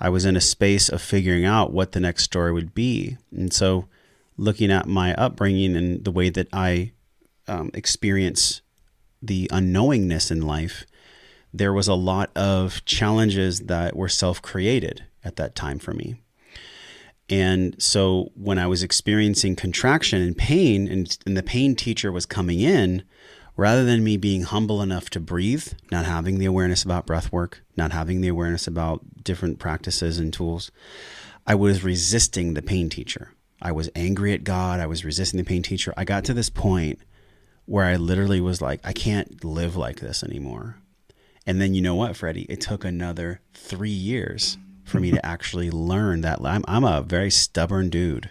I 0.00 0.08
was 0.10 0.24
in 0.24 0.36
a 0.36 0.40
space 0.40 0.88
of 0.88 1.02
figuring 1.02 1.44
out 1.44 1.72
what 1.72 1.92
the 1.92 2.00
next 2.00 2.24
story 2.24 2.52
would 2.52 2.74
be. 2.74 3.16
And 3.34 3.52
so 3.52 3.88
looking 4.38 4.70
at 4.70 4.86
my 4.86 5.14
upbringing 5.14 5.76
and 5.76 6.04
the 6.04 6.10
way 6.10 6.30
that 6.30 6.48
I 6.52 6.92
um, 7.46 7.70
experience 7.74 8.62
the 9.20 9.48
unknowingness 9.52 10.30
in 10.30 10.42
life, 10.42 10.86
there 11.52 11.72
was 11.72 11.88
a 11.88 11.94
lot 11.94 12.30
of 12.36 12.84
challenges 12.84 13.60
that 13.60 13.96
were 13.96 14.08
self 14.08 14.40
created 14.40 15.04
at 15.24 15.36
that 15.36 15.54
time 15.54 15.78
for 15.78 15.92
me. 15.92 16.16
And 17.28 17.80
so 17.82 18.30
when 18.34 18.58
I 18.58 18.66
was 18.66 18.82
experiencing 18.82 19.56
contraction 19.56 20.22
and 20.22 20.36
pain, 20.36 20.88
and, 20.88 21.18
and 21.26 21.36
the 21.36 21.42
pain 21.42 21.74
teacher 21.74 22.10
was 22.10 22.24
coming 22.24 22.60
in, 22.60 23.02
rather 23.56 23.84
than 23.84 24.04
me 24.04 24.16
being 24.16 24.42
humble 24.42 24.80
enough 24.80 25.10
to 25.10 25.20
breathe, 25.20 25.72
not 25.90 26.06
having 26.06 26.38
the 26.38 26.46
awareness 26.46 26.84
about 26.84 27.06
breath 27.06 27.30
work, 27.32 27.62
not 27.76 27.92
having 27.92 28.20
the 28.20 28.28
awareness 28.28 28.66
about 28.66 29.02
different 29.22 29.58
practices 29.58 30.18
and 30.18 30.32
tools, 30.32 30.70
I 31.46 31.54
was 31.54 31.84
resisting 31.84 32.54
the 32.54 32.62
pain 32.62 32.88
teacher. 32.88 33.32
I 33.60 33.72
was 33.72 33.90
angry 33.94 34.32
at 34.32 34.44
God. 34.44 34.80
I 34.80 34.86
was 34.86 35.04
resisting 35.04 35.38
the 35.38 35.44
pain 35.44 35.62
teacher. 35.62 35.92
I 35.96 36.04
got 36.04 36.24
to 36.24 36.34
this 36.34 36.50
point 36.50 36.98
where 37.66 37.84
I 37.84 37.96
literally 37.96 38.40
was 38.40 38.62
like, 38.62 38.80
I 38.84 38.92
can't 38.92 39.44
live 39.44 39.76
like 39.76 40.00
this 40.00 40.22
anymore. 40.22 40.76
And 41.46 41.60
then 41.60 41.74
you 41.74 41.82
know 41.82 41.94
what, 41.94 42.16
Freddie? 42.16 42.46
It 42.48 42.60
took 42.60 42.84
another 42.84 43.40
three 43.54 43.90
years 43.90 44.58
for 44.84 45.00
me 45.00 45.10
to 45.10 45.26
actually 45.26 45.70
learn 45.70 46.20
that. 46.22 46.40
I'm, 46.42 46.64
I'm 46.68 46.84
a 46.84 47.02
very 47.02 47.30
stubborn 47.30 47.90
dude. 47.90 48.30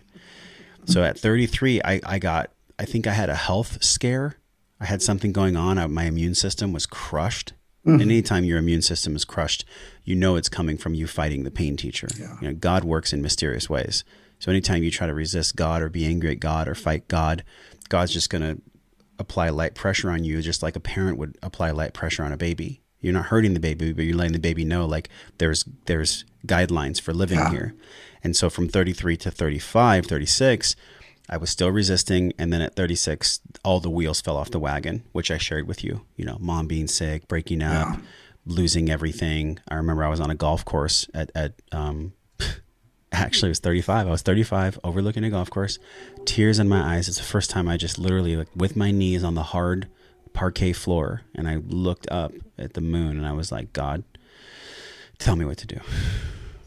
So 0.85 1.03
at 1.03 1.19
33, 1.19 1.81
I, 1.83 1.99
I 2.05 2.19
got, 2.19 2.51
I 2.79 2.85
think 2.85 3.07
I 3.07 3.13
had 3.13 3.29
a 3.29 3.35
health 3.35 3.83
scare. 3.83 4.37
I 4.79 4.85
had 4.85 5.01
something 5.01 5.33
going 5.33 5.57
on. 5.57 5.77
I, 5.77 5.87
my 5.87 6.05
immune 6.05 6.35
system 6.35 6.71
was 6.71 6.85
crushed. 6.85 7.53
Mm-hmm. 7.85 8.01
And 8.01 8.11
anytime 8.11 8.43
your 8.43 8.57
immune 8.57 8.81
system 8.81 9.15
is 9.15 9.25
crushed, 9.25 9.65
you 10.03 10.15
know 10.15 10.35
it's 10.35 10.49
coming 10.49 10.77
from 10.77 10.93
you 10.93 11.07
fighting 11.07 11.43
the 11.43 11.51
pain 11.51 11.75
teacher. 11.75 12.07
Yeah. 12.17 12.37
You 12.41 12.47
know, 12.49 12.53
God 12.53 12.83
works 12.83 13.13
in 13.13 13.21
mysterious 13.21 13.69
ways. 13.69 14.03
So 14.39 14.51
anytime 14.51 14.83
you 14.83 14.91
try 14.91 15.07
to 15.07 15.13
resist 15.13 15.55
God 15.55 15.81
or 15.81 15.89
be 15.89 16.05
angry 16.05 16.31
at 16.31 16.39
God 16.39 16.67
or 16.67 16.75
fight 16.75 17.07
God, 17.07 17.43
God's 17.89 18.13
just 18.13 18.29
going 18.29 18.41
to 18.41 18.61
apply 19.19 19.49
light 19.49 19.75
pressure 19.75 20.11
on 20.11 20.23
you, 20.23 20.41
just 20.41 20.61
like 20.61 20.75
a 20.75 20.79
parent 20.79 21.17
would 21.17 21.37
apply 21.41 21.71
light 21.71 21.93
pressure 21.93 22.23
on 22.23 22.31
a 22.31 22.37
baby. 22.37 22.81
You're 22.99 23.13
not 23.13 23.25
hurting 23.25 23.53
the 23.53 23.59
baby, 23.59 23.93
but 23.93 24.05
you're 24.05 24.17
letting 24.17 24.33
the 24.33 24.39
baby 24.39 24.65
know 24.65 24.85
like 24.85 25.09
there's 25.37 25.65
there's 25.85 26.25
guidelines 26.45 26.99
for 26.99 27.13
living 27.13 27.37
yeah. 27.37 27.51
here. 27.51 27.75
And 28.23 28.35
so 28.35 28.49
from 28.49 28.67
33 28.67 29.17
to 29.17 29.31
35, 29.31 30.07
36, 30.07 30.75
I 31.29 31.37
was 31.37 31.49
still 31.49 31.71
resisting, 31.71 32.33
and 32.39 32.51
then 32.53 32.61
at 32.61 32.75
36, 32.75 33.41
all 33.63 33.79
the 33.79 33.89
wheels 33.89 34.21
fell 34.21 34.37
off 34.37 34.49
the 34.49 34.59
wagon, 34.59 35.03
which 35.11 35.29
I 35.29 35.37
shared 35.37 35.67
with 35.67 35.83
you. 35.83 36.05
You 36.15 36.25
know, 36.25 36.37
mom 36.39 36.67
being 36.67 36.87
sick, 36.87 37.27
breaking 37.27 37.61
up, 37.61 37.89
yeah. 37.89 38.01
losing 38.45 38.89
everything. 38.89 39.59
I 39.67 39.75
remember 39.75 40.03
I 40.03 40.09
was 40.09 40.19
on 40.19 40.31
a 40.31 40.35
golf 40.35 40.65
course 40.65 41.07
at 41.13 41.31
at 41.35 41.53
um, 41.71 42.13
actually 43.11 43.47
it 43.47 43.51
was 43.51 43.59
35 43.59 44.07
i 44.07 44.09
was 44.09 44.21
35 44.21 44.79
overlooking 44.83 45.23
a 45.23 45.29
golf 45.29 45.49
course. 45.49 45.79
Tears 46.25 46.59
in 46.59 46.67
my 46.67 46.95
eyes. 46.95 47.07
It's 47.07 47.17
the 47.17 47.23
first 47.23 47.49
time 47.49 47.67
i 47.67 47.77
just 47.77 47.97
literally 47.97 48.35
like 48.35 48.49
with 48.55 48.75
my 48.75 48.91
knees 48.91 49.23
on 49.23 49.35
the 49.35 49.43
hard 49.43 49.87
parquet 50.33 50.73
floor 50.73 51.21
and 51.33 51.47
i 51.47 51.55
looked 51.55 52.07
up 52.11 52.31
at 52.57 52.73
the 52.73 52.81
moon 52.81 53.17
and 53.17 53.25
i 53.25 53.31
was 53.31 53.51
like 53.51 53.73
god 53.73 54.03
tell 55.17 55.35
me 55.35 55.45
what 55.45 55.57
to 55.57 55.67
do. 55.67 55.79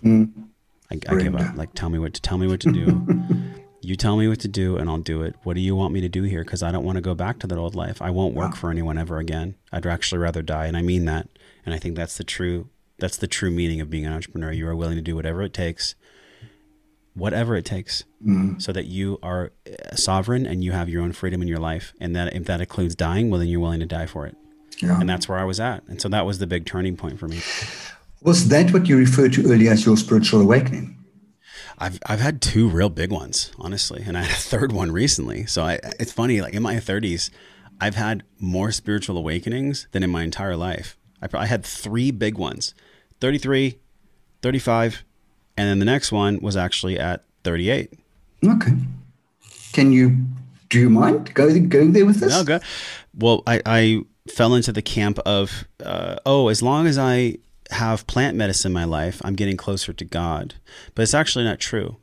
Mm. 0.02 0.48
I, 0.90 0.98
I 1.08 1.22
give 1.22 1.36
up. 1.36 1.56
Like 1.56 1.72
tell 1.74 1.88
me 1.88 1.98
what 1.98 2.14
to 2.14 2.22
tell 2.22 2.38
me 2.38 2.46
what 2.46 2.60
to 2.60 2.72
do. 2.72 3.06
You 3.82 3.96
tell 3.96 4.18
me 4.18 4.28
what 4.28 4.40
to 4.40 4.48
do 4.48 4.76
and 4.76 4.90
i'll 4.90 4.98
do 4.98 5.22
it. 5.22 5.36
What 5.42 5.54
do 5.54 5.60
you 5.60 5.74
want 5.74 5.94
me 5.94 6.02
to 6.02 6.08
do 6.08 6.24
here? 6.24 6.44
Because 6.44 6.62
i 6.62 6.70
don't 6.70 6.84
want 6.84 6.96
to 6.96 7.00
go 7.00 7.14
back 7.14 7.38
to 7.38 7.46
that 7.46 7.56
old 7.56 7.74
life. 7.74 8.02
I 8.02 8.10
won't 8.10 8.34
work 8.34 8.50
wow. 8.50 8.56
for 8.56 8.70
anyone 8.70 8.98
ever 8.98 9.16
again. 9.18 9.54
I'd 9.72 9.86
actually 9.86 10.18
rather 10.18 10.42
die 10.42 10.66
and 10.66 10.76
i 10.76 10.82
mean 10.82 11.06
that. 11.06 11.28
And 11.64 11.74
i 11.74 11.78
think 11.78 11.96
that's 11.96 12.18
the 12.18 12.24
true 12.24 12.68
that's 12.98 13.16
the 13.16 13.26
true 13.26 13.50
meaning 13.50 13.80
of 13.80 13.88
being 13.88 14.04
an 14.04 14.12
entrepreneur. 14.12 14.52
You 14.52 14.68
are 14.68 14.76
willing 14.76 14.96
to 14.96 15.02
do 15.02 15.16
whatever 15.16 15.40
it 15.40 15.54
takes 15.54 15.94
whatever 17.14 17.56
it 17.56 17.64
takes 17.64 18.04
mm-hmm. 18.24 18.58
so 18.58 18.72
that 18.72 18.86
you 18.86 19.18
are 19.22 19.52
sovereign 19.94 20.46
and 20.46 20.62
you 20.62 20.72
have 20.72 20.88
your 20.88 21.02
own 21.02 21.12
freedom 21.12 21.42
in 21.42 21.48
your 21.48 21.58
life 21.58 21.92
and 22.00 22.14
that 22.14 22.32
if 22.34 22.44
that 22.44 22.60
includes 22.60 22.94
dying 22.94 23.30
well 23.30 23.38
then 23.38 23.48
you're 23.48 23.60
willing 23.60 23.80
to 23.80 23.86
die 23.86 24.06
for 24.06 24.26
it 24.26 24.36
yeah. 24.78 24.98
and 25.00 25.08
that's 25.08 25.28
where 25.28 25.38
i 25.38 25.44
was 25.44 25.58
at 25.58 25.82
and 25.88 26.00
so 26.00 26.08
that 26.08 26.24
was 26.24 26.38
the 26.38 26.46
big 26.46 26.64
turning 26.64 26.96
point 26.96 27.18
for 27.18 27.28
me 27.28 27.40
was 28.22 28.48
that 28.48 28.72
what 28.72 28.88
you 28.88 28.96
referred 28.96 29.32
to 29.32 29.50
earlier 29.50 29.72
as 29.72 29.84
your 29.84 29.96
spiritual 29.96 30.40
awakening 30.40 30.96
I've 31.82 31.98
I've 32.04 32.20
had 32.20 32.42
two 32.42 32.68
real 32.68 32.90
big 32.90 33.10
ones, 33.10 33.52
honestly, 33.58 34.02
and 34.06 34.16
I 34.16 34.22
had 34.22 34.32
a 34.32 34.34
third 34.34 34.70
one 34.70 34.92
recently. 34.92 35.46
So 35.46 35.62
I, 35.62 35.78
it's 35.98 36.12
funny, 36.12 36.42
like 36.42 36.52
in 36.52 36.62
my 36.62 36.74
30s, 36.74 37.30
I've 37.80 37.94
had 37.94 38.22
more 38.38 38.70
spiritual 38.70 39.16
awakenings 39.16 39.88
than 39.92 40.02
in 40.02 40.10
my 40.10 40.22
entire 40.22 40.56
life. 40.56 40.98
I, 41.22 41.28
I 41.32 41.46
had 41.46 41.64
three 41.64 42.10
big 42.10 42.36
ones 42.36 42.74
33, 43.20 43.78
35, 44.42 45.04
and 45.60 45.68
then 45.68 45.78
the 45.78 45.84
next 45.84 46.10
one 46.10 46.40
was 46.40 46.56
actually 46.56 46.98
at 46.98 47.22
38. 47.44 47.92
Okay. 48.46 48.72
Can 49.74 49.92
you, 49.92 50.16
do 50.70 50.80
you 50.80 50.88
mind 50.88 51.34
going, 51.34 51.68
going 51.68 51.92
there 51.92 52.06
with 52.06 52.20
this? 52.20 52.30
No, 52.30 52.42
go. 52.44 52.60
Well, 53.14 53.42
I, 53.46 53.60
I 53.66 54.00
fell 54.26 54.54
into 54.54 54.72
the 54.72 54.80
camp 54.80 55.18
of, 55.20 55.66
uh, 55.84 56.16
oh, 56.24 56.48
as 56.48 56.62
long 56.62 56.86
as 56.86 56.96
I 56.96 57.36
have 57.72 58.06
plant 58.06 58.38
medicine 58.38 58.70
in 58.70 58.72
my 58.72 58.84
life, 58.84 59.20
I'm 59.22 59.34
getting 59.34 59.58
closer 59.58 59.92
to 59.92 60.04
God. 60.04 60.54
But 60.94 61.02
it's 61.02 61.12
actually 61.12 61.44
not 61.44 61.60
true 61.60 61.98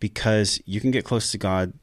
because 0.00 0.60
you 0.66 0.80
can 0.80 0.90
get 0.90 1.04
close 1.04 1.30
to 1.30 1.38
God 1.38 1.74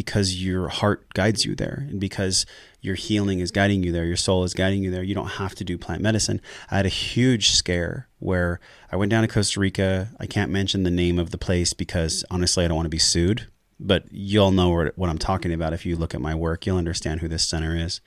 because 0.00 0.42
your 0.42 0.68
heart 0.68 1.12
guides 1.12 1.44
you 1.44 1.54
there 1.54 1.84
and 1.90 2.00
because 2.00 2.46
your 2.80 2.94
healing 2.94 3.40
is 3.40 3.50
guiding 3.50 3.82
you 3.82 3.92
there, 3.92 4.06
your 4.06 4.16
soul 4.16 4.44
is 4.44 4.54
guiding 4.54 4.82
you 4.82 4.90
there. 4.90 5.02
You 5.02 5.14
don't 5.14 5.32
have 5.32 5.54
to 5.56 5.62
do 5.62 5.76
plant 5.76 6.00
medicine. 6.00 6.40
I 6.70 6.76
had 6.76 6.86
a 6.86 6.88
huge 6.88 7.50
scare 7.50 8.08
where 8.18 8.60
I 8.90 8.96
went 8.96 9.10
down 9.10 9.20
to 9.24 9.28
Costa 9.28 9.60
Rica. 9.60 10.08
I 10.18 10.24
can't 10.24 10.50
mention 10.50 10.84
the 10.84 10.90
name 10.90 11.18
of 11.18 11.32
the 11.32 11.36
place 11.36 11.74
because 11.74 12.24
honestly, 12.30 12.64
I 12.64 12.68
don't 12.68 12.78
want 12.78 12.86
to 12.86 12.90
be 12.90 12.98
sued, 12.98 13.46
but 13.78 14.04
you'll 14.10 14.52
know 14.52 14.70
what 14.70 15.10
I'm 15.10 15.18
talking 15.18 15.52
about. 15.52 15.74
If 15.74 15.84
you 15.84 15.96
look 15.96 16.14
at 16.14 16.22
my 16.22 16.34
work, 16.34 16.64
you'll 16.64 16.78
understand 16.78 17.20
who 17.20 17.28
this 17.28 17.46
center 17.46 17.76
is. 17.76 18.00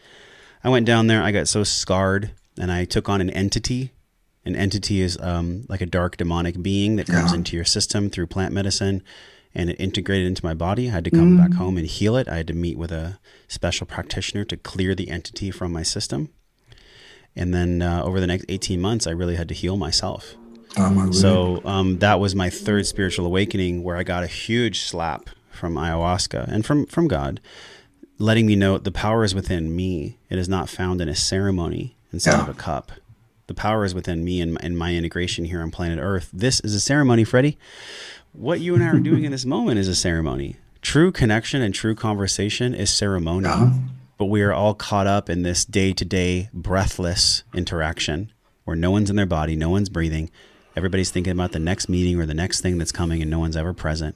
I 0.64 0.70
went 0.70 0.88
down 0.88 1.06
there, 1.06 1.22
I 1.22 1.30
got 1.30 1.48
so 1.48 1.64
scarred, 1.64 2.32
and 2.60 2.72
I 2.72 2.86
took 2.86 3.08
on 3.08 3.22
an 3.22 3.30
entity. 3.30 3.92
An 4.46 4.56
entity 4.56 5.00
is 5.02 5.16
um, 5.22 5.68
like 5.70 5.82
a 5.82 5.86
dark 5.86 6.18
demonic 6.18 6.60
being 6.64 6.96
that 6.96 7.06
comes 7.06 7.34
yeah. 7.34 7.38
into 7.38 7.56
your 7.56 7.66
system 7.66 8.10
through 8.10 8.26
plant 8.26 8.52
medicine 8.52 9.04
and 9.56 9.70
it 9.70 9.80
integrated 9.80 10.28
into 10.28 10.46
my 10.46 10.54
body. 10.54 10.88
I 10.88 10.92
had 10.92 11.06
to 11.06 11.12
come 11.12 11.38
mm. 11.38 11.38
back 11.38 11.54
home 11.58 11.78
and 11.78 11.86
heal 11.86 12.16
it. 12.16 12.28
I 12.28 12.38
had 12.38 12.48
to 12.48 12.54
meet 12.54 12.78
with 12.78 12.92
a 12.92 13.20
special 13.48 13.86
practitioner 13.86 14.44
to 14.46 14.58
clear 14.58 14.96
the 14.96 15.10
entity 15.10 15.52
from 15.52 15.72
my 15.72 15.84
system. 15.84 16.30
And 17.36 17.54
then 17.54 17.82
uh, 17.82 18.04
over 18.04 18.20
the 18.20 18.28
next 18.28 18.46
18 18.50 18.80
months, 18.80 19.08
I 19.08 19.12
really 19.12 19.36
had 19.36 19.50
to 19.50 19.56
heal 19.56 19.78
myself. 19.78 20.36
Oh, 20.78 21.12
so 21.12 21.62
um, 21.66 22.00
that 22.00 22.20
was 22.20 22.34
my 22.34 22.50
third 22.50 22.88
spiritual 22.88 23.28
awakening 23.28 23.84
where 23.84 23.96
I 23.96 24.04
got 24.04 24.24
a 24.24 24.28
huge 24.28 24.82
slap 24.82 25.30
from 25.52 25.76
ayahuasca 25.76 26.48
and 26.48 26.66
from, 26.66 26.88
from 26.88 27.08
God, 27.08 27.40
letting 28.18 28.48
me 28.48 28.56
know 28.56 28.80
the 28.80 28.92
power 28.92 29.24
is 29.24 29.36
within 29.36 29.76
me. 29.76 30.18
It 30.30 30.40
is 30.40 30.50
not 30.50 30.70
found 30.70 31.00
in 31.00 31.10
a 31.10 31.16
ceremony 31.16 31.96
inside 32.12 32.32
yeah. 32.32 32.42
of 32.42 32.50
a 32.50 32.54
cup. 32.56 32.92
The 33.46 33.54
power 33.54 33.86
is 33.86 33.94
within 33.94 34.24
me 34.24 34.42
and, 34.42 34.58
and 34.64 34.78
my 34.78 34.96
integration 34.96 35.46
here 35.46 35.62
on 35.62 35.70
planet 35.70 36.00
Earth. 36.02 36.30
This 36.34 36.60
is 36.62 36.74
a 36.74 36.80
ceremony, 36.80 37.24
Freddie 37.24 37.58
what 38.34 38.60
you 38.60 38.76
and 38.76 38.84
I 38.84 38.88
are 38.88 39.00
doing 39.00 39.24
in 39.24 39.32
this 39.32 39.46
moment 39.46 39.80
is 39.80 39.88
a 39.88 39.96
ceremony. 39.96 40.58
True 40.82 41.12
connection 41.12 41.62
and 41.62 41.74
true 41.74 41.96
conversation 41.96 42.74
is 42.76 42.90
ceremony. 42.90 43.48
Uh-huh. 43.48 43.70
But 44.18 44.26
we 44.26 44.42
are 44.42 44.54
all 44.54 44.74
caught 44.74 45.08
up 45.08 45.30
in 45.30 45.44
this 45.44 45.66
day 45.66 45.94
to 45.94 46.06
day 46.06 46.50
breathless 46.54 47.44
interaction 47.54 48.32
where 48.66 48.76
no 48.76 48.92
one's 48.92 49.10
in 49.10 49.16
their 49.16 49.26
body, 49.26 49.56
no 49.56 49.70
one's 49.70 49.90
breathing. 49.90 50.30
Everybody's 50.76 51.12
thinking 51.12 51.32
about 51.32 51.52
the 51.52 51.60
next 51.60 51.88
meeting 51.90 52.20
or 52.20 52.26
the 52.26 52.34
next 52.34 52.62
thing 52.62 52.78
that's 52.78 52.92
coming, 52.92 53.22
and 53.22 53.30
no 53.30 53.40
one's 53.40 53.58
ever 53.58 53.74
present. 53.74 54.16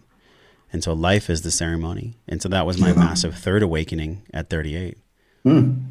And 0.72 0.84
so 0.84 0.94
life 0.94 1.30
is 1.30 1.44
the 1.44 1.52
ceremony. 1.52 2.18
And 2.28 2.42
so 2.42 2.50
that 2.50 2.66
was 2.66 2.80
my 2.80 2.94
massive 2.94 3.36
third 3.36 3.64
awakening 3.64 4.24
at 4.34 4.50
38. 4.50 4.98
Mm. 5.46 5.86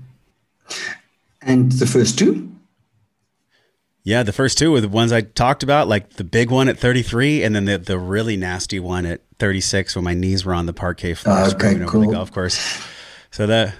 And 1.41 1.73
the 1.73 1.87
first 1.87 2.19
two? 2.19 2.56
Yeah, 4.07 4.23
the 4.23 4.33
first 4.33 4.57
two 4.57 4.71
were 4.71 4.81
the 4.81 4.89
ones 4.89 5.11
I 5.11 5.23
talked 5.23 5.65
about, 5.65 5.89
like 5.89 6.11
the 6.11 6.23
big 6.23 6.49
one 6.49 6.69
at 6.69 6.79
33, 6.79 7.43
and 7.43 7.57
then 7.57 7.65
the, 7.65 7.77
the 7.77 7.99
really 7.99 8.37
nasty 8.37 8.79
one 8.79 9.05
at 9.05 9.23
36 9.41 9.97
when 9.97 10.05
my 10.05 10.15
knees 10.15 10.45
were 10.45 10.55
on 10.55 10.67
the 10.67 10.73
parquet 10.73 11.15
floor 11.15 11.37
Okay, 11.41 11.49
screaming 11.51 11.89
cool. 11.89 12.03
over 12.03 12.07
the 12.07 12.17
golf 12.17 12.31
course. 12.31 12.87
So 13.33 13.49
that 13.49 13.75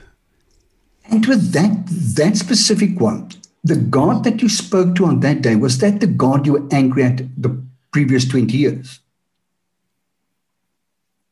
And 1.09 1.25
with 1.27 1.53
that 1.53 1.87
that 2.17 2.37
specific 2.37 3.01
one, 3.01 3.31
the 3.63 3.77
God 3.77 4.25
that 4.25 4.43
you 4.43 4.49
spoke 4.49 4.97
to 4.97 5.05
on 5.07 5.21
that 5.21 5.43
day, 5.43 5.55
was 5.55 5.79
that 5.79 6.01
the 6.01 6.09
God 6.09 6.45
you 6.45 6.55
were 6.55 6.67
angry 6.73 7.05
at 7.05 7.19
the 7.41 7.63
previous 7.93 8.25
20 8.27 8.57
years? 8.57 8.99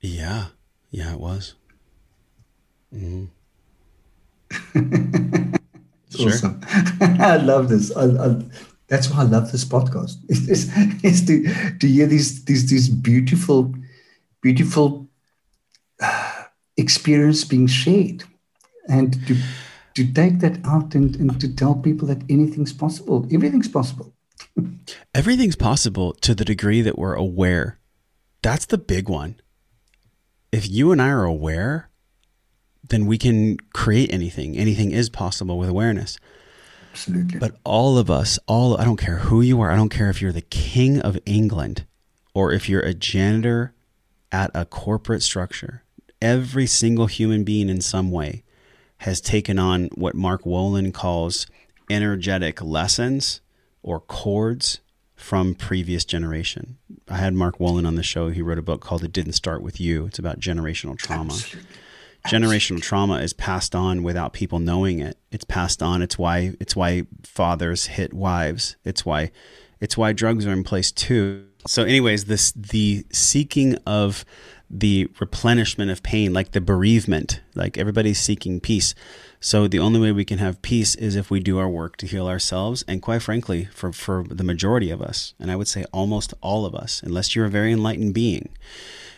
yeah, 0.01 0.47
yeah, 0.93 1.15
it 1.15 1.19
was. 1.21 1.55
Mm-hmm. 2.95 3.25
It's 6.17 6.21
Awesome. 6.23 6.61
I 7.01 7.39
love 7.39 7.69
this. 7.69 7.91
I, 7.97 8.05
I, 8.05 8.41
that's 8.95 9.11
why 9.11 9.23
I 9.23 9.25
love 9.25 9.51
this 9.51 9.65
podcast. 9.65 10.19
Is, 10.29 10.71
is 11.03 11.27
to, 11.27 11.43
to 11.81 11.87
hear 11.89 12.07
these 12.07 12.45
these 12.45 12.71
these 12.71 12.89
beautiful, 12.89 13.75
beautiful 14.41 15.09
uh, 16.01 16.45
experience 16.77 17.43
being 17.45 17.67
shared, 17.67 18.23
and 18.89 19.13
to 19.27 19.37
to 19.95 20.13
take 20.13 20.39
that 20.39 20.65
out 20.65 20.95
and, 20.95 21.17
and 21.17 21.41
to 21.41 21.53
tell 21.53 21.75
people 21.75 22.07
that 22.07 22.23
anything's 22.29 22.73
possible. 22.73 23.27
Everything's 23.33 23.69
possible. 23.69 24.13
Everything's 25.15 25.57
possible 25.57 26.13
to 26.21 26.33
the 26.33 26.45
degree 26.45 26.81
that 26.81 26.97
we're 26.97 27.15
aware. 27.15 27.81
That's 28.43 28.67
the 28.67 28.79
big 28.79 29.09
one. 29.09 29.41
If 30.53 30.71
you 30.71 30.93
and 30.93 31.03
I 31.03 31.09
are 31.09 31.25
aware, 31.25 31.91
then 32.89 33.07
we 33.07 33.19
can 33.19 33.57
create 33.73 34.13
anything. 34.13 34.57
Anything 34.57 34.93
is 34.93 35.09
possible 35.11 35.59
with 35.59 35.69
awareness. 35.69 36.17
Absolutely. 36.95 37.41
But 37.41 37.57
all 37.65 37.99
of 37.99 38.09
us, 38.09 38.39
all 38.47 38.81
I 38.81 38.85
don't 38.85 39.01
care 39.01 39.17
who 39.17 39.41
you 39.41 39.61
are, 39.61 39.73
I 39.73 39.77
don't 39.77 39.89
care 39.89 40.11
if 40.11 40.23
you're 40.23 40.31
the 40.31 40.41
king 40.41 41.01
of 41.01 41.19
England 41.27 41.85
or 42.35 42.53
if 42.53 42.69
you're 42.69 42.83
a 42.83 42.95
janitor 42.95 43.75
at 44.31 44.53
a 44.55 44.65
corporate 44.65 45.23
structure. 45.23 45.83
Every 46.23 46.67
single 46.69 47.07
human 47.07 47.43
being 47.43 47.69
in 47.69 47.81
some 47.81 48.13
way 48.13 48.45
has 48.99 49.21
taken 49.21 49.59
on 49.59 49.87
what 49.97 50.15
Mark 50.15 50.45
Wolynn 50.45 50.95
calls 50.95 51.49
energetic 51.91 52.63
lessons 52.63 53.41
or 53.83 53.99
cords 53.99 54.79
from 55.17 55.57
previous 55.57 56.05
generation. 56.05 56.79
I 57.09 57.17
had 57.17 57.35
Mark 57.35 57.59
Wolynn 57.59 57.89
on 57.89 57.97
the 57.97 58.05
show. 58.05 58.29
He 58.29 58.41
wrote 58.41 58.59
a 58.59 58.63
book 58.63 58.81
called 58.81 59.03
It 59.03 59.13
Didn't 59.13 59.33
Start 59.33 59.63
With 59.63 59.81
You. 59.81 60.07
It's 60.07 60.21
about 60.21 60.39
generational 60.39 60.97
trauma. 60.97 61.33
Absolutely. 61.35 61.71
Generational 62.27 62.81
trauma 62.81 63.17
is 63.19 63.33
passed 63.33 63.75
on 63.75 64.03
without 64.03 64.33
people 64.33 64.59
knowing 64.59 64.99
it. 65.01 65.19
It's 65.31 65.45
passed 65.45 65.83
on. 65.83 66.01
It's 66.01 66.19
why 66.19 66.55
it's 66.59 66.75
why 66.75 67.07
fathers 67.23 67.87
hit 67.87 68.15
wives. 68.15 68.77
It's 68.85 69.05
why 69.05 69.31
it's 69.81 69.97
why 69.97 70.13
drugs 70.13 70.47
are 70.47 70.53
in 70.53 70.65
place 70.65 70.91
too. 70.91 71.47
So 71.67 71.83
anyways, 71.83 72.25
this 72.25 72.53
the 72.53 73.07
seeking 73.13 73.77
of 73.87 74.25
the 74.71 75.09
replenishment 75.21 75.91
of 75.91 76.03
pain, 76.03 76.33
like 76.33 76.53
the 76.53 76.61
bereavement, 76.61 77.41
like 77.55 77.79
everybody's 77.79 78.19
seeking 78.19 78.59
peace. 78.59 78.95
So 79.39 79.69
the 79.69 79.79
only 79.79 80.01
way 80.01 80.11
we 80.11 80.25
can 80.25 80.39
have 80.39 80.63
peace 80.63 80.95
is 80.95 81.17
if 81.17 81.31
we 81.31 81.39
do 81.39 81.59
our 81.59 81.69
work 81.69 81.97
to 81.99 82.07
heal 82.07 82.27
ourselves. 82.27 82.83
And 82.89 83.03
quite 83.03 83.23
frankly, 83.23 83.67
for, 83.67 83.93
for 83.93 84.25
the 84.29 84.43
majority 84.43 84.91
of 84.91 85.03
us, 85.03 85.35
and 85.39 85.51
I 85.51 85.57
would 85.57 85.69
say 85.69 85.85
almost 85.93 86.35
all 86.41 86.65
of 86.65 86.75
us, 86.75 87.03
unless 87.03 87.37
you're 87.37 87.45
a 87.45 87.51
very 87.51 87.73
enlightened 87.73 88.15
being, 88.15 88.49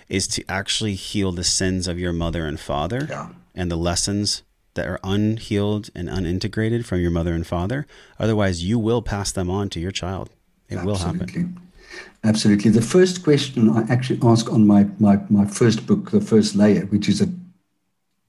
is 0.09 0.26
to 0.28 0.44
actually 0.48 0.94
heal 0.94 1.32
the 1.32 1.44
sins 1.44 1.88
of 1.88 1.98
your 1.98 2.12
mother 2.12 2.46
and 2.46 2.59
father 2.61 3.07
Yeah. 3.09 3.28
and 3.54 3.70
the 3.70 3.76
lessons 3.76 4.42
that 4.74 4.86
are 4.86 5.00
unhealed 5.02 5.90
and 5.94 6.09
unintegrated 6.09 6.84
from 6.84 7.00
your 7.00 7.11
mother 7.11 7.32
and 7.34 7.46
father. 7.46 7.86
Otherwise, 8.18 8.62
you 8.62 8.78
will 8.78 9.02
pass 9.02 9.32
them 9.32 9.50
on 9.50 9.68
to 9.70 9.80
your 9.80 9.90
child. 9.90 10.30
It 10.68 10.84
will 10.84 10.96
happen. 10.98 11.22
Absolutely. 11.22 11.62
Absolutely. 12.24 12.70
The 12.70 12.82
first 12.82 13.24
question 13.24 13.70
I 13.70 13.82
actually 13.90 14.18
ask 14.22 14.52
on 14.52 14.66
my, 14.66 14.86
my, 14.98 15.18
my 15.30 15.46
first 15.46 15.86
book, 15.86 16.11
The 16.11 16.20
First 16.20 16.54
Layer, 16.57 16.84
which 16.86 17.09
is 17.09 17.20
a 17.20 17.28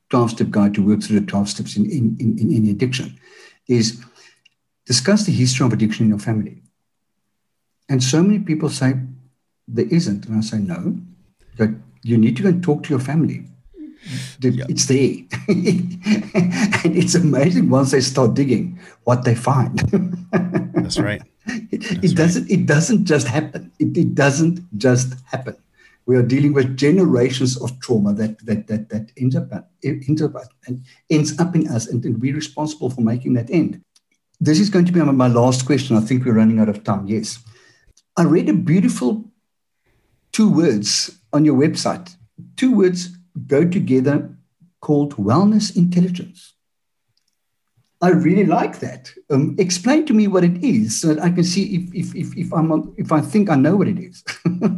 12 0.10 0.32
step 0.32 0.50
guide 0.52 0.74
to 0.76 0.86
work 0.86 1.02
through 1.04 1.20
the 1.20 1.26
12 1.26 1.50
steps 1.50 1.76
in, 1.76 1.86
in, 1.86 2.16
in, 2.20 2.38
in 2.40 2.54
any 2.56 2.70
addiction, 2.70 3.20
is 3.68 4.02
discuss 4.86 5.26
the 5.26 5.32
history 5.34 5.66
of 5.66 5.74
addiction 5.74 6.06
in 6.06 6.10
your 6.10 6.20
family. 6.20 6.62
And 7.90 8.02
so 8.02 8.22
many 8.24 8.40
people 8.40 8.70
say 8.70 8.94
there 9.68 9.88
isn't. 9.88 10.28
And 10.28 10.38
I 10.38 10.42
say, 10.42 10.60
no, 10.60 10.98
that 11.58 11.74
you 12.04 12.18
need 12.18 12.36
to 12.38 12.44
go 12.44 12.50
and 12.50 12.64
talk 12.64 12.84
to 12.84 12.90
your 12.90 13.00
family. 13.00 13.46
The- 14.40 14.66
It's 14.70 14.86
there. 14.86 15.16
and 16.84 16.96
it's 16.96 17.16
amazing 17.16 17.70
once 17.70 17.92
they 17.92 18.02
start 18.02 18.34
digging 18.34 18.80
what 19.04 19.24
they 19.24 19.36
find. 19.36 19.80
That's 20.76 21.00
right. 21.00 21.22
It, 21.48 22.04
it 22.04 22.16
doesn't. 22.16 22.50
It 22.50 22.66
doesn't 22.66 23.06
just 23.06 23.28
happen. 23.28 23.72
It, 23.80 23.98
it 23.98 24.16
doesn't 24.16 24.60
just 24.78 25.16
happen. 25.26 25.56
We 26.06 26.16
are 26.16 26.24
dealing 26.24 26.54
with 26.54 26.78
generations 26.78 27.58
of 27.62 27.78
trauma 27.80 28.14
that 28.14 28.46
that 28.46 28.68
that 28.68 28.90
that 28.90 29.12
ends 29.18 29.36
up 29.36 29.52
ends 29.84 30.22
up 30.22 30.36
and 30.68 30.84
ends 31.10 31.40
up 31.40 31.56
in 31.56 31.68
us, 31.68 31.88
and, 31.88 32.04
and 32.06 32.22
we're 32.22 32.36
responsible 32.36 32.90
for 32.90 33.02
making 33.02 33.34
that 33.34 33.50
end. 33.50 33.82
This 34.40 34.60
is 34.60 34.70
going 34.70 34.86
to 34.86 34.92
be 34.92 35.02
my 35.02 35.28
last 35.28 35.66
question. 35.66 35.98
I 35.98 36.02
think 36.02 36.24
we're 36.24 36.34
running 36.34 36.60
out 36.60 36.70
of 36.70 36.84
time. 36.84 37.08
Yes, 37.08 37.40
I 38.16 38.24
read 38.24 38.50
a 38.50 38.54
beautiful 38.54 39.26
two 40.32 40.50
words 40.52 41.18
on 41.38 41.46
your 41.46 41.58
website. 41.58 42.16
Two 42.58 42.76
words 42.76 43.18
go 43.48 43.64
together 43.64 44.30
called 44.82 45.16
wellness 45.16 45.76
intelligence. 45.76 46.54
I 48.02 48.10
really 48.10 48.46
like 48.46 48.80
that. 48.80 49.12
Um, 49.32 49.56
explain 49.58 50.06
to 50.06 50.14
me 50.14 50.28
what 50.28 50.44
it 50.44 50.64
is 50.64 51.00
so 51.02 51.08
that 51.08 51.24
I 51.24 51.32
can 51.32 51.44
see 51.44 51.76
if 51.78 51.96
if 51.96 52.16
if, 52.16 52.38
if 52.38 52.54
I'm 52.54 52.94
if 52.96 53.12
I 53.12 53.22
think 53.22 53.50
I 53.50 53.56
know 53.56 53.76
what 53.76 53.88
it 53.88 53.98
is. 53.98 54.24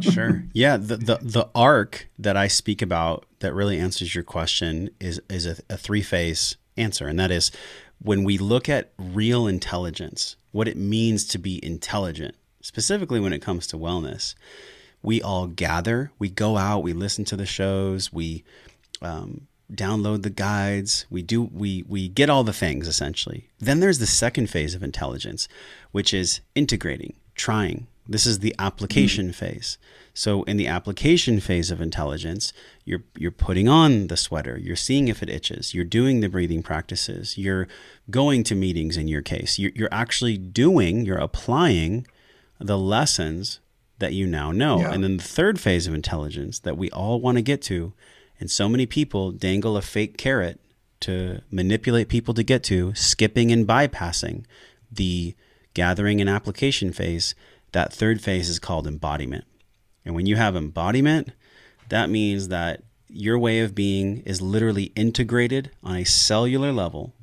sure. 0.14 0.44
Yeah. 0.54 0.78
The, 0.78 0.96
the 0.96 1.18
the 1.20 1.48
arc 1.54 2.08
that 2.18 2.36
I 2.36 2.48
speak 2.48 2.80
about 2.80 3.26
that 3.40 3.52
really 3.52 3.78
answers 3.78 4.14
your 4.14 4.24
question 4.24 4.90
is 5.00 5.20
is 5.28 5.44
a, 5.46 5.56
a 5.68 5.76
three 5.76 6.02
phase 6.02 6.56
answer, 6.78 7.08
and 7.08 7.18
that 7.18 7.30
is 7.30 7.50
when 8.02 8.24
we 8.24 8.38
look 8.38 8.70
at 8.70 8.92
real 8.98 9.46
intelligence, 9.46 10.36
what 10.52 10.66
it 10.66 10.76
means 10.78 11.26
to 11.26 11.38
be 11.38 11.62
intelligent, 11.62 12.34
specifically 12.62 13.20
when 13.20 13.34
it 13.34 13.42
comes 13.42 13.66
to 13.66 13.76
wellness. 13.76 14.34
We 15.02 15.22
all 15.22 15.46
gather, 15.46 16.12
we 16.18 16.28
go 16.28 16.56
out, 16.56 16.82
we 16.82 16.92
listen 16.92 17.24
to 17.26 17.36
the 17.36 17.46
shows, 17.46 18.12
we 18.12 18.44
um, 19.00 19.46
download 19.72 20.22
the 20.22 20.30
guides 20.30 21.06
we 21.10 21.22
do 21.22 21.42
we 21.42 21.84
we 21.88 22.08
get 22.08 22.30
all 22.30 22.44
the 22.44 22.52
things 22.52 22.88
essentially. 22.88 23.48
Then 23.58 23.80
there's 23.80 23.98
the 23.98 24.06
second 24.06 24.48
phase 24.48 24.74
of 24.74 24.82
intelligence 24.82 25.48
which 25.92 26.12
is 26.12 26.40
integrating 26.54 27.14
trying. 27.34 27.86
This 28.08 28.26
is 28.26 28.40
the 28.40 28.54
application 28.58 29.32
phase. 29.32 29.78
So 30.12 30.42
in 30.42 30.56
the 30.56 30.66
application 30.66 31.38
phase 31.38 31.70
of 31.70 31.80
intelligence 31.80 32.52
you're 32.84 33.04
you're 33.16 33.30
putting 33.30 33.68
on 33.68 34.08
the 34.08 34.16
sweater 34.16 34.58
you're 34.58 34.76
seeing 34.76 35.08
if 35.08 35.22
it 35.22 35.30
itches 35.30 35.72
you're 35.72 35.84
doing 35.84 36.20
the 36.20 36.28
breathing 36.28 36.62
practices 36.62 37.38
you're 37.38 37.68
going 38.10 38.42
to 38.44 38.54
meetings 38.54 38.96
in 38.96 39.06
your 39.06 39.22
case. 39.22 39.58
You're, 39.58 39.72
you're 39.74 39.88
actually 39.92 40.36
doing 40.36 41.04
you're 41.04 41.18
applying 41.18 42.06
the 42.58 42.78
lessons 42.78 43.60
that 44.00 44.12
you 44.12 44.26
now 44.26 44.50
know 44.52 44.80
Yeah. 44.80 44.92
and 44.92 45.02
then 45.04 45.16
the 45.16 45.22
third 45.22 45.58
phase 45.60 45.86
of 45.86 45.94
intelligence 45.94 46.58
that 46.60 46.76
we 46.76 46.90
all 46.90 47.20
want 47.20 47.38
to 47.38 47.42
get 47.42 47.62
to 47.62 47.92
and 48.40 48.50
so 48.50 48.68
many 48.68 48.86
people 48.86 49.30
dangle 49.32 49.76
a 49.76 49.82
fake 49.82 50.16
carrot 50.18 50.58
to 51.00 51.40
manipulate 51.50 52.08
people 52.08 52.34
to 52.34 52.42
get 52.42 52.62
to, 52.64 52.92
skipping 52.94 53.50
and 53.52 53.66
bypassing 53.66 54.44
the 54.92 55.34
gathering 55.74 56.20
and 56.20 56.28
application 56.28 56.92
phase. 56.92 57.34
That 57.72 57.92
third 57.92 58.20
phase 58.20 58.48
is 58.48 58.58
called 58.58 58.86
embodiment. 58.86 59.44
And 60.04 60.14
when 60.14 60.26
you 60.26 60.36
have 60.36 60.56
embodiment, 60.56 61.30
that 61.88 62.10
means 62.10 62.48
that 62.48 62.82
your 63.08 63.38
way 63.38 63.60
of 63.60 63.74
being 63.74 64.18
is 64.26 64.40
literally 64.42 64.92
integrated 64.96 65.70
on 65.82 65.96
a 65.96 66.04
cellular 66.04 66.72
level, 66.72 67.14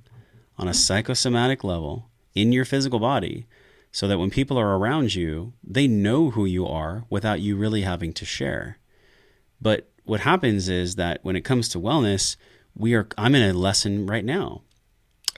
on 0.57 0.67
a 0.67 0.73
psychosomatic 0.73 1.63
level 1.63 2.09
in 2.35 2.51
your 2.51 2.65
physical 2.65 2.99
body, 2.99 3.45
so 3.97 4.07
that 4.07 4.19
when 4.19 4.29
people 4.29 4.59
are 4.59 4.77
around 4.77 5.15
you, 5.15 5.53
they 5.63 5.87
know 5.87 6.29
who 6.29 6.45
you 6.45 6.67
are 6.67 7.05
without 7.09 7.39
you 7.39 7.55
really 7.55 7.81
having 7.81 8.13
to 8.13 8.23
share. 8.23 8.77
But 9.59 9.89
what 10.03 10.19
happens 10.19 10.69
is 10.69 10.97
that 10.97 11.17
when 11.23 11.35
it 11.35 11.43
comes 11.43 11.67
to 11.69 11.79
wellness, 11.79 12.35
we 12.75 12.93
are 12.93 13.07
I'm 13.17 13.33
in 13.33 13.41
a 13.41 13.57
lesson 13.57 14.05
right 14.05 14.23
now. 14.23 14.61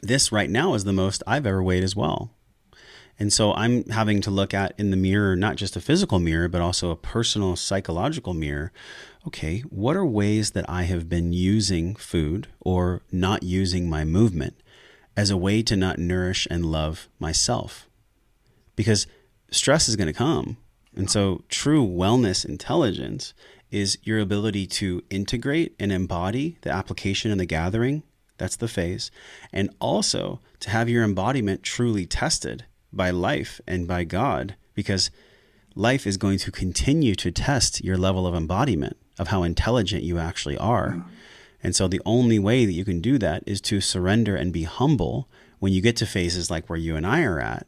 This 0.02 0.34
right 0.34 0.50
now 0.50 0.74
is 0.74 0.84
the 0.84 0.92
most 0.92 1.24
I've 1.26 1.46
ever 1.46 1.64
weighed 1.64 1.86
as 1.86 1.96
well. 1.96 2.32
And 3.18 3.32
so 3.32 3.54
I'm 3.54 3.86
having 3.92 4.20
to 4.24 4.30
look 4.30 4.54
at 4.54 4.74
in 4.78 4.92
the 4.92 4.98
mirror, 4.98 5.38
not 5.38 5.56
just 5.56 5.78
a 5.78 5.82
physical 5.82 6.20
mirror, 6.20 6.50
but 6.50 6.60
also 6.60 6.92
a 6.92 6.98
personal 6.98 7.56
psychological 7.56 8.34
mirror. 8.34 8.74
Okay, 9.26 9.62
what 9.70 9.96
are 9.96 10.06
ways 10.06 10.52
that 10.52 10.70
I 10.70 10.84
have 10.84 11.08
been 11.08 11.32
using 11.32 11.96
food 11.96 12.50
or 12.60 13.04
not 13.10 13.42
using 13.42 13.90
my 13.90 14.04
movement 14.04 14.62
as 15.16 15.30
a 15.30 15.38
way 15.38 15.62
to 15.62 15.78
not 15.78 15.98
nourish 15.98 16.46
and 16.52 16.66
love 16.66 17.08
myself? 17.20 17.89
Because 18.80 19.08
stress 19.52 19.90
is 19.90 19.98
going 19.98 20.08
to 20.08 20.14
come. 20.14 20.56
And 20.96 21.12
so 21.12 21.44
true 21.50 21.86
wellness 21.86 22.46
intelligence 22.46 23.34
is 23.72 23.98
your 24.04 24.20
ability 24.20 24.68
to 24.68 25.04
integrate 25.10 25.76
and 25.82 25.92
embody 25.92 26.58
the 26.62 26.72
application 26.72 27.30
and 27.30 27.42
the 27.42 27.46
gathering. 27.46 28.04
That's 28.38 28.56
the 28.56 28.70
phase. 28.70 29.12
And 29.52 29.70
also 29.82 30.40
to 30.62 30.70
have 30.70 30.88
your 30.88 31.04
embodiment 31.04 31.62
truly 31.62 32.06
tested 32.06 32.64
by 32.94 33.10
life 33.10 33.60
and 33.68 33.86
by 33.86 34.06
God 34.06 34.56
because 34.76 35.12
life 35.76 36.08
is 36.08 36.16
going 36.16 36.40
to 36.40 36.50
continue 36.50 37.16
to 37.16 37.32
test 37.32 37.84
your 37.84 37.98
level 37.98 38.26
of 38.26 38.34
embodiment 38.34 38.96
of 39.18 39.28
how 39.28 39.44
intelligent 39.44 40.04
you 40.04 40.20
actually 40.20 40.58
are. 40.58 40.92
Mm-hmm. 40.92 41.10
And 41.64 41.76
so 41.76 41.90
the 41.90 42.02
only 42.06 42.40
way 42.40 42.66
that 42.66 42.72
you 42.72 42.86
can 42.86 43.02
do 43.02 43.18
that 43.18 43.44
is 43.46 43.60
to 43.64 43.82
surrender 43.82 44.38
and 44.38 44.54
be 44.54 44.64
humble 44.64 45.28
when 45.60 45.74
you 45.74 45.82
get 45.82 45.98
to 45.98 46.06
phases 46.06 46.50
like 46.50 46.70
where 46.70 46.80
you 46.80 46.96
and 46.96 47.06
I 47.06 47.24
are 47.24 47.42
at, 47.42 47.68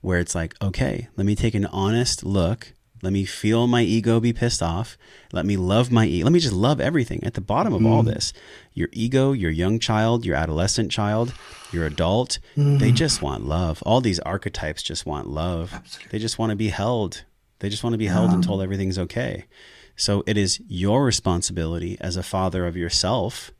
where 0.00 0.18
it's 0.18 0.34
like, 0.34 0.54
okay, 0.62 1.08
let 1.16 1.26
me 1.26 1.34
take 1.34 1.54
an 1.54 1.66
honest 1.66 2.24
look. 2.24 2.72
Let 3.02 3.12
me 3.14 3.24
feel 3.24 3.66
my 3.66 3.80
ego 3.82 4.20
be 4.20 4.32
pissed 4.32 4.62
off. 4.62 4.98
Let 5.32 5.46
me 5.46 5.56
love 5.56 5.90
my 5.90 6.04
ego. 6.04 6.24
Let 6.24 6.32
me 6.32 6.40
just 6.40 6.54
love 6.54 6.80
everything. 6.80 7.24
At 7.24 7.32
the 7.32 7.40
bottom 7.40 7.72
of 7.72 7.80
mm. 7.80 7.86
all 7.86 8.02
this, 8.02 8.34
your 8.74 8.88
ego, 8.92 9.32
your 9.32 9.50
young 9.50 9.78
child, 9.78 10.26
your 10.26 10.36
adolescent 10.36 10.90
child, 10.90 11.32
your 11.72 11.86
adult, 11.86 12.38
mm. 12.56 12.78
they 12.78 12.92
just 12.92 13.22
want 13.22 13.46
love. 13.46 13.82
All 13.86 14.02
these 14.02 14.20
archetypes 14.20 14.82
just 14.82 15.06
want 15.06 15.28
love. 15.28 15.72
Absolutely. 15.72 16.10
They 16.10 16.18
just 16.18 16.38
want 16.38 16.50
to 16.50 16.56
be 16.56 16.68
held. 16.68 17.24
They 17.60 17.70
just 17.70 17.82
want 17.82 17.94
to 17.94 17.98
be 17.98 18.06
held 18.06 18.32
and 18.32 18.44
told 18.44 18.62
everything's 18.62 18.98
okay. 18.98 19.46
So 19.96 20.22
it 20.26 20.38
is 20.38 20.60
your 20.66 21.04
responsibility 21.04 21.98
as 22.00 22.16
a 22.16 22.22
father 22.22 22.66
of 22.66 22.76
yourself 22.76 23.50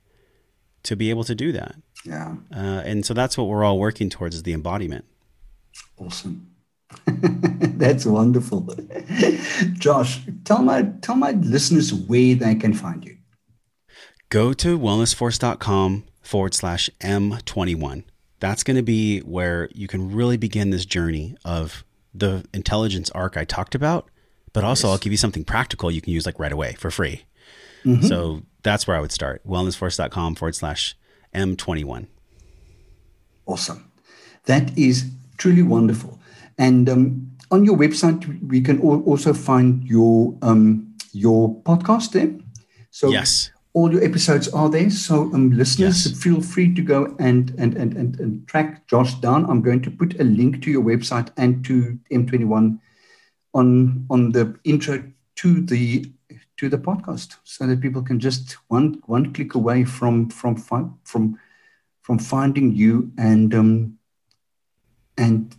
to 0.85 0.97
be 0.97 1.11
able 1.11 1.25
to 1.25 1.35
do 1.35 1.53
that. 1.53 1.77
Yeah. 2.05 2.37
Uh, 2.55 2.83
and 2.85 3.05
so 3.05 3.13
that's 3.13 3.37
what 3.37 3.47
we're 3.47 3.65
all 3.65 3.79
working 3.79 4.09
towards 4.09 4.37
is 4.37 4.43
the 4.43 4.55
embodiment. 4.55 5.05
Awesome. 5.99 6.47
that's 7.07 8.05
wonderful. 8.05 8.69
Josh, 9.75 10.21
tell 10.45 10.63
my 10.63 10.91
tell 11.03 11.15
my 11.15 11.33
listeners 11.33 11.93
where 11.95 12.35
they 12.35 12.55
can 12.55 12.75
find 12.75 13.05
you. 13.05 13.17
Go 14.29 14.53
to 14.55 14.79
wellnessforce.com 14.79 16.05
forward 16.23 16.55
slash 16.55 16.91
M21. 17.01 18.05
That's 18.39 18.63
going 18.63 18.77
to 18.77 18.83
be 18.83 19.21
where 19.21 19.69
you 19.73 19.87
can 19.87 20.13
really 20.13 20.37
begin 20.37 20.71
this 20.71 20.87
journey 20.87 21.37
of 21.45 21.85
the 22.15 22.45
intelligence 22.53 23.11
arc 23.11 23.37
I 23.37 23.45
talked 23.45 23.75
about 23.75 24.09
but 24.53 24.65
also 24.65 24.89
yes. 24.89 24.93
I'll 24.93 24.99
give 24.99 25.13
you 25.13 25.19
something 25.19 25.45
practical 25.45 25.91
you 25.91 26.01
can 26.01 26.13
use 26.13 26.27
like 26.27 26.39
right 26.39 26.53
away 26.53 26.75
for 26.79 26.91
free. 26.91 27.25
Mm-hmm. 27.85 28.07
So 28.07 28.43
that's 28.63 28.87
where 28.87 28.97
I 28.97 29.01
would 29.01 29.13
start. 29.13 29.47
Wellnessforce.com 29.47 30.35
forward 30.35 30.55
slash 30.55 30.97
M21. 31.35 32.07
Awesome. 33.47 33.91
That 34.45 34.77
is 34.77 35.11
truly 35.41 35.63
wonderful. 35.63 36.21
And 36.59 36.89
um, 36.89 37.33
on 37.51 37.65
your 37.65 37.77
website, 37.77 38.23
we 38.47 38.61
can 38.61 38.79
also 38.81 39.33
find 39.33 39.83
your 39.85 40.37
um, 40.43 40.95
your 41.13 41.55
podcast 41.63 42.13
there. 42.13 42.31
So 42.91 43.09
yes, 43.09 43.51
all 43.73 43.91
your 43.93 44.05
episodes 44.05 44.49
are 44.49 44.69
there. 44.69 44.91
So 44.91 45.33
um, 45.35 45.51
listeners, 45.51 46.07
yes. 46.07 46.23
feel 46.23 46.41
free 46.41 46.75
to 46.75 46.83
go 46.83 47.17
and, 47.19 47.51
and 47.59 47.75
and 47.77 47.97
and 47.97 48.21
and 48.21 48.47
track 48.47 48.87
Josh 48.87 49.15
down. 49.15 49.47
I'm 49.47 49.63
going 49.63 49.83
to 49.83 49.91
put 49.91 50.21
a 50.21 50.25
link 50.25 50.63
to 50.63 50.71
your 50.71 50.83
website 50.83 51.31
and 51.37 51.65
to 51.65 51.99
M21 52.13 52.79
on 53.55 54.07
on 54.11 54.33
the 54.33 54.57
intro 54.65 55.03
to 55.37 55.61
the 55.63 56.05
to 56.59 56.69
the 56.69 56.79
podcast 56.79 57.37
so 57.45 57.67
that 57.67 57.81
people 57.81 58.03
can 58.03 58.21
just 58.21 58.53
one 58.69 59.01
one 59.07 59.33
click 59.33 59.55
away 59.55 59.85
from 59.85 60.29
from 60.29 60.57
from 60.57 61.39
from 62.03 62.19
finding 62.19 62.73
you 62.75 63.11
and 63.19 63.55
um, 63.55 63.99
and 65.17 65.55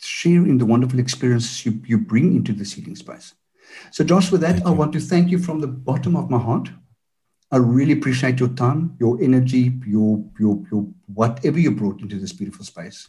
sharing 0.00 0.58
the 0.58 0.66
wonderful 0.66 0.98
experiences 0.98 1.64
you, 1.64 1.80
you 1.86 1.98
bring 1.98 2.34
into 2.36 2.52
the 2.52 2.64
healing 2.64 2.96
space. 2.96 3.34
So, 3.92 4.04
Josh, 4.04 4.32
with 4.32 4.40
that, 4.40 4.66
I 4.66 4.70
want 4.70 4.92
to 4.94 5.00
thank 5.00 5.30
you 5.30 5.38
from 5.38 5.60
the 5.60 5.66
bottom 5.66 6.16
of 6.16 6.30
my 6.30 6.38
heart. 6.38 6.70
I 7.52 7.56
really 7.56 7.92
appreciate 7.92 8.38
your 8.38 8.48
time, 8.50 8.96
your 9.00 9.20
energy, 9.20 9.72
your 9.86 10.24
your 10.38 10.62
your 10.70 10.86
whatever 11.06 11.58
you 11.58 11.72
brought 11.72 12.00
into 12.00 12.18
this 12.18 12.32
beautiful 12.32 12.64
space 12.64 13.08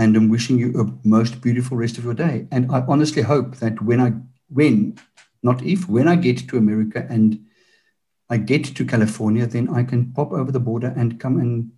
and 0.00 0.16
I'm 0.16 0.30
wishing 0.30 0.58
you 0.58 0.80
a 0.80 1.06
most 1.06 1.42
beautiful 1.42 1.76
rest 1.76 1.98
of 1.98 2.04
your 2.04 2.14
day. 2.14 2.46
And 2.50 2.72
I 2.72 2.80
honestly 2.88 3.22
hope 3.22 3.56
that 3.56 3.82
when 3.82 4.00
I, 4.00 4.12
when, 4.48 4.98
not 5.42 5.62
if, 5.62 5.88
when 5.88 6.08
I 6.08 6.16
get 6.16 6.48
to 6.48 6.56
America 6.56 7.06
and 7.10 7.44
I 8.30 8.38
get 8.38 8.64
to 8.76 8.86
California, 8.86 9.46
then 9.46 9.68
I 9.68 9.82
can 9.82 10.12
pop 10.12 10.32
over 10.32 10.50
the 10.50 10.60
border 10.60 10.94
and 10.96 11.20
come 11.20 11.38
and 11.38 11.70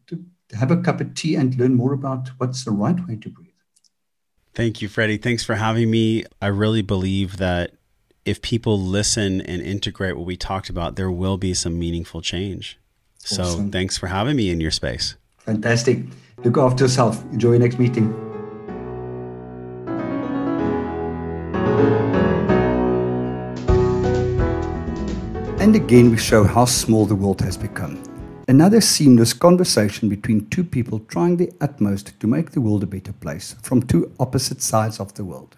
have 0.54 0.70
a 0.70 0.76
cup 0.76 1.00
of 1.00 1.14
tea 1.14 1.34
and 1.34 1.56
learn 1.58 1.74
more 1.74 1.92
about 1.92 2.28
what's 2.38 2.64
the 2.64 2.70
right 2.70 3.06
way 3.06 3.16
to 3.16 3.28
breathe. 3.28 3.48
Thank 4.54 4.82
you, 4.82 4.88
Freddie. 4.88 5.16
Thanks 5.16 5.44
for 5.44 5.54
having 5.54 5.90
me. 5.90 6.24
I 6.40 6.48
really 6.48 6.82
believe 6.82 7.38
that 7.38 7.72
if 8.24 8.42
people 8.42 8.78
listen 8.78 9.40
and 9.40 9.62
integrate 9.62 10.16
what 10.16 10.26
we 10.26 10.36
talked 10.36 10.68
about, 10.68 10.96
there 10.96 11.10
will 11.10 11.38
be 11.38 11.54
some 11.54 11.78
meaningful 11.78 12.20
change. 12.20 12.78
Awesome. 13.24 13.44
So 13.44 13.68
thanks 13.70 13.96
for 13.96 14.08
having 14.08 14.36
me 14.36 14.50
in 14.50 14.60
your 14.60 14.70
space. 14.70 15.16
Fantastic. 15.38 16.04
Look 16.44 16.58
after 16.58 16.84
yourself. 16.84 17.22
Enjoy 17.32 17.50
your 17.50 17.60
next 17.60 17.78
meeting. 17.78 18.12
And 25.60 25.76
again, 25.76 26.10
we 26.10 26.18
show 26.18 26.44
how 26.44 26.64
small 26.64 27.06
the 27.06 27.14
world 27.14 27.40
has 27.40 27.56
become. 27.56 28.11
Another 28.52 28.80
seamless 28.82 29.32
conversation 29.32 30.10
between 30.10 30.46
two 30.50 30.62
people 30.62 30.98
trying 30.98 31.38
their 31.38 31.48
utmost 31.58 32.20
to 32.20 32.26
make 32.26 32.50
the 32.50 32.60
world 32.60 32.82
a 32.82 32.86
better 32.86 33.14
place 33.14 33.56
from 33.62 33.82
two 33.82 34.12
opposite 34.20 34.60
sides 34.60 35.00
of 35.00 35.14
the 35.14 35.24
world. 35.24 35.56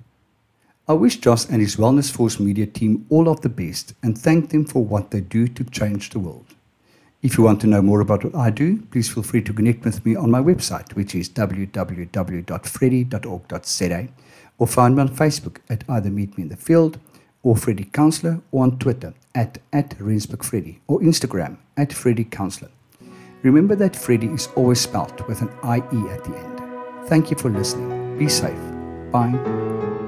I 0.87 0.93
wish 0.93 1.19
Josh 1.19 1.47
and 1.47 1.61
his 1.61 1.75
Wellness 1.75 2.13
Force 2.13 2.39
media 2.39 2.67
team 2.67 3.05
all 3.11 3.29
of 3.29 3.41
the 3.41 3.49
best 3.49 3.95
and 4.05 4.17
thank 4.17 4.51
them 4.51 4.65
for 4.65 4.85
what 4.85 5.11
they 5.11 5.21
do 5.21 5.49
to 5.49 5.65
change 5.65 6.11
the 6.11 6.21
world. 6.21 6.55
If 7.21 7.37
you 7.37 7.43
want 7.43 7.61
to 7.63 7.67
know 7.67 7.83
more 7.83 8.01
about 8.01 8.23
what 8.23 8.37
I 8.37 8.51
do, 8.51 8.83
please 8.93 9.13
feel 9.13 9.25
free 9.25 9.43
to 9.43 9.53
connect 9.53 9.85
with 9.85 10.07
me 10.07 10.15
on 10.15 10.31
my 10.31 10.41
website, 10.41 10.95
which 10.95 11.17
is 11.17 11.29
www.freddie.org.za, 11.31 14.09
or 14.59 14.67
find 14.69 14.95
me 14.95 15.03
on 15.03 15.09
Facebook 15.09 15.57
at 15.69 15.83
either 15.89 16.11
Meet 16.11 16.39
Me 16.39 16.45
in 16.45 16.49
the 16.49 16.57
Field 16.57 17.01
or 17.43 17.57
Freddie 17.57 17.91
Counselor, 17.93 18.41
or 18.53 18.63
on 18.63 18.79
Twitter 18.79 19.15
at, 19.35 19.59
at 19.73 19.99
Freddy, 19.99 20.81
or 20.87 21.01
Instagram 21.01 21.57
at 21.77 21.93
Freddie 21.93 22.25
Counselor. 22.25 22.71
Remember 23.45 23.75
that 23.77 23.95
Freddie 23.95 24.29
is 24.29 24.49
always 24.57 24.81
spelled 24.81 25.21
with 25.29 25.43
an 25.43 25.51
IE 25.63 26.09
at 26.09 26.25
the 26.25 26.35
end. 26.35 27.09
Thank 27.09 27.31
you 27.31 27.37
for 27.37 27.51
listening. 27.51 28.17
Be 28.19 28.27
safe. 28.27 28.59
Bye. 29.13 30.04